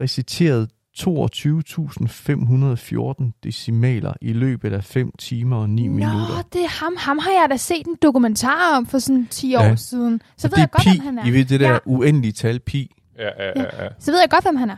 reciteret 0.02 0.70
22.514 1.00 3.32
decimaler 3.44 4.14
i 4.22 4.34
løbet 4.34 4.74
af 4.74 4.84
5 4.84 5.12
timer 5.20 5.58
og 5.58 5.70
9 5.70 5.88
Nå, 5.88 5.94
minutter. 5.94 6.42
det 6.54 6.64
er 6.64 6.84
ham. 6.84 6.94
Ham 6.98 7.18
har 7.18 7.32
jeg 7.32 7.48
da 7.52 7.58
set 7.58 7.88
en 7.88 7.96
dokumentar 8.02 8.78
om 8.78 8.86
for 8.86 9.00
sådan 9.00 9.28
10 9.28 9.56
år 9.56 9.64
Ja. 9.64 9.76
siden. 9.76 10.22
Så 10.38 10.48
Og 10.48 10.52
ved 10.52 10.60
jeg 10.60 10.72
godt, 10.72 10.84
pi, 10.84 10.90
hvem 10.90 11.02
han 11.06 11.20
er. 11.20 11.26
I 11.26 11.32
ved 11.32 11.46
det 11.46 11.60
der 11.60 11.72
Ja. 11.72 11.78
uendelige 11.86 12.32
tal 12.32 12.60
pi. 12.60 12.96
Ja, 13.18 13.30
ja, 13.44 13.52
ja. 13.56 13.84
ja. 13.84 13.90
Så 14.00 14.12
ved 14.12 14.20
jeg 14.20 14.30
godt, 14.30 14.44
hvem 14.44 14.56
han 14.56 14.70
er. 14.70 14.78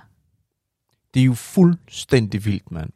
Det 1.13 1.19
er 1.19 1.23
jo 1.25 1.33
fuldstændig 1.33 2.45
vildt, 2.45 2.71
mand. 2.71 2.89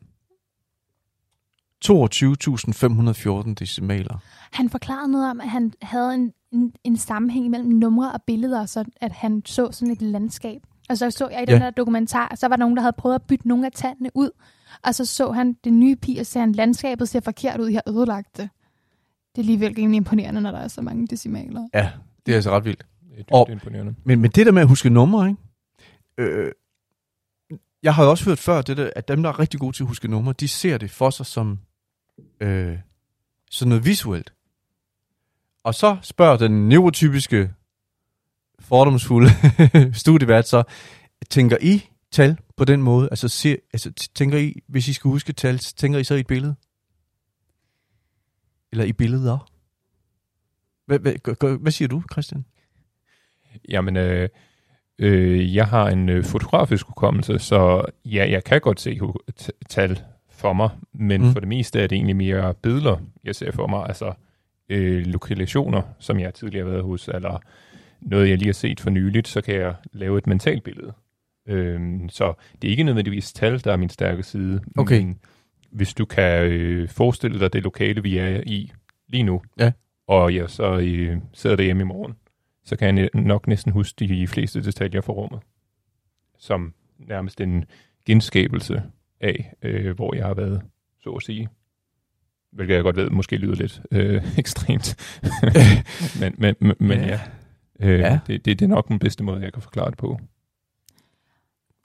22.514 1.85 3.53
decimaler. 3.53 4.17
Han 4.51 4.69
forklarede 4.69 5.11
noget 5.11 5.29
om, 5.29 5.41
at 5.41 5.49
han 5.49 5.73
havde 5.81 6.13
en, 6.13 6.33
en, 6.51 6.73
en 6.83 6.97
sammenhæng 6.97 7.49
mellem 7.49 7.69
numre 7.69 8.11
og 8.11 8.21
billeder, 8.27 8.65
så 8.65 8.83
at 9.01 9.11
han 9.11 9.41
så 9.45 9.71
sådan 9.71 9.91
et 9.93 10.01
landskab. 10.01 10.61
Og 10.89 10.97
så 10.97 11.11
så 11.11 11.29
jeg 11.29 11.41
i 11.41 11.45
den 11.45 11.59
Ja. 11.59 11.65
der 11.65 11.71
dokumentar, 11.71 12.35
så 12.35 12.47
var 12.47 12.55
der 12.55 12.63
nogen, 12.63 12.75
der 12.75 12.81
havde 12.81 12.95
prøvet 12.97 13.15
at 13.15 13.21
bytte 13.21 13.47
nogle 13.47 13.65
af 13.65 13.71
tallene 13.71 14.09
ud. 14.13 14.29
Og 14.83 14.95
så 14.95 15.05
så 15.05 15.31
han 15.31 15.53
det 15.63 15.73
nye 15.73 15.95
pige, 15.95 16.19
og 16.19 16.25
sagde, 16.25 16.43
han, 16.45 16.51
landskabet 16.51 17.09
ser 17.09 17.19
forkert 17.19 17.59
ud, 17.59 17.69
jeg 17.69 17.81
har 17.85 17.93
ødelagt 17.93 18.37
det. 18.37 18.49
Det 19.35 19.37
er 19.37 19.43
alligevel 19.43 19.73
rimelig 19.77 19.97
imponerende, 19.97 20.41
når 20.41 20.51
der 20.51 20.59
er 20.59 20.67
så 20.67 20.81
mange 20.81 21.07
decimaler. 21.07 21.67
Ja, 21.73 21.91
det 22.25 22.31
er 22.31 22.35
altså 22.35 22.51
ret 22.51 22.65
vildt. 22.65 22.85
Det 23.09 23.11
er 23.19 23.23
dybt 23.23 23.31
Og- 23.31 23.49
imponerende. 23.51 23.95
Men, 24.03 24.19
men 24.21 24.31
det 24.31 24.45
der 24.45 24.51
med 24.51 24.61
at 24.61 24.67
huske 24.67 24.89
numre, 24.89 25.27
ikke? 25.29 25.41
Øh, 26.17 26.51
jeg 27.83 27.95
har 27.95 28.03
jo 28.03 28.09
også 28.09 28.25
hørt 28.25 28.39
før, 28.39 28.61
det 28.61 28.77
der, 28.77 28.89
at 28.95 29.07
dem, 29.07 29.23
der 29.23 29.29
er 29.29 29.39
rigtig 29.39 29.59
gode 29.59 29.75
til 29.75 29.83
at 29.83 29.87
huske 29.87 30.07
numre, 30.07 30.33
de 30.33 30.47
ser 30.47 30.77
det 30.77 30.91
for 30.91 31.09
sig 31.09 31.25
som 31.25 31.59
øh, 32.39 32.77
sådan 33.51 33.69
noget 33.69 33.85
visuelt. 33.85 34.33
Og 35.63 35.75
så 35.75 35.97
spørger 36.01 36.37
den 36.37 36.69
neurotypiske, 36.69 37.53
fordomsfulde 38.59 39.29
studievært 40.03 40.47
så, 40.47 40.63
tænker 41.29 41.57
I 41.61 41.89
tal 42.11 42.37
på 42.57 42.65
den 42.65 42.81
måde? 42.81 43.07
Altså, 43.11 43.27
ser, 43.27 43.55
altså 43.73 43.91
tænker 44.15 44.37
I, 44.37 44.61
hvis 44.67 44.87
I 44.87 44.93
skal 44.93 45.09
huske 45.09 45.33
tal, 45.33 45.57
tænker 45.57 45.99
I 45.99 46.03
så 46.03 46.15
i 46.15 46.19
et 46.19 46.27
billede? 46.27 46.55
Eller 48.71 48.85
i 48.85 48.93
billeder? 48.93 49.51
Hvad, 50.85 50.99
hvad, 50.99 51.57
hvad, 51.59 51.71
siger 51.71 51.87
du, 51.87 52.03
Christian? 52.11 52.45
Jamen, 53.69 53.97
øh, 53.97 54.29
øh, 54.99 55.55
jeg 55.55 55.67
har 55.67 55.87
en 55.89 56.09
øh, 56.09 56.23
fotografisk 56.23 56.85
hukommelse, 56.85 57.39
så 57.39 57.85
ja, 58.05 58.27
jeg 58.29 58.43
kan 58.43 58.61
godt 58.61 58.79
se 58.81 58.99
tal 59.69 59.99
for 60.29 60.53
mig, 60.53 60.69
men 60.93 61.21
Mm. 61.21 61.31
for 61.31 61.39
det 61.39 61.49
meste 61.49 61.81
er 61.81 61.87
det 61.87 61.95
egentlig 61.95 62.15
mere 62.15 62.53
billeder, 62.53 62.97
jeg 63.23 63.35
ser 63.35 63.51
for 63.51 63.67
mig. 63.67 63.87
Altså 63.87 64.13
øh, 64.69 65.05
lokalationer, 65.05 65.81
som 65.99 66.19
jeg 66.19 66.33
tidligere 66.33 66.65
har 66.65 66.71
været 66.71 66.83
hos, 66.85 67.07
eller 67.13 67.39
noget, 68.05 68.29
jeg 68.29 68.37
lige 68.37 68.47
har 68.47 68.53
set 68.53 68.79
for 68.79 68.89
nyligt, 68.89 69.27
så 69.27 69.41
kan 69.41 69.55
jeg 69.55 69.75
lave 69.93 70.17
et 70.17 70.27
mentalt 70.27 70.63
billede. 70.63 70.93
Øhm, 71.47 72.09
så 72.09 72.33
det 72.61 72.67
er 72.67 72.71
ikke 72.71 72.83
nødvendigvis 72.83 73.33
tal, 73.33 73.63
der 73.63 73.71
er 73.71 73.77
min 73.77 73.89
stærke 73.89 74.23
side. 74.23 74.61
Okay. 74.77 74.99
Men 75.03 75.19
hvis 75.71 75.93
du 75.93 76.05
kan 76.05 76.45
øh, 76.51 76.89
forestille 76.89 77.39
dig 77.39 77.53
det 77.53 77.63
lokale, 77.63 78.03
vi 78.03 78.17
er 78.17 78.41
i 78.45 78.71
lige 79.07 79.23
nu, 79.23 79.41
Ja. 79.59 79.71
og 80.07 80.35
jeg 80.35 80.49
så 80.49 80.77
øh, 80.79 81.17
sidder 81.33 81.55
derhjemme 81.55 81.81
i 81.81 81.85
morgen, 81.85 82.13
så 82.63 82.75
kan 82.75 82.97
jeg 82.97 83.09
nok 83.13 83.47
næsten 83.47 83.71
huske 83.71 84.07
de 84.07 84.27
fleste 84.27 84.63
detaljer 84.63 85.01
fra 85.01 85.13
rummet. 85.13 85.39
Som 86.39 86.73
nærmest 86.99 87.41
en 87.41 87.65
genskabelse 88.05 88.83
af, 89.21 89.53
øh, 89.61 89.95
hvor 89.95 90.15
jeg 90.15 90.25
har 90.25 90.33
været, 90.33 90.61
så 91.03 91.09
at 91.09 91.23
sige. 91.23 91.49
Hvilket 92.51 92.75
jeg 92.75 92.83
godt 92.83 92.95
ved, 92.95 93.09
måske 93.09 93.37
lyder 93.37 93.55
lidt 93.55 93.81
øh, 93.91 94.23
ekstremt. 94.39 94.95
men, 96.21 96.35
men, 96.37 96.55
men, 96.59 96.75
men 96.79 96.99
Ja. 96.99 97.07
ja, 97.07 97.19
øh, 97.79 97.99
Ja. 97.99 98.11
ja. 98.11 98.19
Det, 98.27 98.45
det, 98.45 98.59
det 98.59 98.65
er 98.65 98.69
nok 98.69 98.87
den 98.87 98.99
bedste 98.99 99.23
måde, 99.23 99.41
jeg 99.41 99.53
kan 99.53 99.61
forklare 99.61 99.89
det 99.89 99.97
på. 99.97 100.19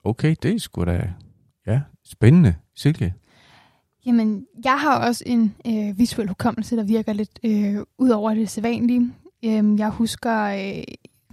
Okay, 0.05 0.37
det 0.43 0.55
er 0.55 0.59
sgu 0.59 0.85
da... 0.85 1.13
Ja, 1.67 1.81
spændende. 2.05 2.55
Silke. 2.77 3.15
Jamen, 4.07 4.47
jeg 4.65 4.81
har 4.81 5.07
også 5.07 5.25
en 5.27 5.55
øh, 5.67 5.99
visuel 5.99 6.29
hukommelse, 6.29 6.77
der 6.77 6.85
virker 6.85 7.13
lidt 7.13 7.39
øh, 7.45 7.85
ud 7.99 8.11
over 8.11 8.35
det 8.35 8.51
sædvanlige. 8.51 9.13
Øhm, 9.45 9.79
jeg 9.79 9.91
husker 9.91 10.45
øh, 10.45 10.85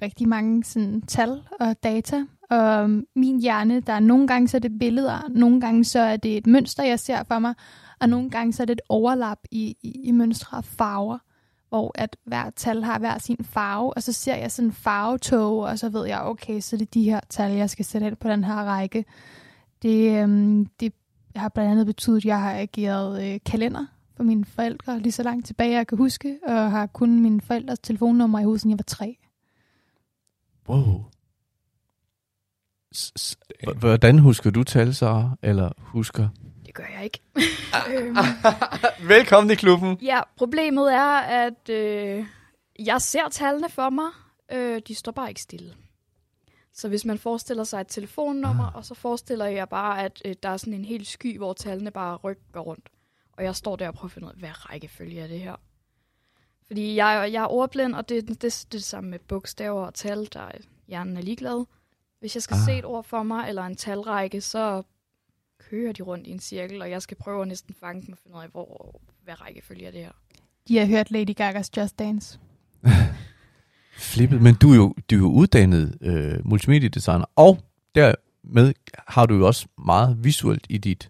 rigtig 0.02 0.28
mange 0.28 0.64
sådan, 0.64 1.02
tal 1.02 1.42
og 1.60 1.76
data, 1.84 2.26
og 2.50 2.90
min 3.16 3.42
hjerne, 3.42 3.80
der 3.80 3.94
er 3.94 4.00
nogle 4.00 4.28
gange 4.28 4.48
så 4.48 4.58
er 4.58 4.62
det 4.62 4.80
billeder, 4.80 5.30
nogle 5.30 5.62
gange 5.62 5.84
så 5.84 6.00
er 6.00 6.18
det 6.18 6.38
et 6.38 6.48
mønster, 6.48 6.84
jeg 6.84 7.00
ser 7.00 7.24
for 7.24 7.40
mig, 7.40 7.54
og 8.02 8.10
nogle 8.10 8.30
gange 8.30 8.54
så 8.54 8.64
er 8.64 8.66
det 8.66 8.74
et 8.74 8.82
overlap 8.90 9.38
i, 9.52 9.76
i, 9.84 10.02
i 10.04 10.12
mønstre 10.12 10.58
og 10.58 10.66
farver, 10.66 11.18
hvor 11.70 11.92
at 11.96 12.18
hver 12.24 12.50
tal 12.50 12.84
har 12.84 13.00
hver 13.00 13.18
sin 13.18 13.44
farve, 13.44 13.94
og 13.94 14.04
så 14.04 14.14
ser 14.14 14.36
jeg 14.36 14.52
sådan 14.52 14.68
en 14.70 14.74
farvetog, 14.74 15.60
og 15.60 15.80
så 15.80 15.90
ved 15.90 16.06
jeg, 16.08 16.22
okay, 16.22 16.60
så 16.60 16.76
er 16.76 16.78
det 16.78 16.94
de 16.94 17.04
her 17.04 17.20
tal, 17.30 17.52
jeg 17.52 17.70
skal 17.70 17.86
sætte 17.86 18.08
ind 18.08 18.16
på 18.16 18.28
den 18.30 18.44
her 18.44 18.56
række. 18.64 19.06
Det, 19.82 20.22
øhm, 20.24 20.66
det 20.66 20.94
har 21.36 21.50
blandt 21.50 21.72
andet 21.72 21.86
betydet, 21.86 22.18
at 22.18 22.26
jeg 22.26 22.42
har 22.42 22.54
ageret 22.60 23.34
øh, 23.34 23.40
kalender 23.46 23.86
for 24.16 24.24
mine 24.24 24.46
forældre 24.46 25.00
lige 25.00 25.12
så 25.12 25.24
langt 25.24 25.46
tilbage, 25.46 25.72
jeg 25.72 25.88
kan 25.88 25.98
huske, 25.98 26.40
og 26.48 26.72
har 26.72 26.86
kun 26.86 27.20
mine 27.22 27.42
forældres 27.42 27.80
telefonnummer 27.80 28.40
i 28.40 28.44
hovedet, 28.44 28.62
siden 28.62 28.72
jeg 28.72 28.80
var 28.80 28.84
tre. 28.88 29.18
Wow. 30.70 31.04
S- 32.96 33.12
s- 33.20 33.38
Hvordan 33.80 34.20
husker 34.20 34.50
du 34.52 34.64
tal, 34.64 34.96
Sara? 34.96 35.38
Eller 35.42 35.70
husker? 35.78 36.28
Gør 36.78 36.86
jeg 36.96 37.04
ikke. 37.04 37.20
øhm, 37.94 38.16
Velkommen 39.14 39.52
i 39.52 39.56
klubben. 39.56 39.98
ja, 40.02 40.22
problemet 40.38 40.94
er, 40.94 41.18
at 41.18 41.70
øh, 41.70 42.26
jeg 42.80 43.02
ser 43.02 43.30
tallene 43.30 43.70
for 43.70 43.90
mig. 43.90 44.10
Øh, 44.52 44.82
de 44.88 44.96
står 44.96 45.12
bare 45.12 45.30
ikke 45.30 45.42
stille. 45.42 45.76
Så 46.74 46.88
hvis 46.88 47.06
man 47.06 47.18
forestiller 47.18 47.64
sig 47.64 47.82
et 47.82 47.88
telefonnummer, 47.88 48.66
Ah. 48.68 48.76
og 48.76 48.86
så 48.86 48.94
forestiller 48.94 49.46
jeg 49.46 49.70
bare, 49.70 50.04
at 50.04 50.22
øh, 50.26 50.36
der 50.44 50.50
er 50.50 50.58
sådan 50.58 50.74
en 50.74 50.86
hel 50.86 51.06
sky, 51.06 51.38
hvor 51.38 51.54
tallene 51.54 51.92
bare 51.92 52.16
rykker 52.16 52.60
rundt. 52.60 52.90
Og 53.38 53.44
jeg 53.44 53.56
står 53.56 53.76
der 53.76 53.88
og 53.88 53.94
prøver 53.94 54.06
at 54.06 54.12
finde 54.12 54.28
ud 54.28 54.32
af, 54.34 54.38
hvad 54.40 54.70
rækkefølge 54.70 55.22
er 55.22 55.28
det 55.28 55.40
her? 55.40 55.56
Fordi 56.68 56.96
jeg, 56.96 57.30
jeg 57.34 57.44
er 57.44 57.48
ordblind, 57.52 57.96
og 57.96 58.10
det, 58.10 58.28
det, 58.28 58.42
det 58.42 58.48
er 58.48 58.66
det 58.72 58.84
samme 58.84 59.10
med 59.10 59.20
bogstaver 59.20 59.86
og 59.86 59.94
tal, 59.94 60.30
der 60.34 60.40
er- 60.42 60.58
hjernen 60.88 61.18
er 61.18 61.22
ligeglad. 61.22 61.66
Hvis 62.20 62.36
jeg 62.36 62.44
skal 62.44 62.56
Ah. 62.56 62.62
ah. 62.62 62.66
se 62.66 62.78
et 62.78 62.86
ord 62.86 63.04
for 63.04 63.24
mig, 63.24 63.50
eller 63.50 63.64
en 63.64 63.76
talrække, 63.76 64.42
så 64.42 64.84
kører 65.60 65.94
de 65.94 66.02
rundt 66.04 66.28
i 66.28 66.32
en 66.32 66.40
cirkel, 66.40 66.82
og 66.82 66.90
jeg 66.90 67.02
skal 67.02 67.18
prøve 67.18 67.42
at 67.42 67.48
næsten 67.48 67.76
fange 67.80 68.02
dem 68.02 68.12
og 68.12 68.18
finde 68.24 68.38
ud 68.38 68.42
af, 68.42 68.50
hvor, 68.50 69.02
hvad 69.24 69.42
rækkefølge 69.42 69.86
er 69.86 69.92
det 69.92 70.00
her. 70.02 70.12
De 70.68 70.78
har 70.78 70.86
hørt 70.86 71.12
Lady 71.12 71.36
Gagas 71.36 71.78
Just 71.78 72.00
Dance. 72.00 72.40
Flippet. 73.98 74.42
Men 74.42 74.56
du 74.56 74.72
er 74.72 74.76
jo, 74.76 74.96
du 75.10 75.16
er 75.16 75.20
jo 75.20 75.32
uddannet 75.32 75.98
øh, 76.02 76.46
multimediedesigner, 76.48 77.26
og 77.36 77.60
dermed 77.96 78.74
har 79.08 79.26
du 79.26 79.36
jo 79.36 79.48
også 79.48 79.68
meget 79.78 80.24
visuelt 80.24 80.66
i 80.70 80.78
dit... 80.78 81.10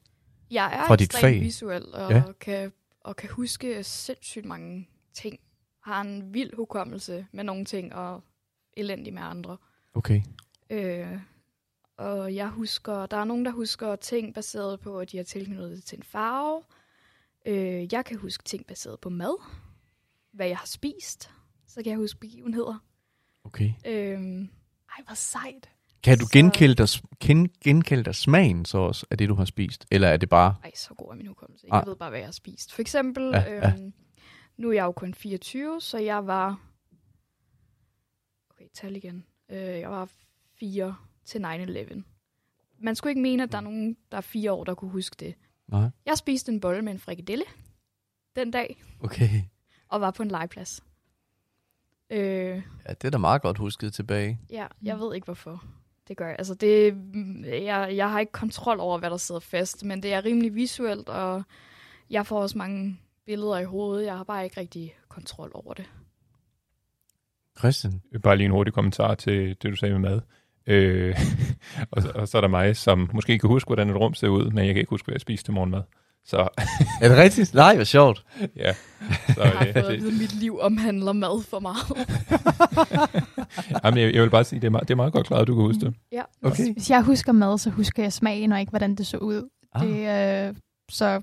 Jeg 0.51 0.73
er 0.73 0.87
Fra 0.87 0.95
dit 0.95 1.05
ekstremt 1.07 1.33
fag. 1.35 1.41
visuel, 1.41 1.83
og, 1.93 2.11
Ja. 2.11 2.17
ja. 2.17 2.23
kan, 2.39 2.71
og 3.03 3.15
kan 3.15 3.29
huske 3.29 3.83
sindssygt 3.83 4.45
mange 4.45 4.87
ting. 5.13 5.39
Har 5.83 6.01
en 6.01 6.33
vild 6.33 6.55
hukommelse 6.55 7.25
med 7.31 7.43
nogle 7.43 7.65
ting, 7.65 7.95
og 7.95 8.23
elendig 8.77 9.13
med 9.13 9.21
andre. 9.21 9.57
Okay. 9.93 10.21
Øh, 10.69 11.07
og 11.97 12.35
jeg 12.35 12.49
husker, 12.49 13.05
der 13.05 13.17
er 13.17 13.23
nogen, 13.23 13.45
der 13.45 13.51
husker 13.51 13.95
ting 13.95 14.33
baseret 14.33 14.79
på, 14.79 14.99
at 14.99 15.11
de 15.11 15.17
har 15.17 15.23
tilknyttet 15.23 15.71
det 15.71 15.83
til 15.83 15.97
en 15.97 16.03
farve. 16.03 16.63
Øh, 17.45 17.93
jeg 17.93 18.05
kan 18.05 18.17
huske 18.17 18.43
ting 18.43 18.65
baseret 18.65 18.99
på 18.99 19.09
mad. 19.09 19.41
Hvad 20.31 20.47
jeg 20.47 20.57
har 20.57 20.65
spist. 20.65 21.29
Så 21.67 21.83
kan 21.83 21.89
jeg 21.89 21.97
huske 21.97 22.19
begivenheder. 22.19 22.83
Okay. 23.43 23.73
Øh, 23.85 24.19
Ej, 24.97 25.03
hvor 25.05 25.15
sejt. 25.15 25.69
Kan 26.03 26.17
du 26.17 26.25
Så- 26.25 26.31
genkalde 26.33 26.75
dig, 26.75 26.87
ken, 27.19 27.49
genkalde 27.63 28.03
dig 28.03 28.15
smagen 28.15 28.65
så 28.65 28.77
også 28.77 29.05
af 29.11 29.17
det, 29.17 29.29
du 29.29 29.35
har 29.35 29.45
spist? 29.45 29.85
Eller 29.91 30.07
er 30.07 30.17
det 30.17 30.29
bare... 30.29 30.55
ej, 30.63 30.71
så 30.75 30.93
god 30.93 31.11
er 31.11 31.15
min 31.15 31.27
hukommelse. 31.27 31.67
Ah. 31.71 31.77
Jeg 31.79 31.87
ved 31.87 31.95
bare, 31.95 32.09
hvad 32.09 32.19
jeg 32.19 32.27
har 32.27 32.31
spist. 32.31 32.73
For 32.73 32.81
eksempel, 32.81 33.23
Ja, 33.23 33.39
ja, 33.39 33.53
ja. 33.55 33.73
øhm, 33.73 33.93
nu 34.57 34.69
er 34.69 34.73
jeg 34.73 34.83
jo 34.83 34.91
kun 34.91 35.13
24, 35.13 35.81
så 35.81 35.97
jeg 35.97 36.27
var... 36.27 36.59
Okay, 38.49 38.65
tal 38.73 38.95
igen. 38.95 39.25
Øh, 39.49 39.57
jeg 39.59 39.89
var 39.91 40.09
4 40.59 40.95
til 41.27 41.39
9-11. 41.45 42.03
Man 42.79 42.95
skulle 42.95 43.11
ikke 43.11 43.21
mene, 43.21 43.43
at 43.43 43.51
der 43.51 43.57
er 43.57 43.61
nogen, 43.61 43.97
der 44.11 44.17
er 44.17 44.21
fire 44.21 44.51
år, 44.51 44.63
der 44.63 44.73
kunne 44.73 44.91
huske 44.91 45.15
det. 45.19 45.35
Nej. 45.67 45.89
Jeg 46.05 46.17
spiste 46.17 46.51
en 46.51 46.59
bolle 46.59 46.81
med 46.81 46.91
en 46.93 46.99
frikadelle 46.99 47.43
den 48.35 48.51
dag, 48.51 48.83
Okay. 48.99 49.29
og 49.87 50.01
var 50.01 50.11
på 50.11 50.23
en 50.23 50.29
legeplads. 50.31 50.83
Øh, 52.09 52.61
Ja, 52.87 52.93
det 52.93 53.03
er 53.03 53.09
da 53.09 53.17
meget 53.17 53.41
godt 53.41 53.57
husket 53.57 53.93
tilbage. 53.93 54.39
ja, 54.49 54.67
jeg 54.83 54.99
ved 54.99 55.15
ikke 55.15 55.25
hvorfor. 55.25 55.63
Det 56.07 56.17
gør 56.17 56.27
jeg. 56.27 56.35
Altså, 56.39 56.53
det, 56.55 56.97
mm, 56.97 57.43
jeg, 57.45 57.91
jeg 57.95 58.11
har 58.11 58.19
ikke 58.19 58.31
kontrol 58.31 58.79
over, 58.79 58.97
hvad 58.99 59.09
der 59.09 59.17
sidder 59.17 59.39
fast, 59.41 59.83
men 59.85 60.03
det 60.03 60.13
er 60.13 60.25
rimelig 60.25 60.55
visuelt, 60.55 61.09
og 61.09 61.43
jeg 62.09 62.25
får 62.27 62.41
også 62.41 62.57
mange 62.57 62.99
billeder 63.25 63.57
i 63.57 63.63
hovedet. 63.65 64.05
Jeg 64.05 64.17
har 64.17 64.23
bare 64.23 64.43
ikke 64.43 64.59
rigtig 64.59 64.95
kontrol 65.09 65.51
over 65.53 65.73
det. 65.73 65.85
Christian? 67.57 68.01
Bare 68.23 68.37
lige 68.37 68.45
en 68.45 68.51
hurtig 68.51 68.73
kommentar 68.73 69.15
til 69.15 69.47
det, 69.49 69.63
du 69.63 69.75
sagde 69.75 69.99
med 69.99 70.09
mad. 70.09 70.21
Øh, 70.67 71.19
og, 71.91 72.01
så, 72.01 72.11
og 72.15 72.27
så 72.27 72.37
er 72.37 72.41
der 72.41 72.47
mig, 72.47 72.77
som 72.77 73.09
måske 73.13 73.31
ikke 73.33 73.41
kan 73.41 73.49
huske, 73.49 73.67
hvordan 73.67 73.89
et 73.89 73.95
rum 73.95 74.13
ser 74.13 74.27
ud, 74.27 74.49
men 74.49 74.65
jeg 74.65 74.73
kan 74.73 74.77
ikke 74.77 74.89
huske, 74.89 75.05
hvad 75.05 75.13
jeg 75.13 75.21
spiste 75.21 75.45
til 75.47 75.53
morgenmad. 75.53 75.81
Så 76.25 76.37
Er 77.01 77.09
det 77.09 77.17
rigtigt? 77.17 77.53
Nej, 77.53 77.75
hvor 77.75 77.83
sjovt. 77.83 78.25
ja, 78.55 78.73
så, 78.73 79.43
Jeg 79.43 79.51
har 79.51 79.65
fået 79.65 79.75
at 79.75 79.85
det, 79.85 79.99
vide, 79.99 80.07
at 80.07 80.17
mit 80.17 80.33
liv 80.33 80.59
omhandler 80.59 81.13
mad 81.13 81.43
for 81.43 81.59
meget. 81.59 82.07
jamen, 83.83 83.99
jeg, 84.03 84.13
jeg 84.13 84.23
vil 84.23 84.29
bare 84.29 84.43
sige, 84.43 84.59
det 84.59 84.67
er, 84.67 84.71
meget, 84.71 84.87
det 84.87 84.93
er 84.93 84.95
meget 84.95 85.13
godt 85.13 85.27
klaret, 85.27 85.41
at 85.41 85.47
du 85.47 85.55
kan 85.55 85.63
huske 85.63 85.85
det. 85.85 85.93
ja. 86.11 86.21
Okay. 86.43 86.73
Hvis 86.73 86.89
jeg 86.89 87.01
husker 87.01 87.31
mad, 87.31 87.57
så 87.57 87.69
husker 87.69 88.03
jeg 88.03 88.13
smagen, 88.13 88.51
og 88.51 88.59
ikke 88.59 88.69
hvordan 88.69 88.95
det 88.95 89.07
så 89.07 89.17
ud. 89.17 89.49
Ah. 89.73 89.87
Det, 89.87 90.47
øh, 90.49 90.55
så 90.91 91.21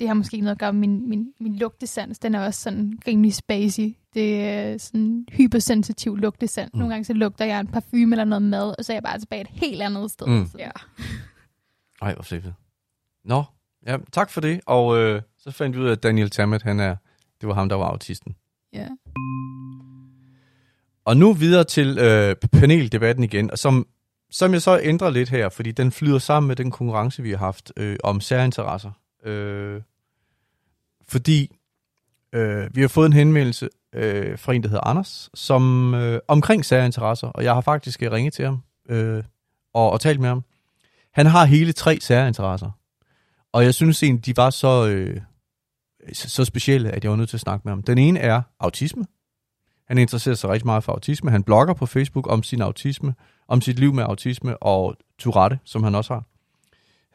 det 0.00 0.08
har 0.08 0.14
måske 0.14 0.40
noget 0.40 0.52
at 0.52 0.58
gøre 0.58 0.72
med 0.72 0.88
min, 0.88 1.08
min, 1.08 1.26
min 1.40 1.56
lugtesans. 1.56 2.18
Den 2.18 2.34
er 2.34 2.46
også 2.46 2.60
sådan 2.60 2.98
rimelig 3.06 3.34
spacey. 3.34 3.94
Det 4.16 4.44
er 4.44 4.78
sådan 4.78 5.26
hypersensitiv 5.32 6.16
lugtesans. 6.16 6.70
Mm. 6.72 6.78
Nogle 6.78 6.94
gange 6.94 7.04
så 7.04 7.12
lugter 7.12 7.44
jeg 7.44 7.60
en 7.60 7.66
parfume 7.66 8.14
eller 8.14 8.24
noget 8.24 8.42
mad, 8.42 8.74
og 8.78 8.84
så 8.84 8.92
er 8.92 8.94
jeg 8.94 9.02
bare 9.02 9.18
tilbage 9.18 9.40
et 9.40 9.48
helt 9.50 9.82
andet 9.82 10.10
sted. 10.10 10.26
Mm. 10.26 10.46
Så, 10.46 10.58
ja. 10.58 10.70
Ej, 12.06 12.14
hvor 12.14 12.22
flippet. 12.22 12.54
Nå, 13.24 13.44
ja, 13.86 13.96
tak 14.12 14.30
for 14.30 14.40
det. 14.40 14.60
Og 14.66 14.98
øh, 14.98 15.22
så 15.38 15.50
fandt 15.50 15.76
vi 15.76 15.82
ud 15.82 15.86
af, 15.86 15.92
at 15.92 16.02
Daniel 16.02 16.30
Tammet, 16.30 16.62
han 16.62 16.80
er, 16.80 16.96
det 17.40 17.48
var 17.48 17.54
ham, 17.54 17.68
der 17.68 17.76
var 17.76 17.86
autisten. 17.86 18.36
ja. 18.72 18.88
Og 21.04 21.16
nu 21.16 21.32
videre 21.32 21.64
til 21.64 21.98
øh, 21.98 22.36
paneldebatten 22.52 23.24
igen. 23.24 23.50
Og 23.50 23.58
som 23.58 23.86
som 24.30 24.52
jeg 24.52 24.62
så 24.62 24.80
ændrer 24.82 25.10
lidt 25.10 25.28
her, 25.28 25.48
fordi 25.48 25.72
den 25.72 25.92
flyder 25.92 26.18
sammen 26.18 26.48
med 26.48 26.56
den 26.56 26.70
konkurrence, 26.70 27.22
vi 27.22 27.30
har 27.30 27.38
haft 27.38 27.72
øh, 27.76 27.96
om 28.04 28.20
særinteresser. 28.20 28.90
Øh, 29.24 29.82
fordi 31.08 31.56
øh, 32.32 32.76
vi 32.76 32.80
har 32.80 32.88
fået 32.88 33.06
en 33.06 33.12
henvendelse 33.12 33.68
øh, 33.96 34.38
fra 34.38 34.52
en, 34.54 34.62
der 34.62 34.68
hedder 34.68 34.86
Anders, 34.86 35.30
som 35.34 35.94
øh, 35.94 36.20
omkring 36.28 36.64
særinteresser, 36.64 37.28
og 37.28 37.44
jeg 37.44 37.54
har 37.54 37.60
faktisk 37.60 38.02
øh, 38.02 38.12
ringet 38.12 38.32
til 38.32 38.44
ham 38.44 38.62
øh, 38.88 39.24
og, 39.74 39.90
og 39.90 40.00
talt 40.00 40.20
med 40.20 40.28
ham. 40.28 40.44
Han 41.12 41.26
har 41.26 41.44
hele 41.44 41.72
tre 41.72 41.98
særinteresser, 42.00 42.70
og 43.52 43.64
jeg 43.64 43.74
synes 43.74 44.02
egentlig, 44.02 44.26
de 44.26 44.36
var 44.36 44.50
så, 44.50 44.88
øh, 44.88 45.20
så, 46.12 46.30
så 46.30 46.44
specielle, 46.44 46.90
at 46.90 47.04
jeg 47.04 47.10
var 47.10 47.16
nødt 47.16 47.28
til 47.28 47.36
at 47.36 47.40
snakke 47.40 47.62
med 47.64 47.72
ham. 47.72 47.82
Den 47.82 47.98
ene 47.98 48.18
er 48.18 48.42
autisme. 48.60 49.04
Han 49.88 49.98
interesserer 49.98 50.34
sig 50.34 50.50
rigtig 50.50 50.66
meget 50.66 50.84
for 50.84 50.92
autisme. 50.92 51.30
Han 51.30 51.42
blogger 51.42 51.74
på 51.74 51.86
Facebook 51.86 52.32
om 52.32 52.42
sin 52.42 52.62
autisme, 52.62 53.14
om 53.48 53.60
sit 53.60 53.78
liv 53.78 53.94
med 53.94 54.04
autisme 54.04 54.62
og 54.62 54.96
Tourette, 55.18 55.58
som 55.64 55.84
han 55.84 55.94
også 55.94 56.14
har. 56.14 56.24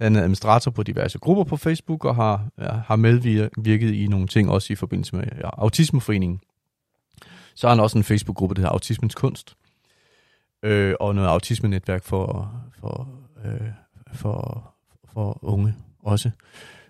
Han 0.04 0.16
er 0.16 0.20
administrator 0.20 0.72
på 0.72 0.84
diverse 0.84 1.20
grupper 1.20 1.44
på 1.44 1.58
Facebook 1.58 2.06
og 2.06 2.16
har, 2.16 2.48
ja, 2.60 2.72
har 2.86 2.96
medvirket 2.96 3.94
i 3.94 4.08
nogle 4.08 4.28
ting, 4.28 4.50
også 4.50 4.74
i 4.74 4.76
forbindelse 4.76 5.16
med 5.16 5.24
ja, 5.38 5.50
Autismeforeningen. 5.58 6.42
Så 7.56 7.68
har 7.68 7.76
han 7.76 7.84
også 7.84 7.98
en 7.98 8.04
Facebook-gruppe, 8.04 8.56
der 8.56 8.62
hedder 8.62 8.74
Autismens 8.74 9.16
Kunst, 9.16 9.56
øh, 10.64 10.94
og 11.00 11.16
noget 11.16 11.30
autismenetværk 11.30 12.04
for, 12.04 12.54
for, 12.80 13.10
øh, 13.46 13.62
for, 14.14 14.68
for 15.14 15.40
unge 15.44 15.76
også. 16.00 16.32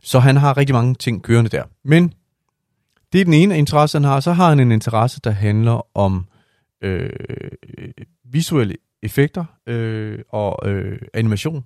Så 0.02 0.20
han 0.20 0.38
har 0.38 0.58
rigtig 0.58 0.76
mange 0.76 0.96
ting 0.96 1.24
kørende 1.24 1.50
der. 1.50 1.64
Men 1.84 2.14
det 3.14 3.22
er 3.22 3.26
den 3.26 3.34
ene 3.34 3.58
interesse, 3.58 3.98
han 3.98 4.04
har. 4.04 4.20
Så 4.20 4.32
har 4.32 4.50
han 4.50 4.60
en 4.60 4.72
interesse, 4.72 5.20
der 5.24 5.32
handler 5.32 5.98
om 5.98 6.28
øh, 6.82 7.10
visuelle 8.24 8.76
effekter 9.02 9.46
øh, 9.68 10.20
og 10.30 10.70
øh, 10.70 11.02
animation. 11.14 11.66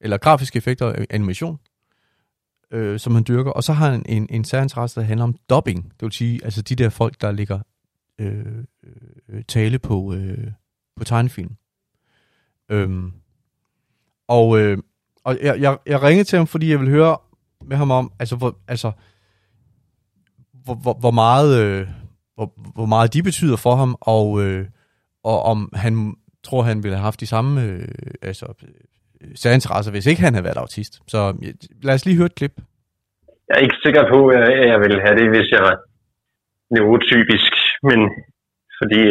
Eller 0.00 0.18
grafiske 0.18 0.56
effekter 0.56 0.86
og 0.86 0.96
animation, 1.10 1.58
øh, 2.70 2.98
som 2.98 3.14
han 3.14 3.24
dyrker. 3.28 3.50
Og 3.50 3.64
så 3.64 3.72
har 3.72 3.90
han 3.90 4.02
en, 4.06 4.26
en 4.30 4.44
særinteresse, 4.44 4.62
interesse, 4.64 5.00
der 5.00 5.06
handler 5.06 5.24
om 5.24 5.34
dubbing. 5.50 5.84
Det 5.84 6.02
vil 6.02 6.12
sige, 6.12 6.44
altså 6.44 6.62
de 6.62 6.74
der 6.74 6.88
folk, 6.88 7.20
der 7.20 7.32
ligger 7.32 7.60
Øh, 8.20 8.64
øh, 9.28 9.42
tale 9.48 9.78
på, 9.78 10.14
øh, 10.14 10.48
på 10.96 11.04
tegnefilm. 11.04 11.56
Øhm, 12.70 13.12
og 14.28 14.60
øh, 14.60 14.78
og 15.24 15.38
jeg, 15.42 15.60
jeg, 15.60 15.76
jeg 15.86 16.02
ringede 16.02 16.24
til 16.24 16.36
ham, 16.36 16.46
fordi 16.46 16.70
jeg 16.70 16.80
vil 16.80 16.88
høre 16.88 17.16
med 17.64 17.76
ham 17.76 17.90
om, 17.90 18.12
altså, 18.18 18.36
hvor, 18.36 18.56
altså, 18.68 18.92
hvor, 20.64 20.74
hvor, 20.74 20.94
hvor, 21.00 21.10
meget, 21.10 21.60
øh, 21.62 21.86
hvor, 22.34 22.52
hvor 22.74 22.86
meget 22.86 23.14
de 23.14 23.22
betyder 23.22 23.56
for 23.56 23.74
ham, 23.74 23.96
og, 24.00 24.42
øh, 24.42 24.66
og 25.24 25.42
om 25.42 25.70
han 25.74 26.14
tror, 26.42 26.62
han 26.62 26.82
ville 26.82 26.96
have 26.96 27.04
haft 27.04 27.20
de 27.20 27.26
samme 27.26 27.62
øh, 27.62 27.88
altså, 28.22 28.46
særinteresser, 29.34 29.92
hvis 29.92 30.06
ikke 30.06 30.22
han 30.22 30.34
havde 30.34 30.44
været 30.44 30.56
autist. 30.56 31.02
Så 31.06 31.34
lad 31.82 31.94
os 31.94 32.06
lige 32.06 32.16
høre 32.16 32.26
et 32.26 32.34
klip. 32.34 32.52
Jeg 33.48 33.56
er 33.56 33.62
ikke 33.66 33.76
sikker 33.84 34.04
på, 34.12 34.28
at 34.28 34.68
jeg 34.72 34.78
ville 34.80 35.00
have 35.06 35.16
det, 35.20 35.28
hvis 35.28 35.50
jeg 35.50 35.62
var 35.62 35.76
neurotypisk, 36.70 37.52
men 37.82 38.00
fordi 38.78 39.02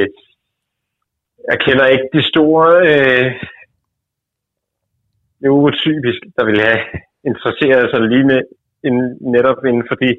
jeg 1.50 1.58
kender 1.66 1.86
ikke 1.86 2.10
de 2.14 2.24
store 2.32 2.70
øh, 2.90 3.28
neurotypisk, 5.44 6.22
der 6.38 6.46
ville 6.46 6.64
have 6.70 6.84
interesseret 7.26 7.86
sig 7.92 8.02
lige 8.02 8.26
med 8.32 8.42
en, 8.88 9.18
netop 9.34 9.66
inden 9.66 9.86
for 9.90 9.96
de 9.96 10.10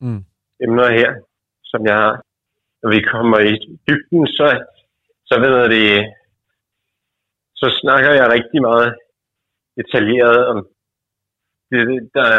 mm. 0.00 0.24
emner 0.64 0.88
her, 0.98 1.10
som 1.64 1.86
jeg 1.86 1.96
har. 1.96 2.22
Når 2.82 2.90
vi 2.90 3.00
kommer 3.00 3.38
i 3.38 3.52
dybden, 3.88 4.26
så, 4.26 4.46
så 5.24 5.34
ved 5.40 5.68
det, 5.76 6.14
så 7.54 7.66
snakker 7.80 8.10
jeg 8.10 8.32
rigtig 8.32 8.60
meget 8.62 8.94
detaljeret 9.76 10.46
om 10.46 10.66
det, 11.70 12.10
der, 12.14 12.30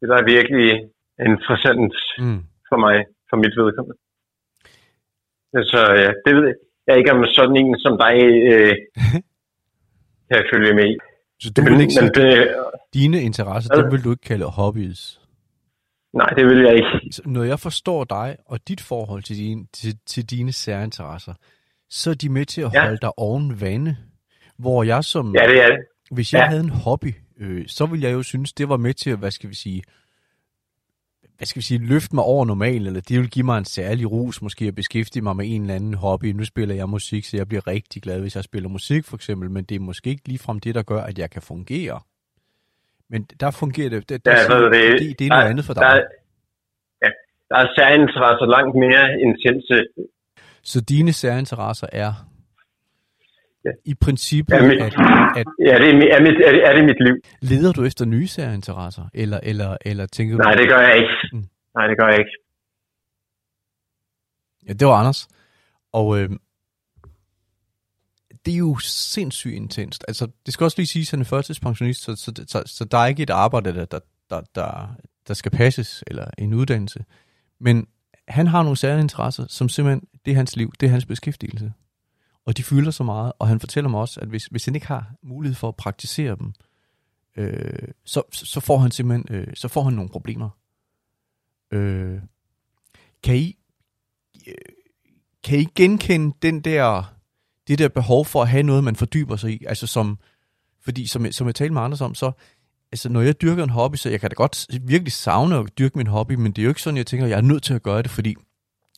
det 0.00 0.08
der 0.08 0.16
er 0.16 0.32
virkelig 0.36 0.70
interessant 1.28 1.94
mm. 2.18 2.40
for 2.68 2.76
mig, 2.76 3.06
for 3.28 3.36
mit 3.42 3.54
vedkommende. 3.60 3.96
Så 5.72 5.80
ja, 6.02 6.10
det 6.24 6.32
ved 6.36 6.44
jeg. 6.50 6.56
Jeg 6.86 6.92
er 6.94 6.98
ikke 6.98 7.12
om 7.12 7.26
sådan 7.26 7.56
en 7.56 7.78
som 7.84 7.98
dig 8.04 8.16
øh, 8.52 8.74
kan 10.30 10.44
følge 10.52 10.74
med 10.74 10.86
i. 10.92 10.96
Så 11.40 11.52
du 11.56 11.62
vil 11.62 11.80
ikke 11.80 11.92
sige, 11.92 12.10
det, 12.10 12.54
dine 12.94 13.20
interesser, 13.22 13.74
dem 13.74 13.92
vil 13.92 14.04
du 14.04 14.10
ikke 14.10 14.22
kalde 14.22 14.44
hobbies? 14.44 15.20
Nej, 16.12 16.26
det 16.26 16.44
vil 16.44 16.58
jeg 16.58 16.74
ikke. 16.74 17.12
Så 17.12 17.22
når 17.26 17.42
jeg 17.42 17.60
forstår 17.60 18.04
dig 18.04 18.36
og 18.46 18.68
dit 18.68 18.80
forhold 18.80 19.22
til, 19.22 19.36
din, 19.36 19.66
til, 19.72 19.98
til 20.06 20.30
dine 20.30 20.52
særinteresser, 20.52 21.34
så 21.90 22.10
er 22.10 22.14
de 22.14 22.28
med 22.28 22.44
til 22.44 22.60
at 22.60 22.74
ja. 22.74 22.84
holde 22.84 22.98
dig 23.02 23.18
oven 23.18 23.60
vande. 23.60 23.96
Hvor 24.58 24.82
jeg 24.82 25.04
som... 25.04 25.34
Ja, 25.34 25.46
det 25.46 25.62
er 25.62 25.68
det. 25.68 25.78
Hvis 26.10 26.32
jeg 26.32 26.40
ja. 26.40 26.46
havde 26.46 26.60
en 26.60 26.70
hobby, 26.70 27.14
øh, 27.40 27.64
så 27.66 27.86
ville 27.86 28.06
jeg 28.06 28.12
jo 28.12 28.22
synes, 28.22 28.52
det 28.52 28.68
var 28.68 28.76
med 28.76 28.94
til 28.94 29.10
at, 29.10 29.18
hvad 29.18 29.30
skal 29.30 29.50
vi 29.50 29.54
sige, 29.54 29.82
hvad 31.36 31.46
skal 31.46 31.60
vi 31.60 31.64
sige, 31.64 31.86
løfte 31.86 32.14
mig 32.14 32.24
over 32.24 32.44
normalt, 32.44 32.86
eller 32.86 33.00
det 33.00 33.20
vil 33.20 33.30
give 33.30 33.44
mig 33.44 33.58
en 33.58 33.64
særlig 33.64 34.10
rus, 34.10 34.42
måske 34.42 34.64
at 34.64 34.74
beskæftige 34.74 35.22
mig 35.22 35.36
med 35.36 35.46
en 35.48 35.62
eller 35.62 35.74
anden 35.74 35.94
hobby. 35.94 36.24
Nu 36.24 36.44
spiller 36.44 36.74
jeg 36.74 36.88
musik, 36.88 37.24
så 37.24 37.36
jeg 37.36 37.48
bliver 37.48 37.66
rigtig 37.66 38.02
glad, 38.02 38.20
hvis 38.20 38.36
jeg 38.36 38.44
spiller 38.44 38.68
musik 38.68 39.04
for 39.04 39.16
eksempel, 39.16 39.50
men 39.50 39.64
det 39.64 39.74
er 39.74 39.80
måske 39.80 40.10
ikke 40.10 40.28
ligefrem 40.28 40.60
det, 40.60 40.74
der 40.74 40.82
gør, 40.82 41.02
at 41.02 41.18
jeg 41.18 41.30
kan 41.30 41.42
fungere. 41.42 42.00
Men 43.10 43.22
der 43.40 43.50
fungerer 43.50 43.90
det, 43.90 44.08
der, 44.08 44.18
der 44.18 44.30
ja, 44.30 44.44
siger, 44.44 44.58
det, 44.58 45.00
det, 45.00 45.18
det 45.18 45.24
er 45.24 45.28
noget 45.28 45.44
der, 45.44 45.50
andet 45.50 45.64
for 45.64 45.74
dig. 45.74 45.82
Der, 45.82 45.94
ja, 47.04 47.10
der 47.50 47.56
er 47.56 47.68
særinteresser 47.76 48.46
langt 48.46 48.74
mere 48.84 49.04
intense. 49.26 49.86
Så 50.62 50.80
dine 50.80 51.12
særinteresser 51.12 51.86
er 51.92 52.12
ja. 53.66 53.72
i 53.84 53.94
princippet, 53.94 54.54
ja, 54.54 54.62
mit, 54.68 54.80
at, 54.80 54.94
at... 55.40 55.46
Ja, 55.68 55.74
det 55.82 55.88
er, 55.88 56.16
er, 56.16 56.20
mit, 56.26 56.36
er, 56.46 56.52
det, 56.52 56.66
er 56.68 56.72
det 56.76 56.84
mit 56.84 57.00
liv. 57.06 57.16
Leder 57.40 57.72
du 57.72 57.84
efter 57.84 58.04
nye 58.04 58.28
særinteresser, 58.28 59.04
eller, 59.14 59.40
eller, 59.42 59.76
eller 59.84 60.06
tænker 60.06 60.36
du... 60.36 60.42
Nej, 60.42 60.54
det 60.54 60.68
gør 60.68 60.80
jeg 60.80 60.96
ikke. 60.96 61.14
Mm. 61.32 61.44
Nej, 61.74 61.86
det 61.86 61.98
gør 61.98 62.08
jeg 62.08 62.18
ikke. 62.18 62.30
Ja, 64.68 64.72
det 64.72 64.86
var 64.86 64.94
Anders. 64.94 65.28
Og 65.92 66.18
øh, 66.18 66.30
det 68.44 68.54
er 68.54 68.58
jo 68.58 68.76
sindssygt 68.78 69.54
intenst. 69.54 70.04
Altså, 70.08 70.28
det 70.46 70.54
skal 70.54 70.64
også 70.64 70.78
lige 70.78 70.86
sige, 70.86 71.02
at 71.02 71.10
han 71.10 71.20
er 71.20 71.24
førtidspensionist, 71.24 72.02
så, 72.02 72.16
så, 72.16 72.44
så, 72.46 72.62
så 72.66 72.84
der 72.84 72.98
er 72.98 73.06
ikke 73.06 73.22
et 73.22 73.30
arbejde, 73.30 73.74
der, 73.74 73.84
der, 73.84 73.98
der, 74.30 74.40
der, 74.54 74.96
der 75.28 75.34
skal 75.34 75.52
passes, 75.52 76.04
eller 76.06 76.26
en 76.38 76.54
uddannelse. 76.54 77.04
Men 77.60 77.86
han 78.28 78.46
har 78.46 78.62
nogle 78.62 78.76
særlige 78.76 79.02
interesser, 79.02 79.46
som 79.48 79.68
simpelthen, 79.68 80.08
det 80.24 80.30
er 80.30 80.36
hans 80.36 80.56
liv, 80.56 80.72
det 80.80 80.86
er 80.86 80.90
hans 80.90 81.06
beskæftigelse 81.06 81.72
og 82.46 82.56
de 82.56 82.62
fylder 82.62 82.90
så 82.90 83.04
meget, 83.04 83.32
og 83.38 83.48
han 83.48 83.60
fortæller 83.60 83.90
mig 83.90 84.00
også, 84.00 84.20
at 84.20 84.28
hvis, 84.28 84.44
hvis 84.44 84.64
han 84.64 84.74
ikke 84.74 84.86
har 84.86 85.12
mulighed 85.22 85.54
for 85.54 85.68
at 85.68 85.76
praktisere 85.76 86.36
dem, 86.36 86.52
øh, 87.36 87.88
så, 88.04 88.22
så 88.32 88.60
får 88.60 88.78
han 88.78 88.90
simpelthen 88.90 89.36
øh, 89.36 89.54
så 89.54 89.68
får 89.68 89.82
han 89.82 89.92
nogle 89.92 90.10
problemer. 90.10 90.48
Øh, 91.70 92.18
kan 93.22 93.36
I 93.36 93.56
øh, 94.46 94.54
kan 95.42 95.58
I 95.58 95.64
genkende 95.64 96.36
den 96.42 96.60
der 96.60 97.14
det 97.68 97.78
der 97.78 97.88
behov 97.88 98.24
for 98.24 98.42
at 98.42 98.48
have 98.48 98.62
noget, 98.62 98.84
man 98.84 98.96
fordyber 98.96 99.36
sig 99.36 99.50
i? 99.50 99.64
Altså 99.64 99.86
som, 99.86 100.18
fordi 100.80 101.06
som, 101.06 101.32
som 101.32 101.46
jeg 101.46 101.54
talte 101.54 101.74
med 101.74 101.82
andre 101.82 102.04
om, 102.04 102.14
så 102.14 102.32
altså 102.92 103.08
når 103.08 103.20
jeg 103.20 103.40
dyrker 103.40 103.64
en 103.64 103.70
hobby, 103.70 103.96
så 103.96 104.10
jeg 104.10 104.20
kan 104.20 104.30
da 104.30 104.34
godt 104.34 104.66
virkelig 104.82 105.12
savne 105.12 105.56
at 105.58 105.78
dyrke 105.78 105.98
min 105.98 106.06
hobby, 106.06 106.32
men 106.32 106.52
det 106.52 106.62
er 106.62 106.64
jo 106.64 106.68
ikke 106.68 106.82
sådan, 106.82 106.96
jeg 106.96 107.06
tænker, 107.06 107.26
jeg 107.26 107.36
er 107.36 107.42
nødt 107.42 107.62
til 107.62 107.74
at 107.74 107.82
gøre 107.82 108.02
det, 108.02 108.10
fordi 108.10 108.36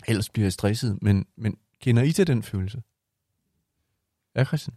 ellers 0.09 0.29
bliver 0.29 0.45
jeg 0.45 0.53
stresset. 0.53 0.99
Men, 1.03 1.27
men 1.37 1.57
kender 1.81 2.03
I 2.03 2.13
til 2.13 2.27
den 2.27 2.43
følelse? 2.43 2.83
Ja, 4.39 4.45
Christian? 4.45 4.75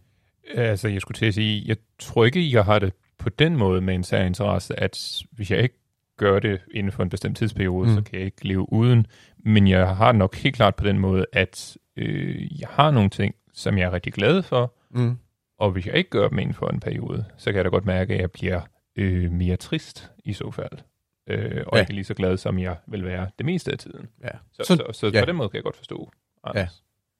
Altså, 0.54 0.88
jeg 0.88 1.00
skulle 1.00 1.16
til 1.16 1.26
at 1.26 1.34
sige, 1.34 1.62
jeg 1.66 1.76
tror 1.98 2.24
ikke, 2.24 2.52
jeg 2.52 2.64
har 2.64 2.78
det 2.78 2.92
på 3.18 3.28
den 3.28 3.56
måde 3.56 3.80
med 3.80 3.94
en 3.94 4.04
særlig 4.04 4.26
interesse, 4.26 4.80
at 4.80 5.22
hvis 5.32 5.50
jeg 5.50 5.62
ikke 5.62 5.78
gør 6.16 6.38
det 6.38 6.60
inden 6.74 6.92
for 6.92 7.02
en 7.02 7.08
bestemt 7.08 7.36
tidsperiode, 7.36 7.88
mm. 7.88 7.94
så 7.94 8.02
kan 8.02 8.18
jeg 8.18 8.26
ikke 8.26 8.48
leve 8.48 8.72
uden. 8.72 9.06
Men 9.38 9.68
jeg 9.68 9.96
har 9.96 10.12
nok 10.12 10.36
helt 10.36 10.56
klart 10.56 10.74
på 10.74 10.84
den 10.84 10.98
måde, 10.98 11.26
at 11.32 11.76
øh, 11.96 12.60
jeg 12.60 12.68
har 12.70 12.90
nogle 12.90 13.10
ting, 13.10 13.34
som 13.52 13.78
jeg 13.78 13.84
er 13.84 13.92
rigtig 13.92 14.12
glad 14.12 14.42
for, 14.42 14.74
mm. 14.90 15.18
og 15.58 15.70
hvis 15.70 15.86
jeg 15.86 15.94
ikke 15.94 16.10
gør 16.10 16.28
dem 16.28 16.38
inden 16.38 16.54
for 16.54 16.68
en 16.68 16.80
periode, 16.80 17.24
så 17.36 17.50
kan 17.50 17.56
jeg 17.56 17.64
da 17.64 17.70
godt 17.70 17.84
mærke, 17.84 18.14
at 18.14 18.20
jeg 18.20 18.30
bliver 18.30 18.60
øh, 18.96 19.32
mere 19.32 19.56
trist 19.56 20.10
i 20.24 20.32
så 20.32 20.50
fald. 20.50 20.78
Øh, 21.26 21.64
og 21.66 21.76
ja. 21.76 21.80
ikke 21.80 21.92
lige 21.92 22.04
så 22.04 22.14
glad, 22.14 22.36
som 22.36 22.58
jeg 22.58 22.76
vil 22.86 23.04
være 23.04 23.30
det 23.38 23.46
meste 23.46 23.72
af 23.72 23.78
tiden. 23.78 24.08
Ja. 24.22 24.28
Så, 24.52 24.64
så, 24.64 24.76
så, 24.76 24.92
så 24.92 25.10
ja. 25.14 25.20
på 25.20 25.26
den 25.26 25.36
måde 25.36 25.48
kan 25.48 25.56
jeg 25.56 25.64
godt 25.64 25.76
forstå 25.76 26.10
Anders. 26.44 26.62
Ja 26.62 26.68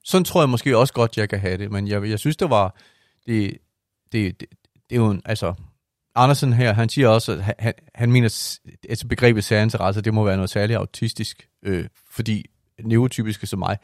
sådan 0.05 0.25
tror 0.25 0.43
jeg 0.43 0.49
måske 0.49 0.79
også 0.79 0.93
godt, 0.93 1.17
jeg 1.17 1.29
kan 1.29 1.41
have 1.41 1.59
det, 1.59 1.73
men 1.73 1.89
jeg, 1.89 2.09
jeg 2.09 2.19
synes, 2.19 2.37
det 2.37 2.51
var, 2.51 2.77
det, 3.27 3.59
det, 4.13 4.41
det, 4.41 4.49
det 4.91 4.97
er 4.97 5.01
jo 5.01 5.11
en, 5.11 5.23
altså, 5.25 5.55
Andersen 6.15 6.53
her, 6.53 6.73
han 6.73 6.89
siger 6.89 7.09
også, 7.09 7.33
at 7.33 7.55
han, 7.59 7.75
han 7.95 8.13
mener, 8.13 8.59
altså 8.89 9.07
begrebet 9.07 9.45
særinteresse, 9.45 10.01
det 10.01 10.15
må 10.15 10.25
være 10.25 10.37
noget 10.37 10.51
særligt 10.51 10.77
autistisk, 10.77 11.49
øh, 11.63 11.89
fordi 12.11 12.45
neurotypiske 12.85 13.47
som 13.47 13.59
mig, 13.59 13.79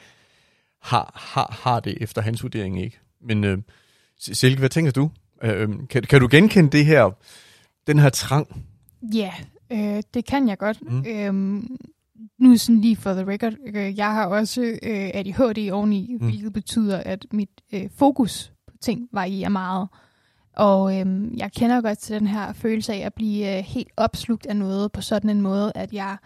har, 0.82 1.12
har, 1.14 1.58
har 1.62 1.80
det 1.80 1.98
efter 2.00 2.22
hans 2.22 2.42
vurdering 2.42 2.82
ikke. 2.82 3.00
Men 3.20 3.44
øh, 3.44 3.58
Silke, 4.18 4.58
hvad 4.58 4.68
tænker 4.68 4.92
du? 4.92 5.10
Øh, 5.42 5.68
kan, 5.90 6.02
kan 6.02 6.20
du 6.20 6.28
genkende 6.30 6.70
det 6.70 6.86
her, 6.86 7.10
den 7.86 7.98
her 7.98 8.10
trang? 8.10 8.64
Ja, 9.14 9.32
øh, 9.72 10.02
det 10.14 10.24
kan 10.24 10.48
jeg 10.48 10.58
godt. 10.58 10.78
Mm. 10.82 11.04
Øhm, 11.06 11.76
nu 12.38 12.56
sådan 12.56 12.80
lige 12.80 12.96
for 12.96 13.12
the 13.12 13.26
record, 13.26 13.54
øh, 13.66 13.98
jeg 13.98 14.12
har 14.12 14.26
også 14.26 14.62
øh, 14.62 15.10
ADHD 15.14 15.70
oveni, 15.72 16.16
mm. 16.20 16.26
hvilket 16.26 16.52
betyder, 16.52 16.98
at 16.98 17.26
mit 17.32 17.50
øh, 17.72 17.88
fokus 17.94 18.52
på 18.66 18.76
ting 18.80 19.08
varierer 19.12 19.48
meget. 19.48 19.88
Og 20.56 21.00
øhm, 21.00 21.34
jeg 21.36 21.52
kender 21.52 21.80
godt 21.80 21.98
til 21.98 22.20
den 22.20 22.26
her 22.26 22.52
følelse 22.52 22.92
af 22.92 22.98
at 22.98 23.14
blive 23.14 23.58
øh, 23.58 23.64
helt 23.64 23.90
opslugt 23.96 24.46
af 24.46 24.56
noget 24.56 24.92
på 24.92 25.00
sådan 25.00 25.30
en 25.30 25.40
måde, 25.40 25.72
at 25.74 25.92
jeg 25.92 26.16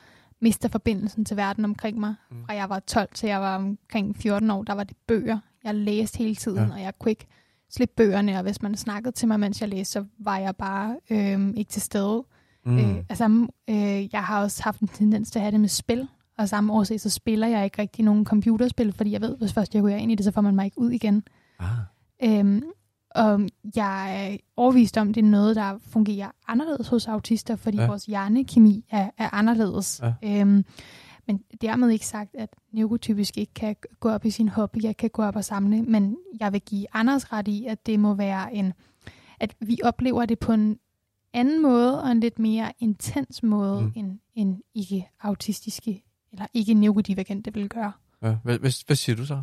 mister 0.40 0.68
forbindelsen 0.68 1.24
til 1.24 1.36
verden 1.36 1.64
omkring 1.64 2.00
mig. 2.00 2.14
Mm. 2.30 2.44
Fra 2.46 2.54
jeg 2.54 2.70
var 2.70 2.80
12 2.80 3.08
til 3.14 3.28
jeg 3.28 3.40
var 3.40 3.56
omkring 3.56 4.16
14 4.16 4.50
år, 4.50 4.62
der 4.62 4.72
var 4.72 4.84
det 4.84 4.96
bøger. 5.06 5.38
Jeg 5.64 5.74
læste 5.74 6.18
hele 6.18 6.34
tiden, 6.34 6.68
ja. 6.68 6.72
og 6.72 6.80
jeg 6.80 6.98
kunne 6.98 7.10
ikke 7.10 7.26
slippe 7.70 7.94
bøgerne, 7.96 8.36
og 8.36 8.42
hvis 8.42 8.62
man 8.62 8.76
snakkede 8.76 9.12
til 9.12 9.28
mig, 9.28 9.40
mens 9.40 9.60
jeg 9.60 9.68
læste, 9.68 9.92
så 9.92 10.04
var 10.18 10.38
jeg 10.38 10.56
bare 10.56 10.96
øhm, 11.10 11.54
ikke 11.56 11.70
til 11.70 11.82
stede. 11.82 12.18
Mm. 12.18 12.26
Øh, 12.66 12.96
altså, 13.08 13.46
øh, 13.70 14.14
jeg 14.14 14.24
har 14.24 14.42
også 14.42 14.62
haft 14.62 14.80
en 14.80 14.88
tendens 14.88 15.30
til 15.30 15.38
at 15.38 15.42
have 15.42 15.52
det 15.52 15.60
med 15.60 15.68
spil, 15.68 16.08
og 16.38 16.48
samme 16.48 16.72
årsag, 16.72 17.00
så 17.00 17.10
spiller 17.10 17.46
jeg 17.46 17.64
ikke 17.64 17.82
rigtig 17.82 18.04
nogen 18.04 18.24
computerspil, 18.24 18.92
fordi 18.92 19.12
jeg 19.12 19.20
ved, 19.20 19.36
hvis 19.36 19.52
først 19.52 19.74
jeg 19.74 19.82
går 19.82 19.88
ind 19.88 20.12
i 20.12 20.14
det, 20.14 20.24
så 20.24 20.30
får 20.30 20.40
man 20.40 20.54
mig 20.54 20.64
ikke 20.64 20.78
ud 20.78 20.90
igen. 20.90 21.22
Ah. 21.58 21.68
Øhm, 22.22 22.62
og 23.14 23.48
jeg 23.76 24.26
er 24.26 24.36
overvist 24.56 24.96
om, 24.96 25.12
det 25.12 25.24
er 25.24 25.28
noget, 25.28 25.56
der 25.56 25.78
fungerer 25.78 26.30
anderledes 26.48 26.88
hos 26.88 27.06
autister, 27.06 27.56
fordi 27.56 27.76
ja. 27.76 27.86
vores 27.86 28.04
hjernekemi 28.04 28.84
er, 28.90 29.10
er 29.18 29.34
anderledes. 29.34 30.02
Ja. 30.02 30.40
Øhm, 30.40 30.64
men 31.26 31.42
dermed 31.60 31.90
ikke 31.90 32.06
sagt, 32.06 32.30
at 32.34 32.48
neurotypisk 32.72 33.38
ikke 33.38 33.54
kan 33.54 33.76
gå 34.00 34.10
op 34.10 34.24
i 34.24 34.30
sin 34.30 34.48
hobby, 34.48 34.82
jeg 34.82 34.96
kan 34.96 35.10
gå 35.10 35.22
op 35.22 35.36
og 35.36 35.44
samle, 35.44 35.82
men 35.82 36.16
jeg 36.40 36.52
vil 36.52 36.60
give 36.60 36.86
Anders 36.92 37.32
ret 37.32 37.48
i, 37.48 37.66
at 37.66 37.86
det 37.86 38.00
må 38.00 38.14
være 38.14 38.54
en, 38.54 38.72
at 39.40 39.54
vi 39.60 39.78
oplever 39.84 40.26
det 40.26 40.38
på 40.38 40.52
en 40.52 40.78
anden 41.32 41.62
måde, 41.62 42.02
og 42.02 42.10
en 42.10 42.20
lidt 42.20 42.38
mere 42.38 42.72
intens 42.78 43.42
måde, 43.42 43.82
mm. 43.82 43.92
end, 43.96 44.18
end 44.34 44.62
ikke-autistiske, 44.74 46.04
eller 46.32 46.46
ikke-neurodivergente 46.54 47.54
vil 47.54 47.68
gøre. 47.68 47.92
Ja. 48.22 48.36
Hvad, 48.44 48.58
hvad, 48.58 48.86
hvad 48.86 48.96
siger 48.96 49.16
du 49.16 49.26
så? 49.26 49.42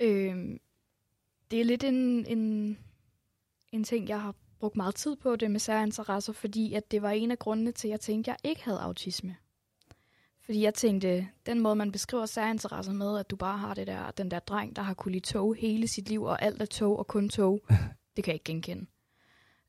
Øhm, 0.00 0.58
det 1.50 1.60
er 1.60 1.64
lidt 1.64 1.84
en, 1.84 2.26
en, 2.26 2.76
en 3.72 3.84
ting, 3.84 4.08
jeg 4.08 4.20
har 4.20 4.34
brugt 4.58 4.76
meget 4.76 4.94
tid 4.94 5.16
på, 5.16 5.36
det 5.36 5.50
med 5.50 5.60
særinteresser, 5.60 6.32
fordi 6.32 6.74
at 6.74 6.90
det 6.90 7.02
var 7.02 7.10
en 7.10 7.30
af 7.30 7.38
grundene 7.38 7.72
til, 7.72 7.88
at 7.88 7.92
jeg 7.92 8.00
tænkte, 8.00 8.30
at 8.30 8.36
jeg 8.42 8.50
ikke 8.50 8.64
havde 8.64 8.78
autisme. 8.80 9.36
Fordi 10.44 10.62
jeg 10.62 10.74
tænkte, 10.74 11.28
den 11.46 11.60
måde, 11.60 11.76
man 11.76 11.92
beskriver 11.92 12.26
særinteresser 12.26 12.92
med, 12.92 13.18
at 13.18 13.30
du 13.30 13.36
bare 13.36 13.58
har 13.58 13.74
det 13.74 13.86
der, 13.86 14.10
den 14.10 14.30
der 14.30 14.38
dreng, 14.38 14.76
der 14.76 14.82
har 14.82 14.94
kunnet 14.94 15.12
lide 15.12 15.24
tog 15.24 15.54
hele 15.54 15.88
sit 15.88 16.08
liv, 16.08 16.22
og 16.22 16.42
alt 16.42 16.62
er 16.62 16.66
tog 16.66 16.98
og 16.98 17.06
kun 17.06 17.28
tog, 17.28 17.60
det 18.16 18.24
kan 18.24 18.32
jeg 18.32 18.34
ikke 18.34 18.44
genkende. 18.44 18.86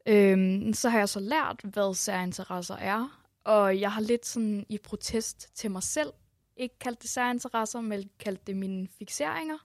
Øhm, 0.05 0.73
så 0.73 0.89
har 0.89 0.99
jeg 0.99 1.09
så 1.09 1.19
lært, 1.19 1.61
hvad 1.63 1.93
særinteresser 1.93 2.75
er, 2.75 3.23
og 3.43 3.79
jeg 3.79 3.91
har 3.91 4.01
lidt 4.01 4.25
sådan 4.25 4.65
i 4.69 4.77
protest 4.77 5.55
til 5.55 5.71
mig 5.71 5.83
selv, 5.83 6.09
ikke 6.57 6.79
kaldt 6.79 7.01
det 7.01 7.09
særinteresser, 7.09 7.81
men 7.81 8.09
kaldt 8.19 8.47
det 8.47 8.57
mine 8.57 8.87
fixeringer. 8.99 9.57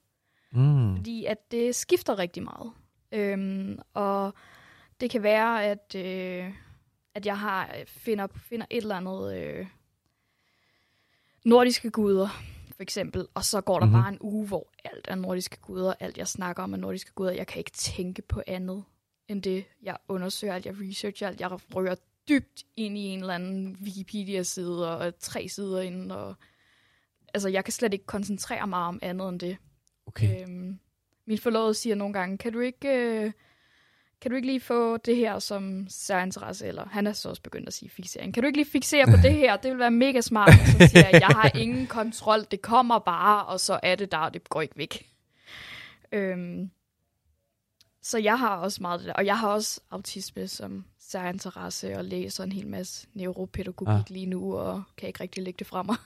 Mm. 0.53 0.97
Fordi 0.97 1.25
at 1.25 1.51
det 1.51 1.75
skifter 1.75 2.19
rigtig 2.19 2.43
meget. 2.43 2.73
Øhm, 3.13 3.79
og 3.95 4.35
det 5.01 5.11
kan 5.11 5.23
være, 5.23 5.65
at, 5.65 5.95
øh, 5.97 6.53
at 7.15 7.27
jeg 7.27 7.39
har 7.39 7.75
finder, 7.87 8.27
finder 8.37 8.67
et 8.71 8.77
eller 8.77 8.97
andet 8.97 9.37
øh, 9.37 9.67
nordiske 11.45 11.91
guder, 11.91 12.29
for 12.77 12.83
eksempel, 12.83 13.27
og 13.35 13.45
så 13.45 13.61
går 13.61 13.79
der 13.79 13.87
mm-hmm. 13.87 14.03
bare 14.03 14.13
en 14.13 14.19
uge, 14.21 14.47
hvor 14.47 14.71
alt 14.85 15.09
er 15.09 15.15
nordiske 15.15 15.57
guder, 15.57 15.95
alt 16.01 16.19
jeg 16.19 16.29
snakker 16.29 16.63
om 16.63 16.73
er 16.73 16.77
nordiske 16.77 17.13
guder, 17.15 17.33
jeg 17.33 17.47
kan 17.47 17.59
ikke 17.59 17.71
tænke 17.71 18.23
på 18.23 18.43
andet 18.47 18.85
end 19.29 19.43
det, 19.43 19.65
jeg 19.83 19.97
undersøger, 20.09 20.55
alt 20.55 20.67
jeg 20.67 20.75
researcher, 20.81 21.29
alt 21.29 21.41
jeg 21.41 21.51
rører 21.75 21.95
dybt 22.29 22.65
ind 22.77 22.99
i 22.99 23.01
en 23.01 23.21
eller 23.21 23.35
anden 23.35 23.77
Wikipedia-side, 23.83 24.99
og 24.99 25.19
tre 25.19 25.49
sider 25.49 25.81
ind, 25.81 26.13
og 26.13 26.35
altså, 27.35 27.49
jeg 27.49 27.65
kan 27.65 27.73
slet 27.73 27.93
ikke 27.93 28.07
koncentrere 28.07 28.67
mig 28.67 28.81
om 28.81 28.99
andet 29.03 29.29
end 29.29 29.41
det. 29.41 29.57
Okay. 30.07 30.43
Øhm, 30.43 30.79
min 31.27 31.39
forlovede 31.39 31.75
siger 31.75 31.95
nogle 31.95 32.15
gange, 32.15 32.39
kan 32.39 32.53
du 32.53 32.61
ikke... 32.61 32.89
Øh, 32.89 33.33
kan 34.21 34.31
du 34.31 34.37
ikke 34.37 34.49
lige 34.49 34.61
få 34.61 34.97
det 34.97 35.17
her 35.17 35.39
som 35.39 35.87
særinteresse, 35.89 36.67
eller 36.67 36.89
han 36.89 37.07
er 37.07 37.13
så 37.13 37.29
også 37.29 37.43
begyndt 37.43 37.69
at 37.69 37.75
sige 37.75 37.91
fixering. 37.91 38.35
Kan 38.35 38.43
du 38.43 38.47
ikke 38.47 38.59
lige 38.59 38.71
fixere 38.71 39.07
på 39.07 39.17
det 39.23 39.33
her? 39.33 39.57
Det 39.57 39.71
vil 39.71 39.79
være 39.79 39.91
mega 39.91 40.21
smart. 40.21 40.49
Og 40.49 40.67
så 40.67 40.89
siger 40.91 41.09
jeg, 41.13 41.21
jeg 41.21 41.27
har 41.27 41.51
ingen 41.59 41.87
kontrol, 41.87 42.41
det 42.51 42.63
kommer 42.63 42.99
bare, 42.99 43.47
og 43.47 43.61
så 43.61 43.81
er 43.83 43.95
det 43.95 44.13
der, 44.13 44.19
og 44.19 44.35
det 44.35 44.49
går 44.49 44.63
ikke 44.63 44.79
væk. 44.79 45.07
Øhm, 46.13 46.71
så 48.09 48.19
jeg 48.19 48.39
har 48.39 48.57
også 48.57 48.79
meget 48.83 49.01
det 49.01 49.07
der, 49.07 49.13
og 49.13 49.27
jeg 49.27 49.39
har 49.39 49.49
også 49.49 49.81
autisme 49.91 50.49
som 50.49 50.85
særinteresse, 50.99 51.97
og 51.97 52.05
læser 52.05 52.45
en 52.45 52.53
hel 52.53 52.67
masse 52.67 53.09
neuropædagogik 53.15 53.89
ah. 53.89 54.05
lige 54.09 54.27
nu, 54.27 54.57
og 54.57 54.83
kan 54.97 55.07
ikke 55.07 55.21
rigtig 55.21 55.43
lægge 55.43 55.59
det 55.59 55.67
fra 55.67 55.83
mig. 55.83 55.97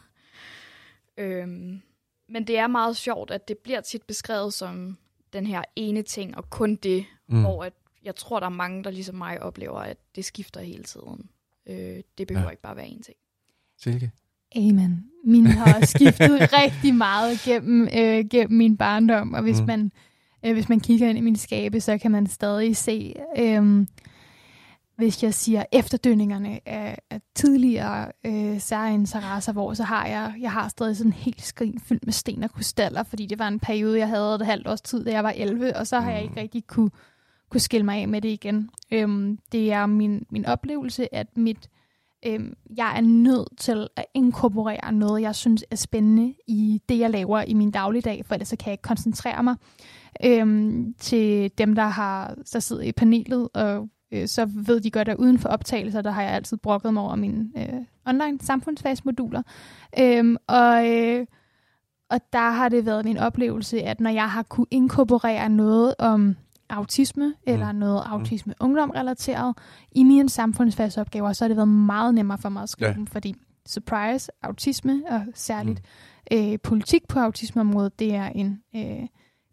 øhm, 1.25 1.83
men 2.29 2.47
det 2.47 2.59
er 2.59 2.67
meget 2.67 2.97
sjovt, 2.97 3.31
at 3.31 3.49
det 3.49 3.59
bliver 3.59 3.81
tit 3.81 4.03
beskrevet 4.03 4.55
som 4.55 4.99
den 5.33 5.47
her 5.47 5.63
ene 5.77 6.03
ting, 6.03 6.37
og 6.37 6.51
kun 6.51 6.77
det, 6.77 7.05
mm. 7.29 7.41
hvor 7.41 7.65
at 7.65 7.73
jeg 8.05 8.17
tror, 8.17 8.41
der 8.41 8.47
er 8.47 8.51
mange, 8.51 8.85
der 8.85 8.91
ligesom 8.91 9.15
mig 9.15 9.43
oplever, 9.43 9.79
at 9.79 9.97
det 10.17 10.25
skifter 10.25 10.61
hele 10.61 10.85
tiden. 10.85 11.31
Øh, 11.67 12.03
det 12.19 12.27
behøver 12.27 12.47
ja. 12.47 12.51
ikke 12.51 12.63
bare 12.63 12.77
være 12.77 12.89
en 12.89 13.03
ting. 13.03 13.17
Silke? 13.79 14.11
Amen. 14.57 15.11
Min 15.25 15.47
har 15.47 15.87
skiftet 15.87 16.53
rigtig 16.63 16.95
meget 16.95 17.39
gennem, 17.39 17.89
øh, 17.97 18.29
gennem 18.31 18.59
min 18.59 18.77
barndom, 18.77 19.35
og 19.35 19.43
hvis, 19.43 19.61
mm. 19.61 19.67
man, 19.67 19.93
øh, 20.45 20.53
hvis 20.53 20.69
man 20.69 20.81
kigger 20.81 21.09
ind 21.09 21.19
i 21.19 21.21
min 21.21 21.37
skabe, 21.37 21.81
så 21.81 21.99
kan 21.99 22.11
man 22.11 22.27
stadig 22.27 22.77
se... 22.77 23.15
Øh, 23.39 23.87
hvis 24.97 25.23
jeg 25.23 25.35
siger 25.35 25.65
efterdønningerne 25.73 26.69
af, 26.69 26.99
af 27.11 27.21
tidligere 27.35 28.13
øh, 28.27 28.61
særinteresser, 28.61 29.53
hvor 29.53 29.75
så 29.75 29.83
har 29.83 30.07
jeg, 30.07 30.35
jeg 30.41 30.53
har 30.53 30.69
stadig 30.69 30.97
sådan 30.97 31.09
en 31.09 31.13
helt 31.13 31.43
skrin 31.43 31.81
fyldt 31.81 32.05
med 32.05 32.13
sten 32.13 32.43
og 32.43 32.51
krystaller, 32.51 33.03
fordi 33.03 33.27
det 33.27 33.39
var 33.39 33.49
en 33.49 33.61
periode, 33.61 33.99
jeg 33.99 34.09
havde 34.09 34.35
et 34.35 34.47
halvt 34.47 34.69
års 34.69 34.81
tid, 34.81 35.05
da 35.05 35.11
jeg 35.11 35.25
var 35.25 35.33
11, 35.37 35.77
og 35.77 35.87
så 35.87 36.01
har 36.01 36.11
jeg 36.11 36.23
ikke 36.23 36.41
rigtig 36.41 36.67
kunne, 36.67 36.91
kunne 37.51 37.61
skille 37.61 37.85
mig 37.85 38.01
af 38.01 38.09
med 38.09 38.21
det 38.21 38.29
igen. 38.29 38.71
Øhm, 38.93 39.39
det 39.53 39.73
er 39.73 39.87
min, 39.87 40.27
min 40.31 40.47
oplevelse, 40.47 41.15
at 41.15 41.37
mit, 41.37 41.69
øhm, 42.27 42.55
jeg 42.77 42.97
er 42.97 43.01
nødt 43.01 43.49
til 43.59 43.89
at 43.97 44.05
inkorporere 44.15 44.93
noget, 44.93 45.23
jeg 45.23 45.35
synes 45.35 45.65
er 45.71 45.77
spændende 45.77 46.35
i 46.49 46.81
det, 46.89 46.99
jeg 46.99 47.11
laver 47.11 47.43
i 47.43 47.55
min 47.55 47.71
dagligdag, 47.71 48.25
for 48.27 48.35
ellers 48.35 48.49
så 48.49 48.57
kan 48.57 48.67
jeg 48.67 48.73
ikke 48.73 48.83
koncentrere 48.83 49.43
mig. 49.43 49.57
Øhm, 50.25 50.95
til 50.99 51.51
dem, 51.59 51.75
der 51.75 51.87
har 51.87 52.35
der 52.53 52.61
sidder 52.61 52.83
i 52.83 52.93
panelet 52.93 53.49
og 53.55 53.89
øh, 54.13 54.29
så 54.29 54.49
ved 54.55 54.81
de 54.81 54.91
godt, 54.91 55.09
at 55.09 55.17
uden 55.17 55.39
for 55.39 55.49
optagelser, 55.49 56.03
der 56.03 56.11
har 56.11 56.23
jeg 56.23 56.33
altid 56.33 56.57
brokket 56.57 56.95
mig 56.95 57.03
over 57.03 57.17
mine 57.17 57.51
øh, 57.57 57.85
online 58.07 58.39
samfundsfagsmoduler. 58.41 59.43
Øhm, 59.99 60.37
og, 60.47 60.91
øh, 60.91 61.27
og 62.11 62.21
der 62.33 62.51
har 62.51 62.69
det 62.69 62.87
været 62.87 63.05
min 63.05 63.19
oplevelse, 63.19 63.83
at 63.83 64.01
når 64.01 64.11
jeg 64.11 64.31
har 64.31 64.43
kunne 64.43 64.67
inkorporere 64.71 65.49
noget 65.49 65.95
om 65.99 66.37
autisme, 66.71 67.27
mm. 67.27 67.35
eller 67.53 67.73
noget 67.73 68.03
mm. 68.07 68.13
autisme 68.13 68.55
ungdomrelateret 68.61 69.57
i 69.93 70.03
mine 70.03 70.29
samfundsfagsopgaver, 70.29 71.33
så 71.33 71.45
har 71.45 71.49
det 71.49 71.57
været 71.57 71.69
meget 71.69 72.15
nemmere 72.15 72.39
for 72.39 72.49
mig 72.49 72.63
at 72.63 72.69
skrive 72.69 72.89
ja. 72.91 72.95
dem, 72.95 73.07
fordi 73.07 73.35
surprise, 73.67 74.33
autisme, 74.43 75.03
og 75.11 75.21
særligt 75.35 75.83
mm. 76.31 76.37
øh, 76.37 76.59
politik 76.63 77.09
på 77.09 77.19
autismeområdet, 77.19 77.99
det 77.99 78.15
er 78.15 78.27
en 78.27 78.63
øh, 78.77 79.07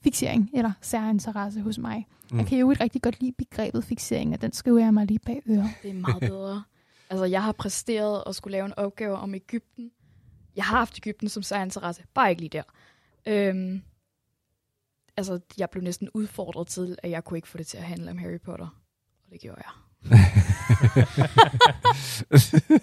fixering 0.03 0.49
eller 0.53 0.71
særinteresse 0.81 1.61
hos 1.61 1.77
mig. 1.77 2.07
Mm. 2.31 2.37
Jeg 2.37 2.47
kan 2.47 2.57
jo 2.57 2.71
ikke 2.71 2.83
rigtig 2.83 3.01
godt 3.01 3.21
lide 3.21 3.31
begrebet 3.37 3.83
fixering, 3.83 4.33
og 4.33 4.41
den 4.41 4.53
skriver 4.53 4.79
jeg 4.79 4.93
mig 4.93 5.05
lige 5.05 5.19
bag 5.19 5.41
øret. 5.49 5.69
Det 5.83 5.89
er 5.89 5.93
meget 5.93 6.19
bedre. 6.19 6.63
altså, 7.09 7.25
jeg 7.25 7.43
har 7.43 7.51
præsteret 7.51 8.23
at 8.27 8.35
skulle 8.35 8.51
lave 8.51 8.65
en 8.65 8.73
opgave 8.77 9.15
om 9.15 9.35
Ægypten. 9.35 9.91
Jeg 10.55 10.65
har 10.65 10.77
haft 10.77 10.97
Ægypten 10.97 11.29
som 11.29 11.43
særinteresse, 11.43 12.03
bare 12.13 12.29
ikke 12.29 12.41
lige 12.41 12.49
der. 12.49 12.63
Øhm, 13.25 13.81
altså, 15.17 15.39
jeg 15.57 15.69
blev 15.69 15.83
næsten 15.83 16.09
udfordret 16.13 16.67
til, 16.67 16.97
at 17.03 17.09
jeg 17.09 17.23
kunne 17.23 17.37
ikke 17.37 17.47
få 17.47 17.57
det 17.57 17.67
til 17.67 17.77
at 17.77 17.83
handle 17.83 18.11
om 18.11 18.17
Harry 18.17 18.39
Potter. 18.39 18.67
Og 19.25 19.31
det 19.31 19.41
gjorde 19.41 19.61
jeg. 19.61 19.71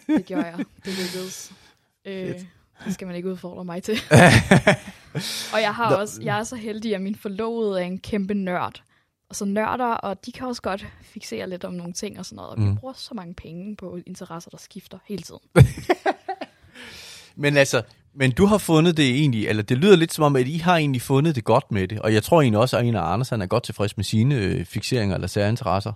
det 0.06 0.26
gjorde 0.26 0.46
jeg. 0.46 0.58
Det 0.58 0.98
lykkedes. 0.98 1.52
Øh, 2.04 2.40
det 2.84 2.94
skal 2.94 3.06
man 3.06 3.16
ikke 3.16 3.30
udfordre 3.30 3.64
mig 3.64 3.82
til. 3.82 3.98
og 5.54 5.60
jeg 5.60 5.74
har 5.74 5.96
også, 5.96 6.22
jeg 6.22 6.38
er 6.38 6.42
så 6.42 6.56
heldig, 6.56 6.94
at 6.94 7.00
min 7.00 7.14
forlovede 7.14 7.80
er 7.80 7.84
en 7.84 7.98
kæmpe 7.98 8.34
nørd. 8.34 8.82
Og 9.28 9.36
så 9.36 9.44
nørder, 9.44 9.86
og 9.86 10.26
de 10.26 10.32
kan 10.32 10.46
også 10.46 10.62
godt 10.62 10.86
fixere 11.02 11.48
lidt 11.48 11.64
om 11.64 11.72
nogle 11.72 11.92
ting 11.92 12.18
og 12.18 12.26
sådan 12.26 12.36
noget. 12.36 12.50
Og 12.50 12.60
mm. 12.60 12.70
vi 12.70 12.76
bruger 12.76 12.94
så 12.94 13.14
mange 13.14 13.34
penge 13.34 13.76
på 13.76 13.98
interesser, 14.06 14.50
der 14.50 14.58
skifter 14.58 14.98
hele 15.06 15.22
tiden. 15.22 15.40
men 17.42 17.56
altså, 17.56 17.82
men 18.14 18.30
du 18.30 18.46
har 18.46 18.58
fundet 18.58 18.96
det 18.96 19.10
egentlig, 19.10 19.48
eller 19.48 19.62
det 19.62 19.78
lyder 19.78 19.96
lidt 19.96 20.12
som 20.12 20.24
om, 20.24 20.36
at 20.36 20.46
I 20.46 20.56
har 20.56 20.76
egentlig 20.76 21.02
fundet 21.02 21.34
det 21.34 21.44
godt 21.44 21.72
med 21.72 21.88
det. 21.88 21.98
Og 21.98 22.14
jeg 22.14 22.22
tror 22.22 22.42
egentlig 22.42 22.60
også, 22.60 22.78
at 22.78 22.84
en 22.84 22.94
af 22.94 23.12
Anders 23.12 23.28
han 23.28 23.42
er 23.42 23.46
godt 23.46 23.62
tilfreds 23.62 23.96
med 23.96 24.04
sine 24.04 24.34
øh, 24.34 24.64
fixeringer 24.64 25.14
eller 25.14 25.28
særinteresser. 25.28 25.92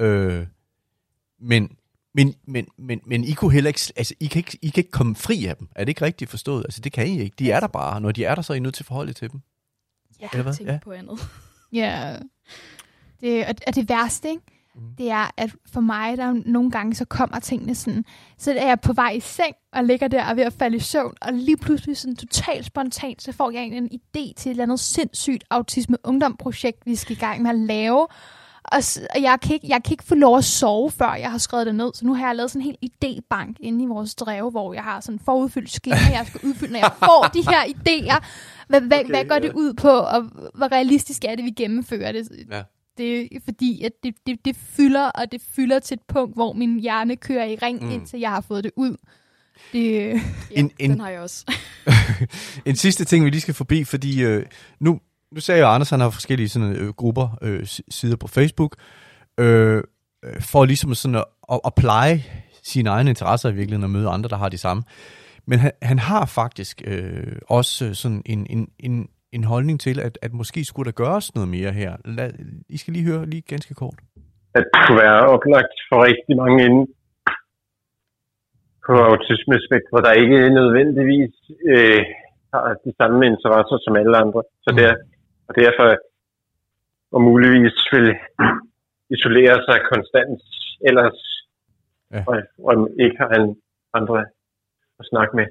Øh, 0.00 0.46
men, 1.40 1.70
men, 2.18 2.34
men, 2.46 2.66
men, 2.78 3.00
men 3.06 3.24
I 3.24 3.32
kunne 3.32 3.52
heller 3.52 3.68
ikke, 3.68 3.80
altså, 3.96 4.14
I 4.20 4.26
kan 4.26 4.40
ikke, 4.40 4.58
I 4.62 4.68
kan 4.68 4.80
ikke 4.80 4.90
komme 4.90 5.14
fri 5.16 5.46
af 5.46 5.56
dem. 5.56 5.68
Er 5.74 5.84
det 5.84 5.88
ikke 5.88 6.04
rigtigt 6.04 6.30
forstået? 6.30 6.64
Altså, 6.64 6.80
det 6.80 6.92
kan 6.92 7.06
I 7.06 7.20
ikke. 7.20 7.34
De 7.38 7.50
er 7.50 7.60
der 7.60 7.66
bare. 7.66 8.00
Når 8.00 8.12
de 8.12 8.24
er 8.24 8.34
der, 8.34 8.42
så 8.42 8.52
er 8.52 8.56
I 8.56 8.60
nødt 8.60 8.74
til 8.74 8.82
at 8.82 8.86
forholde 8.86 9.12
til 9.12 9.32
dem. 9.32 9.40
Jeg 10.20 10.28
har 10.32 10.52
tænkt 10.52 10.72
ja. 10.72 10.78
på 10.84 10.92
andet. 10.92 11.18
Ja. 11.72 12.16
Det, 13.20 13.46
og, 13.46 13.54
og 13.66 13.74
det 13.74 13.88
værste, 13.88 14.28
ikke? 14.28 14.42
det 14.98 15.10
er, 15.10 15.30
at 15.36 15.50
for 15.72 15.80
mig, 15.80 16.16
der 16.16 16.24
er 16.24 16.42
nogle 16.46 16.70
gange, 16.70 16.94
så 16.94 17.04
kommer 17.04 17.40
tingene 17.40 17.74
sådan, 17.74 18.04
så 18.38 18.52
er 18.52 18.66
jeg 18.66 18.80
på 18.80 18.92
vej 18.92 19.10
i 19.10 19.20
seng, 19.20 19.54
og 19.72 19.84
ligger 19.84 20.08
der 20.08 20.24
og 20.24 20.30
er 20.30 20.34
ved 20.34 20.42
at 20.42 20.52
falde 20.52 20.76
i 20.76 20.80
søvn, 20.80 21.14
og 21.20 21.32
lige 21.32 21.56
pludselig 21.56 21.96
sådan 21.96 22.16
totalt 22.16 22.66
spontant, 22.66 23.22
så 23.22 23.32
får 23.32 23.50
jeg 23.50 23.62
en, 23.62 23.72
en 23.72 23.90
idé 23.92 24.32
til 24.36 24.48
et 24.48 24.50
eller 24.50 24.62
andet 24.62 24.80
sindssygt 24.80 25.44
autisme 25.50 25.96
ungdomsprojekt, 26.04 26.86
vi 26.86 26.96
skal 26.96 27.16
i 27.16 27.20
gang 27.20 27.42
med 27.42 27.50
at 27.50 27.58
lave, 27.58 28.06
og, 28.72 28.82
og 29.14 29.22
jeg, 29.22 29.38
kan 29.42 29.54
ikke, 29.54 29.68
jeg 29.68 29.82
kan 29.82 29.92
ikke 29.92 30.04
få 30.04 30.14
lov 30.14 30.38
at 30.38 30.44
sove, 30.44 30.90
før 30.90 31.14
jeg 31.14 31.30
har 31.30 31.38
skrevet 31.38 31.66
det 31.66 31.74
ned. 31.74 31.90
Så 31.94 32.06
nu 32.06 32.14
har 32.14 32.26
jeg 32.26 32.36
lavet 32.36 32.50
sådan 32.50 32.66
en 32.66 32.76
helt 32.80 32.94
idébank 32.94 33.54
inde 33.60 33.84
i 33.84 33.86
vores 33.86 34.14
drev, 34.14 34.50
hvor 34.50 34.74
jeg 34.74 34.82
har 34.82 35.00
sådan 35.00 35.20
forudfyldt 35.24 35.70
skema, 35.70 35.96
jeg 35.96 36.24
skal 36.26 36.40
udfylde, 36.48 36.72
når 36.72 36.78
jeg 36.78 36.92
får 37.08 37.30
de 37.34 37.42
her 37.42 37.64
idéer. 37.64 38.24
Hvad, 38.68 38.80
hvad, 38.80 38.98
okay, 38.98 39.08
hvad 39.08 39.24
går 39.24 39.34
ja. 39.34 39.40
det 39.40 39.52
ud 39.52 39.74
på, 39.74 39.88
og 39.88 40.22
hvor 40.54 40.72
realistisk 40.72 41.24
er 41.24 41.34
det, 41.34 41.44
vi 41.44 41.50
gennemfører 41.50 42.12
det? 42.12 42.28
Ja. 42.50 42.62
Det 42.98 43.36
er 43.36 43.40
fordi, 43.44 43.84
at 43.84 43.92
det, 44.02 44.14
det, 44.26 44.44
det 44.44 44.56
fylder, 44.56 45.06
og 45.06 45.32
det 45.32 45.42
fylder 45.56 45.78
til 45.78 45.94
et 45.94 46.02
punkt, 46.08 46.34
hvor 46.34 46.52
min 46.52 46.80
hjerne 46.80 47.16
kører 47.16 47.44
i 47.44 47.54
ring, 47.62 47.84
mm. 47.84 47.90
indtil 47.90 48.20
jeg 48.20 48.30
har 48.30 48.40
fået 48.40 48.64
det 48.64 48.72
ud. 48.76 48.96
Det, 49.72 49.92
ja, 49.92 50.20
en, 50.50 50.70
en, 50.78 50.90
den 50.90 51.00
har 51.00 51.10
jeg 51.10 51.20
også. 51.20 51.52
en 52.66 52.76
sidste 52.76 53.04
ting, 53.04 53.24
vi 53.24 53.30
lige 53.30 53.40
skal 53.40 53.54
forbi, 53.54 53.84
fordi 53.84 54.22
øh, 54.22 54.46
nu, 54.80 55.00
nu 55.34 55.40
sagde 55.40 55.60
jeg, 55.60 55.68
at 55.68 55.74
Anders 55.74 55.90
han 55.90 56.00
har 56.00 56.10
forskellige 56.10 56.48
sådan, 56.48 56.76
øh, 56.76 56.88
grupper, 56.88 57.38
øh, 57.42 57.60
sider 57.98 58.16
på 58.16 58.28
Facebook, 58.28 58.76
øh, 59.40 59.82
øh, 60.24 60.40
for 60.52 60.64
ligesom 60.64 60.94
sådan 60.94 61.14
at, 61.14 61.24
at, 61.52 61.60
at 61.68 61.72
pleje 61.82 62.16
sine 62.62 62.90
egne 62.90 63.10
interesser 63.10 63.48
i 63.48 63.54
virkeligheden 63.54 63.84
og 63.84 63.90
møde 63.90 64.08
andre, 64.08 64.28
der 64.28 64.36
har 64.36 64.48
de 64.48 64.58
samme. 64.58 64.82
Men 65.46 65.58
han, 65.58 65.72
han 65.82 65.98
har 65.98 66.24
faktisk 66.40 66.82
øh, 66.92 67.36
også 67.58 67.94
sådan 67.94 68.22
en, 68.26 68.46
en, 68.50 68.68
en, 68.78 69.08
en 69.32 69.44
holdning 69.44 69.80
til, 69.80 70.00
at, 70.00 70.18
at 70.22 70.32
måske 70.32 70.64
skulle 70.64 70.86
der 70.90 71.00
gøres 71.02 71.34
noget 71.34 71.48
mere 71.48 71.72
her. 71.72 71.92
Lad, 72.04 72.30
I 72.68 72.76
skal 72.76 72.92
lige 72.92 73.10
høre 73.10 73.26
lige 73.26 73.42
ganske 73.54 73.74
kort. 73.74 73.98
At 74.54 74.64
det 74.72 74.80
kunne 74.86 75.00
være 75.06 75.20
oplagt 75.34 75.74
for 75.88 75.96
rigtig 76.08 76.34
mange 76.42 76.58
inde 76.66 76.82
på 78.86 78.94
autismespektret, 79.10 80.04
der 80.06 80.20
ikke 80.22 80.38
nødvendigvis 80.58 81.34
øh, 81.72 82.02
har 82.52 82.64
de 82.84 82.92
samme 83.00 83.20
interesser 83.32 83.76
som 83.84 83.96
alle 84.00 84.16
andre. 84.24 84.40
Så 84.64 84.70
mm. 84.72 84.76
der, 84.80 84.90
og 85.48 85.54
derfor 85.54 85.96
og 87.12 87.22
muligvis 87.22 87.76
vil 87.92 88.08
isolere 89.16 89.56
sig 89.68 89.78
konstant, 89.92 90.40
ellers 90.88 91.18
ja. 92.12 92.24
og, 92.26 92.36
og 92.58 92.88
ikke 93.00 93.16
har 93.18 93.28
en 93.28 93.56
andre 93.94 94.20
at 95.00 95.06
snakke 95.10 95.36
med. 95.36 95.46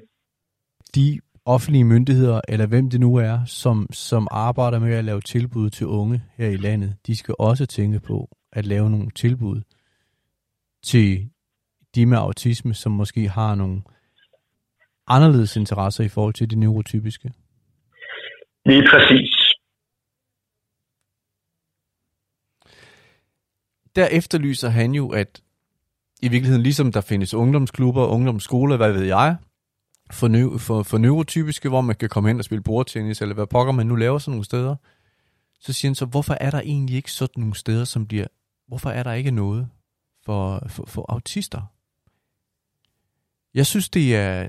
De 0.94 1.20
offentlige 1.44 1.84
myndigheder, 1.84 2.40
eller 2.48 2.66
hvem 2.66 2.90
det 2.90 3.00
nu 3.00 3.16
er, 3.16 3.38
som, 3.46 3.86
som 3.92 4.28
arbejder 4.30 4.78
med 4.78 4.94
at 4.94 5.04
lave 5.04 5.20
tilbud 5.20 5.70
til 5.70 5.86
unge 5.86 6.22
her 6.36 6.48
i 6.48 6.56
landet, 6.56 6.96
de 7.06 7.16
skal 7.16 7.34
også 7.38 7.66
tænke 7.66 8.00
på 8.00 8.28
at 8.52 8.66
lave 8.66 8.90
nogle 8.90 9.10
tilbud 9.10 9.60
til 10.82 11.30
de 11.94 12.06
med 12.06 12.18
autisme, 12.18 12.74
som 12.74 12.92
måske 12.92 13.28
har 13.28 13.54
nogle 13.54 13.82
anderledes 15.06 15.56
interesser 15.56 16.04
i 16.04 16.08
forhold 16.08 16.34
til 16.34 16.50
det 16.50 16.58
neurotypiske. 16.58 17.32
Lige 18.66 18.84
præcis. 18.90 19.37
Der 23.98 24.06
efterlyser 24.06 24.68
han 24.68 24.92
jo, 24.92 25.08
at 25.08 25.42
i 26.22 26.28
virkeligheden 26.28 26.62
ligesom 26.62 26.92
der 26.92 27.00
findes 27.00 27.34
ungdomsklubber, 27.34 28.06
ungdomsskoler, 28.06 28.76
hvad 28.76 28.92
ved 28.92 29.02
jeg, 29.02 29.36
for, 30.10 30.28
nø- 30.28 30.58
for, 30.58 30.82
for 30.82 30.98
neurotypiske, 30.98 31.68
hvor 31.68 31.80
man 31.80 31.96
kan 31.96 32.08
komme 32.08 32.30
hen 32.30 32.38
og 32.38 32.44
spille 32.44 32.62
bordtennis, 32.62 33.22
eller 33.22 33.34
hvad 33.34 33.46
pokker 33.46 33.72
man 33.72 33.86
nu 33.86 33.96
laver 33.96 34.18
sådan 34.18 34.32
nogle 34.32 34.44
steder, 34.44 34.76
så 35.60 35.72
siger 35.72 35.90
han 35.90 35.94
så, 35.94 36.04
hvorfor 36.04 36.36
er 36.40 36.50
der 36.50 36.60
egentlig 36.60 36.96
ikke 36.96 37.12
sådan 37.12 37.40
nogle 37.40 37.54
steder, 37.54 37.84
som 37.84 38.06
bliver, 38.06 38.26
hvorfor 38.68 38.90
er 38.90 39.02
der 39.02 39.12
ikke 39.12 39.30
noget 39.30 39.68
for, 40.24 40.62
for, 40.68 40.86
for 40.86 41.12
autister? 41.12 41.72
Jeg 43.54 43.66
synes, 43.66 43.88
det 43.88 44.16
er, 44.16 44.48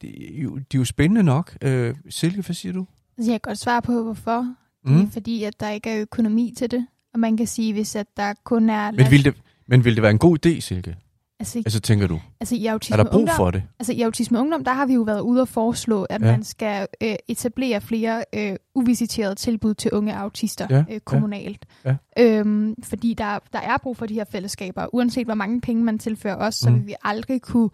det 0.00 0.38
er, 0.38 0.42
jo, 0.42 0.56
det 0.56 0.74
er 0.74 0.78
jo 0.78 0.84
spændende 0.84 1.22
nok. 1.22 1.56
Øh, 1.62 1.94
Silke, 2.08 2.42
hvad 2.42 2.54
siger 2.54 2.72
du? 2.72 2.86
Altså, 3.18 3.32
jeg 3.32 3.42
kan 3.42 3.50
godt 3.50 3.58
svare 3.58 3.82
på, 3.82 4.02
hvorfor. 4.02 4.54
Mm. 4.84 4.94
Det 4.94 5.06
er 5.06 5.10
fordi, 5.10 5.44
at 5.44 5.60
der 5.60 5.70
ikke 5.70 5.90
er 5.90 6.00
økonomi 6.00 6.54
til 6.56 6.70
det. 6.70 6.86
Og 7.14 7.20
man 7.20 7.36
kan 7.36 7.46
sige, 7.46 7.72
hvis 7.72 7.96
at 7.96 8.06
der 8.16 8.34
kun 8.44 8.70
er... 8.70 8.90
Men 8.90 9.10
vil 9.10 9.24
det, 9.24 9.34
men 9.66 9.84
vil 9.84 9.94
det 9.94 10.02
være 10.02 10.10
en 10.10 10.18
god 10.18 10.46
idé, 10.46 10.60
Silke? 10.60 10.96
Altså, 11.40 11.58
altså 11.58 11.80
tænker 11.80 12.06
du? 12.06 12.20
Altså, 12.40 12.54
i 12.54 12.66
autisme 12.66 12.94
er 12.94 13.02
der 13.02 13.10
brug 13.10 13.20
ungdom, 13.20 13.36
for 13.36 13.50
det? 13.50 13.62
Altså 13.78 13.92
i 13.92 14.00
Autisme 14.00 14.38
Ungdom, 14.38 14.64
der 14.64 14.72
har 14.72 14.86
vi 14.86 14.94
jo 14.94 15.02
været 15.02 15.20
ude 15.20 15.40
og 15.40 15.48
foreslå, 15.48 16.02
at 16.02 16.22
ja. 16.22 16.30
man 16.30 16.44
skal 16.44 16.86
øh, 17.02 17.14
etablere 17.28 17.80
flere 17.80 18.24
øh, 18.34 18.56
uvisiterede 18.74 19.34
tilbud 19.34 19.74
til 19.74 19.90
unge 19.92 20.16
autister 20.16 20.66
ja. 20.70 20.84
øh, 20.90 21.00
kommunalt. 21.00 21.66
Ja. 21.84 21.96
Ja. 22.16 22.38
Øhm, 22.38 22.74
fordi 22.82 23.14
der, 23.14 23.38
der 23.52 23.58
er 23.58 23.76
brug 23.82 23.96
for 23.96 24.06
de 24.06 24.14
her 24.14 24.24
fællesskaber. 24.24 24.94
Uanset 24.94 25.26
hvor 25.26 25.34
mange 25.34 25.60
penge 25.60 25.84
man 25.84 25.98
tilfører 25.98 26.36
os, 26.36 26.54
så 26.54 26.70
mm. 26.70 26.76
vil 26.76 26.86
vi 26.86 26.94
aldrig 27.04 27.42
kunne 27.42 27.70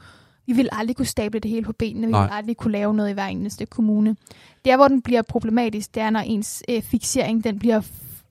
vi 0.46 0.52
vil 0.52 0.68
aldrig 0.72 0.96
kunne 0.96 1.06
stable 1.06 1.40
det 1.40 1.50
hele 1.50 1.64
på 1.64 1.72
benene. 1.72 2.06
Vi 2.06 2.10
Nej. 2.10 2.22
vil 2.22 2.30
aldrig 2.32 2.56
kunne 2.56 2.72
lave 2.72 2.94
noget 2.94 3.10
i 3.10 3.12
hver 3.12 3.26
eneste 3.26 3.66
kommune. 3.66 4.16
Der, 4.64 4.76
hvor 4.76 4.88
den 4.88 5.02
bliver 5.02 5.22
problematisk, 5.22 5.94
det 5.94 6.02
er, 6.02 6.10
når 6.10 6.20
ens 6.20 6.62
øh, 6.68 6.82
fixering 6.82 7.44
den 7.44 7.58
bliver 7.58 7.80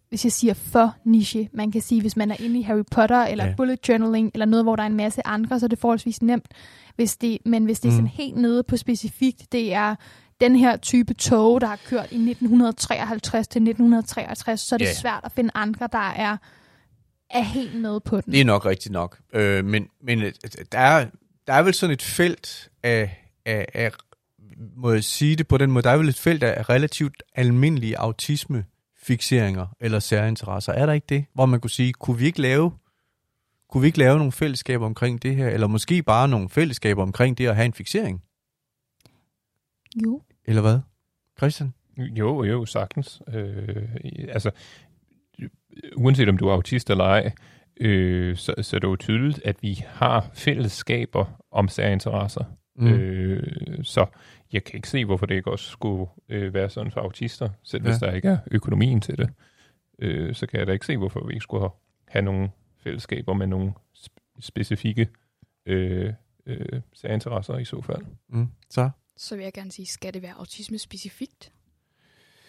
hvis 0.09 0.25
jeg 0.25 0.31
siger 0.31 0.53
for 0.53 0.95
niche. 1.05 1.49
Man 1.53 1.71
kan 1.71 1.81
sige, 1.81 2.01
hvis 2.01 2.17
man 2.17 2.31
er 2.31 2.35
inde 2.39 2.59
i 2.59 2.61
Harry 2.61 2.83
Potter, 2.91 3.23
eller 3.23 3.45
ja. 3.45 3.53
bullet 3.57 3.89
journaling, 3.89 4.31
eller 4.33 4.45
noget, 4.45 4.65
hvor 4.65 4.75
der 4.75 4.83
er 4.83 4.87
en 4.87 4.97
masse 4.97 5.27
andre, 5.27 5.59
så 5.59 5.65
er 5.65 5.67
det 5.67 5.79
forholdsvis 5.79 6.21
nemt. 6.21 6.47
Hvis 6.95 7.17
det, 7.17 7.37
men 7.45 7.65
hvis 7.65 7.79
det 7.79 7.89
er 7.89 7.91
sådan 7.91 8.03
mm. 8.03 8.09
helt 8.13 8.37
nede 8.37 8.63
på 8.63 8.77
specifikt, 8.77 9.51
det 9.51 9.73
er 9.73 9.95
den 10.41 10.55
her 10.55 10.77
type 10.77 11.13
tog, 11.13 11.61
der 11.61 11.67
har 11.67 11.79
kørt 11.85 12.11
i 12.11 12.15
1953 12.15 13.47
til 13.47 13.59
1963, 13.59 14.59
så 14.59 14.75
er 14.75 14.77
det 14.77 14.85
yeah. 14.85 14.95
svært 14.95 15.19
at 15.23 15.31
finde 15.31 15.49
andre, 15.53 15.89
der 15.91 16.11
er, 16.11 16.37
er 17.29 17.41
helt 17.41 17.75
med 17.81 17.99
på 17.99 18.21
den. 18.21 18.33
Det 18.33 18.41
er 18.41 18.45
nok 18.45 18.65
rigtigt 18.65 18.93
nok. 18.93 19.19
Øh, 19.33 19.65
men 19.65 19.87
men 20.03 20.21
øh, 20.21 20.31
der, 20.71 20.79
er, 20.79 21.05
der 21.47 21.53
er 21.53 21.61
vel 21.61 21.73
sådan 21.73 21.93
et 21.93 22.01
felt 22.01 22.69
af, 22.83 23.29
af, 23.45 23.65
af, 23.73 23.91
må 24.77 24.91
jeg 24.91 25.03
sige 25.03 25.35
det 25.35 25.47
på 25.47 25.57
den 25.57 25.71
måde, 25.71 25.83
der 25.83 25.89
er 25.89 25.97
vel 25.97 26.09
et 26.09 26.19
felt 26.19 26.43
af 26.43 26.69
relativt 26.69 27.23
almindelig 27.35 27.95
autisme 27.97 28.65
fixeringer 29.07 29.67
eller 29.79 29.99
særinteresser. 29.99 30.73
Er 30.73 30.85
der 30.85 30.93
ikke 30.93 31.07
det? 31.09 31.25
Hvor 31.33 31.45
man 31.45 31.59
kunne 31.59 31.69
sige, 31.69 31.93
kunne 31.93 32.17
vi 32.17 32.25
ikke 32.25 32.41
lave, 32.41 32.71
kunne 33.69 33.81
vi 33.81 33.87
ikke 33.87 33.99
lave 33.99 34.17
nogle 34.17 34.31
fællesskaber 34.31 34.85
omkring 34.85 35.23
det 35.23 35.35
her? 35.35 35.49
Eller 35.49 35.67
måske 35.67 36.03
bare 36.03 36.27
nogle 36.27 36.49
fællesskaber 36.49 37.01
omkring 37.01 37.37
det 37.37 37.47
at 37.47 37.55
have 37.55 37.65
en 37.65 37.73
fixering? 37.73 38.23
Jo. 40.05 40.21
Eller 40.45 40.61
hvad? 40.61 40.79
Christian? 41.37 41.73
Jo, 41.97 42.43
jo, 42.43 42.65
sagtens. 42.65 43.21
Øh, 43.33 43.89
altså, 44.29 44.51
uanset 45.95 46.29
om 46.29 46.37
du 46.37 46.47
er 46.47 46.53
autist 46.53 46.89
eller 46.89 47.03
ej, 47.03 47.31
øh, 47.81 48.37
så, 48.37 48.53
så 48.61 48.75
er 48.75 48.79
det 48.79 48.87
jo 48.87 48.95
tydeligt, 48.95 49.41
at 49.45 49.55
vi 49.61 49.83
har 49.87 50.29
fællesskaber 50.33 51.25
om 51.51 51.67
særinteresser. 51.67 52.43
Mm. 52.75 52.87
Øh, 52.87 53.83
så 53.83 54.05
jeg 54.53 54.63
kan 54.63 54.75
ikke 54.75 54.89
se, 54.89 55.05
hvorfor 55.05 55.25
det 55.25 55.35
ikke 55.35 55.51
også 55.51 55.69
skulle 55.69 56.11
øh, 56.29 56.53
være 56.53 56.69
sådan 56.69 56.91
for 56.91 57.01
autister, 57.01 57.49
selv 57.63 57.83
ja. 57.83 57.89
hvis 57.89 57.99
der 57.99 58.11
ikke 58.11 58.27
er 58.27 58.37
økonomien 58.51 59.01
til 59.01 59.17
det. 59.17 59.29
Øh, 59.99 60.35
så 60.35 60.47
kan 60.47 60.59
jeg 60.59 60.67
da 60.67 60.71
ikke 60.71 60.85
se, 60.85 60.97
hvorfor 60.97 61.27
vi 61.27 61.33
ikke 61.33 61.43
skulle 61.43 61.61
have, 61.61 61.71
have 62.07 62.21
nogle 62.21 62.49
fællesskaber 62.83 63.33
med 63.33 63.47
nogle 63.47 63.73
sp- 63.97 64.37
specifikke 64.39 65.07
øh, 65.65 66.13
øh, 66.45 66.81
særinteresser 66.93 67.57
i 67.57 67.65
så 67.65 67.81
fald. 67.81 68.05
Mm. 68.27 68.47
Så? 68.69 68.89
Så 69.17 69.35
vil 69.35 69.43
jeg 69.43 69.53
gerne 69.53 69.71
sige, 69.71 69.85
skal 69.85 70.13
det 70.13 70.21
være 70.21 70.33
autisme 70.33 70.77
specifikt? 70.77 71.51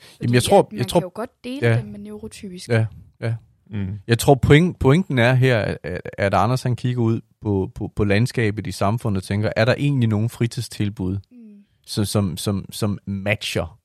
Fordi 0.01 0.25
Jamen, 0.25 0.35
jeg 0.35 0.43
tror, 0.43 0.69
man 0.71 0.79
jeg 0.79 0.87
tror, 0.87 1.01
kan 1.01 1.07
jo 1.07 1.11
godt 1.15 1.45
dele 1.45 1.69
ja, 1.69 1.77
det 1.77 1.85
med 1.85 1.99
neurotypisk. 1.99 2.69
Ja, 2.69 2.87
ja. 3.21 3.35
Mm. 3.71 3.99
Jeg 4.07 4.19
tror, 4.19 4.35
point, 4.35 4.79
pointen 4.79 5.19
er 5.19 5.35
her, 5.35 5.77
at, 5.83 6.01
at 6.19 6.35
Anders 6.35 6.63
han 6.63 6.77
kigger 6.77 7.03
ud 7.03 7.21
på, 7.41 7.71
på, 7.75 7.93
på 7.97 8.05
landskabet 8.05 8.67
i 8.67 8.73
samfundet 8.73 9.23
og 9.23 9.25
tænker, 9.25 9.53
er 9.57 9.65
der 9.65 9.75
egentlig 9.75 10.09
nogen 10.09 10.29
fritidstilbud, 10.29 11.19
mm. 11.31 11.65
som, 11.87 12.05
som, 12.05 12.37
som, 12.37 12.65
som 12.73 12.99
matcher 13.07 13.79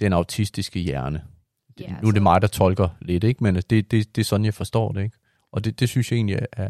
den 0.00 0.12
autistiske 0.12 0.80
hjerne? 0.80 1.24
Ja, 1.80 1.86
nu 1.86 1.92
er 1.92 2.00
det 2.00 2.06
altså- 2.06 2.22
mig, 2.22 2.42
der 2.42 2.48
tolker 2.48 2.88
lidt, 3.00 3.24
ikke? 3.24 3.44
men 3.44 3.54
det, 3.54 3.70
det, 3.70 3.90
det 3.90 4.18
er 4.18 4.24
sådan, 4.24 4.44
jeg 4.44 4.54
forstår 4.54 4.92
det. 4.92 5.02
Ikke? 5.02 5.16
Og 5.52 5.64
det, 5.64 5.80
det 5.80 5.88
synes 5.88 6.12
jeg 6.12 6.16
egentlig 6.16 6.38
er, 6.52 6.64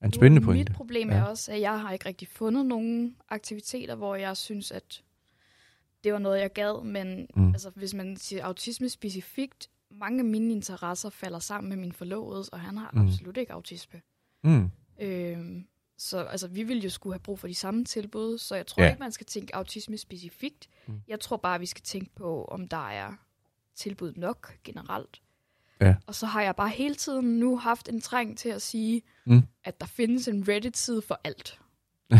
er 0.00 0.06
en 0.06 0.12
spændende 0.12 0.46
pointe. 0.46 0.70
Mit 0.70 0.76
problem 0.76 1.10
ja. 1.10 1.16
er 1.16 1.22
også, 1.22 1.52
at 1.52 1.60
jeg 1.60 1.80
har 1.80 1.92
ikke 1.92 2.08
rigtig 2.08 2.28
fundet 2.28 2.66
nogen 2.66 3.16
aktiviteter, 3.28 3.94
hvor 3.94 4.14
jeg 4.14 4.36
synes, 4.36 4.70
at 4.70 5.02
det 6.04 6.12
var 6.12 6.18
noget, 6.18 6.40
jeg 6.40 6.52
gad, 6.52 6.84
men 6.84 7.26
mm. 7.36 7.48
altså, 7.48 7.70
hvis 7.74 7.94
man 7.94 8.16
siger 8.16 8.44
autisme 8.44 8.88
specifikt, 8.88 9.68
mange 10.00 10.18
af 10.18 10.24
mine 10.24 10.52
interesser 10.52 11.10
falder 11.10 11.38
sammen 11.38 11.68
med 11.68 11.76
min 11.76 11.92
forlovede, 11.92 12.44
og 12.52 12.60
han 12.60 12.76
har 12.76 12.90
mm. 12.92 13.06
absolut 13.06 13.36
ikke 13.36 13.52
autisme. 13.52 14.00
Mm. 14.44 14.70
Øhm, 15.00 15.66
så 15.98 16.18
altså, 16.18 16.48
vi 16.48 16.62
vil 16.62 16.82
jo 16.82 16.90
skulle 16.90 17.14
have 17.14 17.20
brug 17.20 17.38
for 17.38 17.48
de 17.48 17.54
samme 17.54 17.84
tilbud, 17.84 18.38
så 18.38 18.54
jeg 18.54 18.66
tror 18.66 18.82
ja. 18.82 18.88
ikke, 18.88 19.00
man 19.00 19.12
skal 19.12 19.26
tænke 19.26 19.54
autisme 19.56 19.98
specifikt. 19.98 20.68
Mm. 20.86 21.00
Jeg 21.08 21.20
tror 21.20 21.36
bare, 21.36 21.60
vi 21.60 21.66
skal 21.66 21.82
tænke 21.82 22.14
på, 22.16 22.44
om 22.44 22.68
der 22.68 22.88
er 22.88 23.12
tilbud 23.76 24.12
nok 24.16 24.58
generelt. 24.64 25.22
Ja. 25.80 25.94
Og 26.06 26.14
så 26.14 26.26
har 26.26 26.42
jeg 26.42 26.56
bare 26.56 26.68
hele 26.68 26.94
tiden 26.94 27.38
nu 27.38 27.56
haft 27.56 27.88
en 27.88 28.00
træng 28.00 28.38
til 28.38 28.48
at 28.48 28.62
sige, 28.62 29.02
mm. 29.24 29.42
at 29.64 29.80
der 29.80 29.86
findes 29.86 30.28
en 30.28 30.48
Reddit-side 30.48 31.02
for 31.02 31.20
alt. 31.24 31.60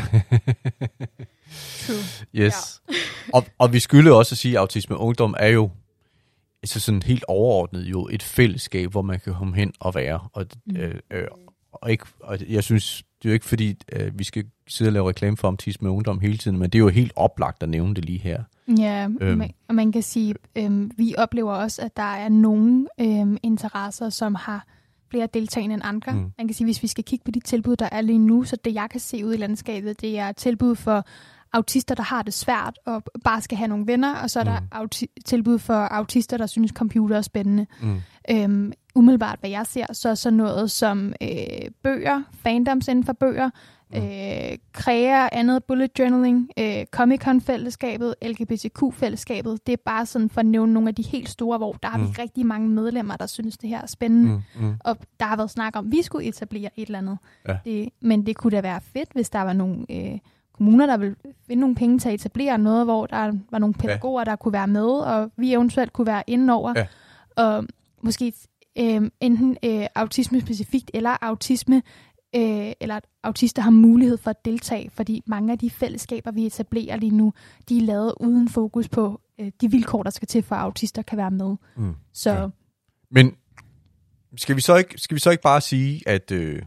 yes. 2.34 2.82
Ja. 2.88 2.94
og, 3.32 3.44
og 3.58 3.72
vi 3.72 3.80
skylder 3.80 4.14
også 4.14 4.34
at 4.34 4.38
sige, 4.38 4.54
at 4.54 4.60
autisme 4.60 4.96
ungdom 4.96 5.34
er 5.38 5.46
jo 5.46 5.70
altså 6.64 6.80
sådan 6.80 7.02
helt 7.02 7.24
overordnet 7.28 7.82
jo 7.82 8.08
et 8.12 8.22
fællesskab, 8.22 8.90
hvor 8.90 9.02
man 9.02 9.20
kan 9.20 9.34
komme 9.34 9.56
hen 9.56 9.72
og 9.80 9.94
være. 9.94 10.20
Og, 10.32 10.46
Mm. 10.66 10.76
øh, 10.76 10.94
øh, 11.10 11.26
og, 11.72 11.90
ikke, 11.90 12.04
og 12.20 12.38
jeg 12.48 12.64
synes, 12.64 13.02
det 13.22 13.28
er 13.28 13.30
jo 13.30 13.34
ikke 13.34 13.46
fordi, 13.46 13.74
øh, 13.92 14.18
vi 14.18 14.24
skal 14.24 14.44
sidde 14.68 14.88
og 14.88 14.92
lave 14.92 15.08
reklame 15.08 15.36
for 15.36 15.48
autisme 15.48 15.88
og 15.88 15.94
ungdom 15.94 16.20
hele 16.20 16.38
tiden, 16.38 16.58
men 16.58 16.70
det 16.70 16.78
er 16.78 16.82
jo 16.82 16.88
helt 16.88 17.12
oplagt 17.16 17.62
at 17.62 17.68
nævne 17.68 17.94
det 17.94 18.04
lige 18.04 18.18
her. 18.18 18.42
Ja, 18.78 19.08
Øhm. 19.20 19.38
man, 19.38 19.50
og 19.68 19.74
man 19.74 19.92
kan 19.92 20.02
sige, 20.02 20.34
øhm, 20.56 20.90
vi 20.96 21.14
oplever 21.18 21.52
også, 21.52 21.82
at 21.82 21.96
der 21.96 22.02
er 22.14 22.28
nogle 22.28 22.86
øhm, 23.00 23.36
interesser, 23.42 24.08
som 24.08 24.34
har 24.34 24.66
flere 25.10 25.28
deltagende 25.34 25.74
end 25.74 25.82
andre. 25.84 26.12
Mm. 26.12 26.32
Man 26.38 26.48
kan 26.48 26.54
sige, 26.54 26.64
hvis 26.64 26.82
vi 26.82 26.88
skal 26.88 27.04
kigge 27.04 27.24
på 27.24 27.30
de 27.30 27.40
tilbud, 27.40 27.76
der 27.76 27.88
er 27.92 28.00
lige 28.00 28.18
nu, 28.18 28.44
så 28.44 28.56
det 28.64 28.74
jeg 28.74 28.86
kan 28.90 29.00
se 29.00 29.26
ud 29.26 29.34
i 29.34 29.36
landskabet, 29.36 30.00
det 30.00 30.18
er 30.18 30.32
tilbud 30.32 30.76
for 30.76 31.06
autister, 31.54 31.94
der 31.94 32.02
har 32.02 32.22
det 32.22 32.34
svært 32.34 32.78
og 32.86 33.02
bare 33.24 33.40
skal 33.42 33.58
have 33.58 33.68
nogle 33.68 33.86
venner, 33.86 34.14
og 34.16 34.30
så 34.30 34.40
er 34.40 34.44
der 34.44 34.60
Mm. 34.60 34.66
auti- 34.74 35.14
tilbud 35.24 35.58
for 35.58 35.74
autister, 35.74 36.36
der 36.36 36.46
synes 36.46 36.70
computer 36.70 37.16
er 37.16 37.22
spændende. 37.22 37.66
Mm. 37.82 38.00
Øhm, 38.30 38.72
umiddelbart, 38.94 39.38
hvad 39.40 39.50
jeg 39.50 39.66
ser, 39.66 39.86
så 39.92 40.08
er 40.08 40.14
så 40.14 40.30
noget 40.30 40.70
som 40.70 41.12
øh, 41.22 41.28
bøger, 41.82 42.22
fandoms 42.42 42.88
inden 42.88 43.04
for 43.04 43.12
bøger, 43.12 43.50
Mm. 43.90 44.00
øh, 44.00 44.58
kræer, 44.72 45.28
andet 45.32 45.64
bullet 45.64 45.90
journaling, 45.98 46.48
øh, 46.58 46.84
Comic-Con-fællesskabet, 46.90 48.14
LGBTQ-fællesskabet. 48.22 49.66
Det 49.66 49.72
er 49.72 49.76
bare 49.84 50.06
sådan 50.06 50.30
for 50.30 50.40
at 50.40 50.46
nævne 50.46 50.72
nogle 50.72 50.88
af 50.88 50.94
de 50.94 51.02
helt 51.02 51.28
store, 51.28 51.58
hvor 51.58 51.72
der 51.82 51.88
har 51.88 51.98
Mm. 51.98 52.04
vi 52.04 52.08
rigtig 52.18 52.46
mange 52.46 52.68
medlemmer, 52.68 53.16
der 53.16 53.26
synes, 53.26 53.58
det 53.58 53.68
her 53.70 53.82
er 53.82 53.86
spændende. 53.86 54.42
Mm. 54.56 54.64
Mm. 54.64 54.74
Og 54.80 54.96
der 55.20 55.26
har 55.26 55.36
været 55.36 55.50
snak 55.50 55.76
om, 55.76 55.86
at 55.86 55.92
vi 55.92 56.02
skulle 56.02 56.26
etablere 56.28 56.70
et 56.76 56.86
eller 56.86 56.98
andet. 56.98 57.18
Ja. 57.48 57.56
Det, 57.64 57.88
men 58.00 58.26
det 58.26 58.36
kunne 58.36 58.50
da 58.56 58.60
være 58.60 58.80
fedt, 58.80 59.08
hvis 59.12 59.30
der 59.30 59.40
var 59.42 59.52
nogle 59.52 59.86
øh, 59.90 60.18
kommuner, 60.54 60.86
der 60.86 60.96
ville 60.96 61.16
finde 61.46 61.60
nogle 61.60 61.74
penge 61.74 61.98
til 61.98 62.08
at 62.08 62.14
etablere 62.14 62.58
noget, 62.58 62.86
hvor 62.86 63.06
der 63.06 63.32
var 63.50 63.58
nogle 63.58 63.74
pædagoger, 63.74 64.20
ja. 64.20 64.30
der 64.30 64.36
kunne 64.36 64.52
være 64.52 64.66
med, 64.66 64.86
og 64.86 65.30
vi 65.36 65.52
eventuelt 65.52 65.92
kunne 65.92 66.06
være 66.06 66.22
indenover. 66.26 66.72
Ja. 66.76 66.86
Og 67.36 67.64
måske 68.02 68.32
øh, 68.78 69.10
enten 69.20 69.56
øh, 69.64 69.86
autisme 69.94 70.40
specifikt, 70.40 70.90
eller 70.94 71.16
autisme, 71.20 71.82
øh, 72.36 72.72
eller 72.80 72.96
at 72.96 73.04
autister 73.22 73.62
har 73.62 73.70
mulighed 73.70 74.16
for 74.16 74.30
at 74.30 74.44
deltage, 74.44 74.90
fordi 74.90 75.22
mange 75.26 75.52
af 75.52 75.58
de 75.58 75.70
fællesskaber, 75.70 76.30
vi 76.30 76.46
etablerer 76.46 76.96
lige 76.96 77.16
nu, 77.16 77.32
de 77.68 77.78
er 77.78 77.82
lavet 77.82 78.14
uden 78.20 78.48
fokus 78.48 78.88
på 78.88 79.20
øh, 79.40 79.52
de 79.60 79.70
vilkår, 79.70 80.02
der 80.02 80.10
skal 80.10 80.28
til, 80.28 80.42
for 80.42 80.54
at 80.54 80.62
autister 80.62 81.02
kan 81.02 81.18
være 81.18 81.30
med. 81.30 81.56
Mm. 81.76 81.94
Så 82.12 82.30
ja. 82.30 82.46
Men 83.10 83.36
skal 84.36 84.56
vi 84.56 84.60
så 84.60 84.76
ikke, 84.76 84.98
skal 84.98 85.14
vi 85.14 85.20
så 85.20 85.30
ikke 85.30 85.42
bare 85.42 85.60
sige, 85.60 86.02
at, 86.06 86.30
øh, 86.30 86.62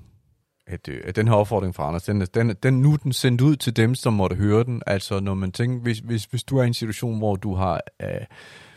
at, 0.68 0.88
øh, 0.88 1.02
at 1.04 1.16
den 1.16 1.28
her 1.28 1.36
opfordring 1.36 1.76
fra 1.76 1.88
Anders, 1.88 2.04
den, 2.04 2.22
den, 2.22 2.56
den, 2.64 2.82
nu 2.82 2.96
den 3.04 3.14
sendt 3.14 3.42
ud 3.42 3.56
til 3.56 3.76
dem, 3.76 3.96
som 3.96 4.14
måtte 4.14 4.36
høre 4.36 4.64
den. 4.64 4.82
Altså 4.88 5.20
når 5.20 5.34
man 5.34 5.52
tænker, 5.52 5.80
hvis, 5.82 6.00
hvis, 6.00 6.26
hvis 6.26 6.44
du 6.44 6.58
er 6.58 6.64
i 6.64 6.68
en 6.68 6.74
situation, 6.74 7.18
hvor 7.18 7.36
du 7.36 7.56
har, 7.56 7.82
øh, 8.02 8.10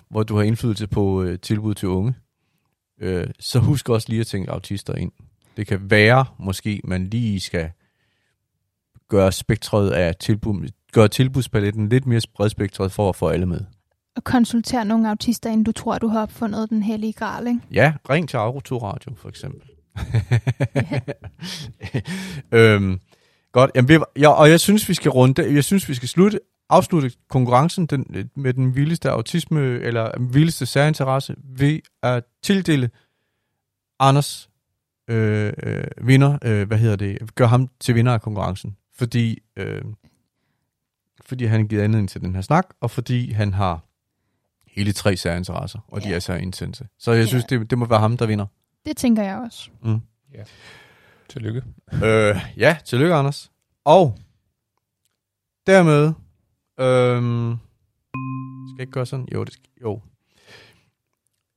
hvor 0.08 0.22
du 0.22 0.36
har 0.36 0.42
indflydelse 0.42 0.86
på 0.86 1.22
øh, 1.22 1.38
tilbud 1.38 1.74
til 1.74 1.88
unge, 1.88 2.14
øh, 3.00 3.26
så 3.40 3.58
husk 3.58 3.88
også 3.88 4.08
lige 4.08 4.20
at 4.20 4.26
tænke 4.26 4.50
autister 4.50 4.94
ind. 4.94 5.12
Det 5.56 5.66
kan 5.66 5.90
være, 5.90 6.24
måske 6.38 6.80
man 6.84 7.06
lige 7.06 7.40
skal 7.40 7.70
gøre 9.08 9.32
spektret 9.32 9.90
af 9.90 10.14
tilbud, 10.16 10.68
gøre 10.92 11.08
tilbudspaletten 11.08 11.88
lidt 11.88 12.06
mere 12.06 12.20
bredspektret 12.34 12.92
for 12.92 13.08
at 13.08 13.16
få 13.16 13.28
alle 13.28 13.46
med. 13.46 13.60
at 14.16 14.24
konsultere 14.24 14.84
nogle 14.84 15.08
autister, 15.08 15.50
inden 15.50 15.64
du 15.64 15.72
tror, 15.72 15.98
du 15.98 16.08
har 16.08 16.22
opfundet 16.22 16.70
den 16.70 16.82
hellige 16.82 17.12
gral, 17.12 17.46
ikke? 17.46 17.60
Ja, 17.72 17.92
ring 18.10 18.28
til 18.28 18.36
Auto 18.36 18.78
Radio, 18.78 19.14
for 19.16 19.28
eksempel. 19.28 19.70
øhm, 22.52 23.00
godt, 23.52 23.70
jamen, 23.74 23.88
vi- 23.88 23.98
ja, 24.20 24.28
og 24.28 24.50
jeg 24.50 24.60
synes, 24.60 24.88
vi 24.88 24.94
skal 24.94 25.10
runde, 25.10 25.54
jeg 25.54 25.64
synes, 25.64 25.88
vi 25.88 25.94
skal 25.94 26.08
slutte, 26.08 26.40
afslutte 26.68 27.10
konkurrencen 27.28 27.86
den, 27.86 28.30
med 28.36 28.54
den 28.54 28.76
vildeste 28.76 29.10
autisme, 29.10 29.60
eller 29.60 30.12
den 30.12 30.34
vildeste 30.34 30.66
særinteresse, 30.66 31.34
ved 31.44 31.80
at 32.02 32.24
tildele 32.42 32.90
Anders 33.98 34.50
øh, 35.08 35.52
øh, 35.62 35.84
vinder, 36.02 36.38
øh, 36.44 36.66
hvad 36.68 36.78
hedder 36.78 36.96
det, 36.96 37.34
gør 37.34 37.46
ham 37.46 37.68
til 37.80 37.94
vinder 37.94 38.12
af 38.12 38.22
konkurrencen. 38.22 38.76
Fordi, 38.94 39.38
øh, 39.56 39.82
fordi 41.26 41.44
han 41.44 41.60
har 41.60 41.66
givet 41.66 41.82
anledning 41.82 42.08
til 42.08 42.20
den 42.20 42.34
her 42.34 42.42
snak, 42.42 42.66
og 42.80 42.90
fordi 42.90 43.32
han 43.32 43.54
har 43.54 43.84
hele 44.66 44.92
tre 44.92 45.16
særinteresser, 45.16 45.78
og 45.88 46.02
de 46.02 46.08
Ja. 46.08 46.14
er 46.14 46.18
så 46.18 46.32
intense. 46.34 46.86
Så 46.98 47.12
jeg 47.12 47.20
Ja. 47.22 47.26
synes, 47.26 47.44
det, 47.44 47.70
det 47.70 47.78
må 47.78 47.84
være 47.86 48.00
ham, 48.00 48.16
der 48.16 48.26
vinder. 48.26 48.46
Det 48.86 48.96
tænker 48.96 49.22
jeg 49.22 49.36
også. 49.38 49.70
Tillykke. 51.30 51.62
Øh, 52.04 52.36
ja, 52.56 52.78
tillykke, 52.84 53.14
Anders. 53.14 53.52
Og 53.84 54.18
dermed... 55.66 56.06
Øh, 56.80 57.22
skal 58.68 58.74
jeg 58.78 58.80
ikke 58.80 58.92
gøre 58.92 59.06
sådan? 59.06 59.28
Jo, 59.34 59.44
det 59.44 59.52
skal, 59.52 59.68
jo. 59.82 60.00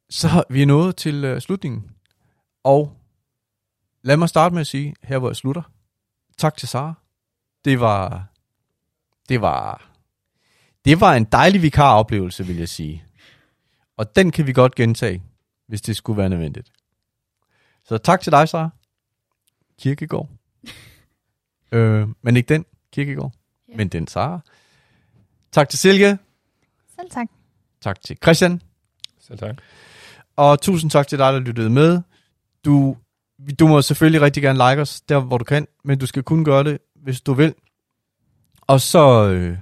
Så 0.10 0.28
har 0.28 0.46
vi 0.50 0.62
er 0.62 0.66
nået 0.66 0.96
til 0.96 1.26
øh, 1.26 1.42
slutningen. 1.42 1.92
Og 2.64 2.98
lad 4.02 4.18
mig 4.18 4.30
starte 4.30 4.54
med 4.54 4.62
at 4.62 4.68
sige, 4.68 4.96
her 5.04 5.20
hvor 5.20 5.30
jeg 5.30 5.36
slutter. 5.36 5.62
Tak 6.38 6.58
til 6.58 6.68
Sara. 6.68 6.94
Det 7.66 7.80
var... 7.80 8.28
Det 9.30 9.42
var... 9.42 9.90
Det 10.86 11.02
var 11.02 11.14
en 11.14 11.26
dejlig 11.26 11.62
vikaroplevelse, 11.62 12.46
vil 12.46 12.58
jeg 12.58 12.70
sige. 12.70 13.06
Og 13.98 14.16
den 14.16 14.32
kan 14.32 14.48
vi 14.48 14.54
godt 14.54 14.76
gentage, 14.76 15.24
hvis 15.68 15.82
det 15.82 15.96
skulle 15.96 16.18
være 16.18 16.30
nødvendigt. 16.30 16.72
Så 17.84 17.98
tak 17.98 18.22
til 18.22 18.32
dig, 18.32 18.50
Sara. 18.50 18.70
Kirkegård. 19.80 20.30
øh, 21.72 22.08
men 22.22 22.38
ikke 22.38 22.54
den 22.54 22.66
Kirkegård, 22.92 23.34
Ja. 23.70 23.76
men 23.78 23.88
den 23.88 24.08
Sara. 24.08 24.40
Tak 25.52 25.70
til 25.70 25.80
Silke. 25.80 26.18
Selv 26.96 27.10
tak. 27.12 27.28
Tak 27.82 28.02
til 28.02 28.18
Christian. 28.24 28.62
Selv 29.20 29.40
tak. 29.40 29.56
Og 30.36 30.62
tusind 30.62 30.92
tak 30.92 31.08
til 31.08 31.18
dig, 31.18 31.34
der 31.34 31.40
lyttede 31.40 31.70
med. 31.70 32.02
Du, 32.66 32.98
du 33.60 33.68
må 33.68 33.82
selvfølgelig 33.82 34.22
rigtig 34.22 34.44
gerne 34.44 34.70
like 34.70 34.82
os, 34.82 35.02
der 35.02 35.20
hvor 35.20 35.38
du 35.38 35.46
kan, 35.46 35.68
men 35.84 36.00
du 36.00 36.06
skal 36.06 36.24
kun 36.24 36.46
gøre 36.46 36.64
det, 36.64 36.78
hvis 36.96 37.22
du 37.22 37.34
vil. 37.34 37.56
Og 38.62 38.82
så 38.82 39.30
øh, 39.30 39.58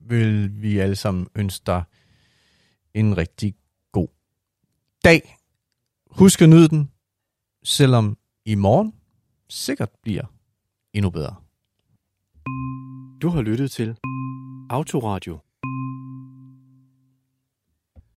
vil 0.00 0.62
vi 0.62 0.78
alle 0.78 0.96
sammen 0.96 1.28
ønske 1.34 1.62
dig 1.66 1.82
en 2.94 3.16
rigtig 3.16 3.54
god 3.92 4.08
dag. 5.04 5.36
Husk 6.10 6.42
at 6.42 6.48
nyde 6.48 6.68
den, 6.68 6.90
selvom 7.64 8.18
i 8.44 8.54
morgen 8.54 8.92
sikkert 9.50 9.90
bliver 10.02 10.24
endnu 10.92 11.10
bedre. 11.10 11.36
Du 13.22 13.28
har 13.28 13.42
lyttet 13.42 13.70
til 13.70 13.96
Autoradio 14.70 15.38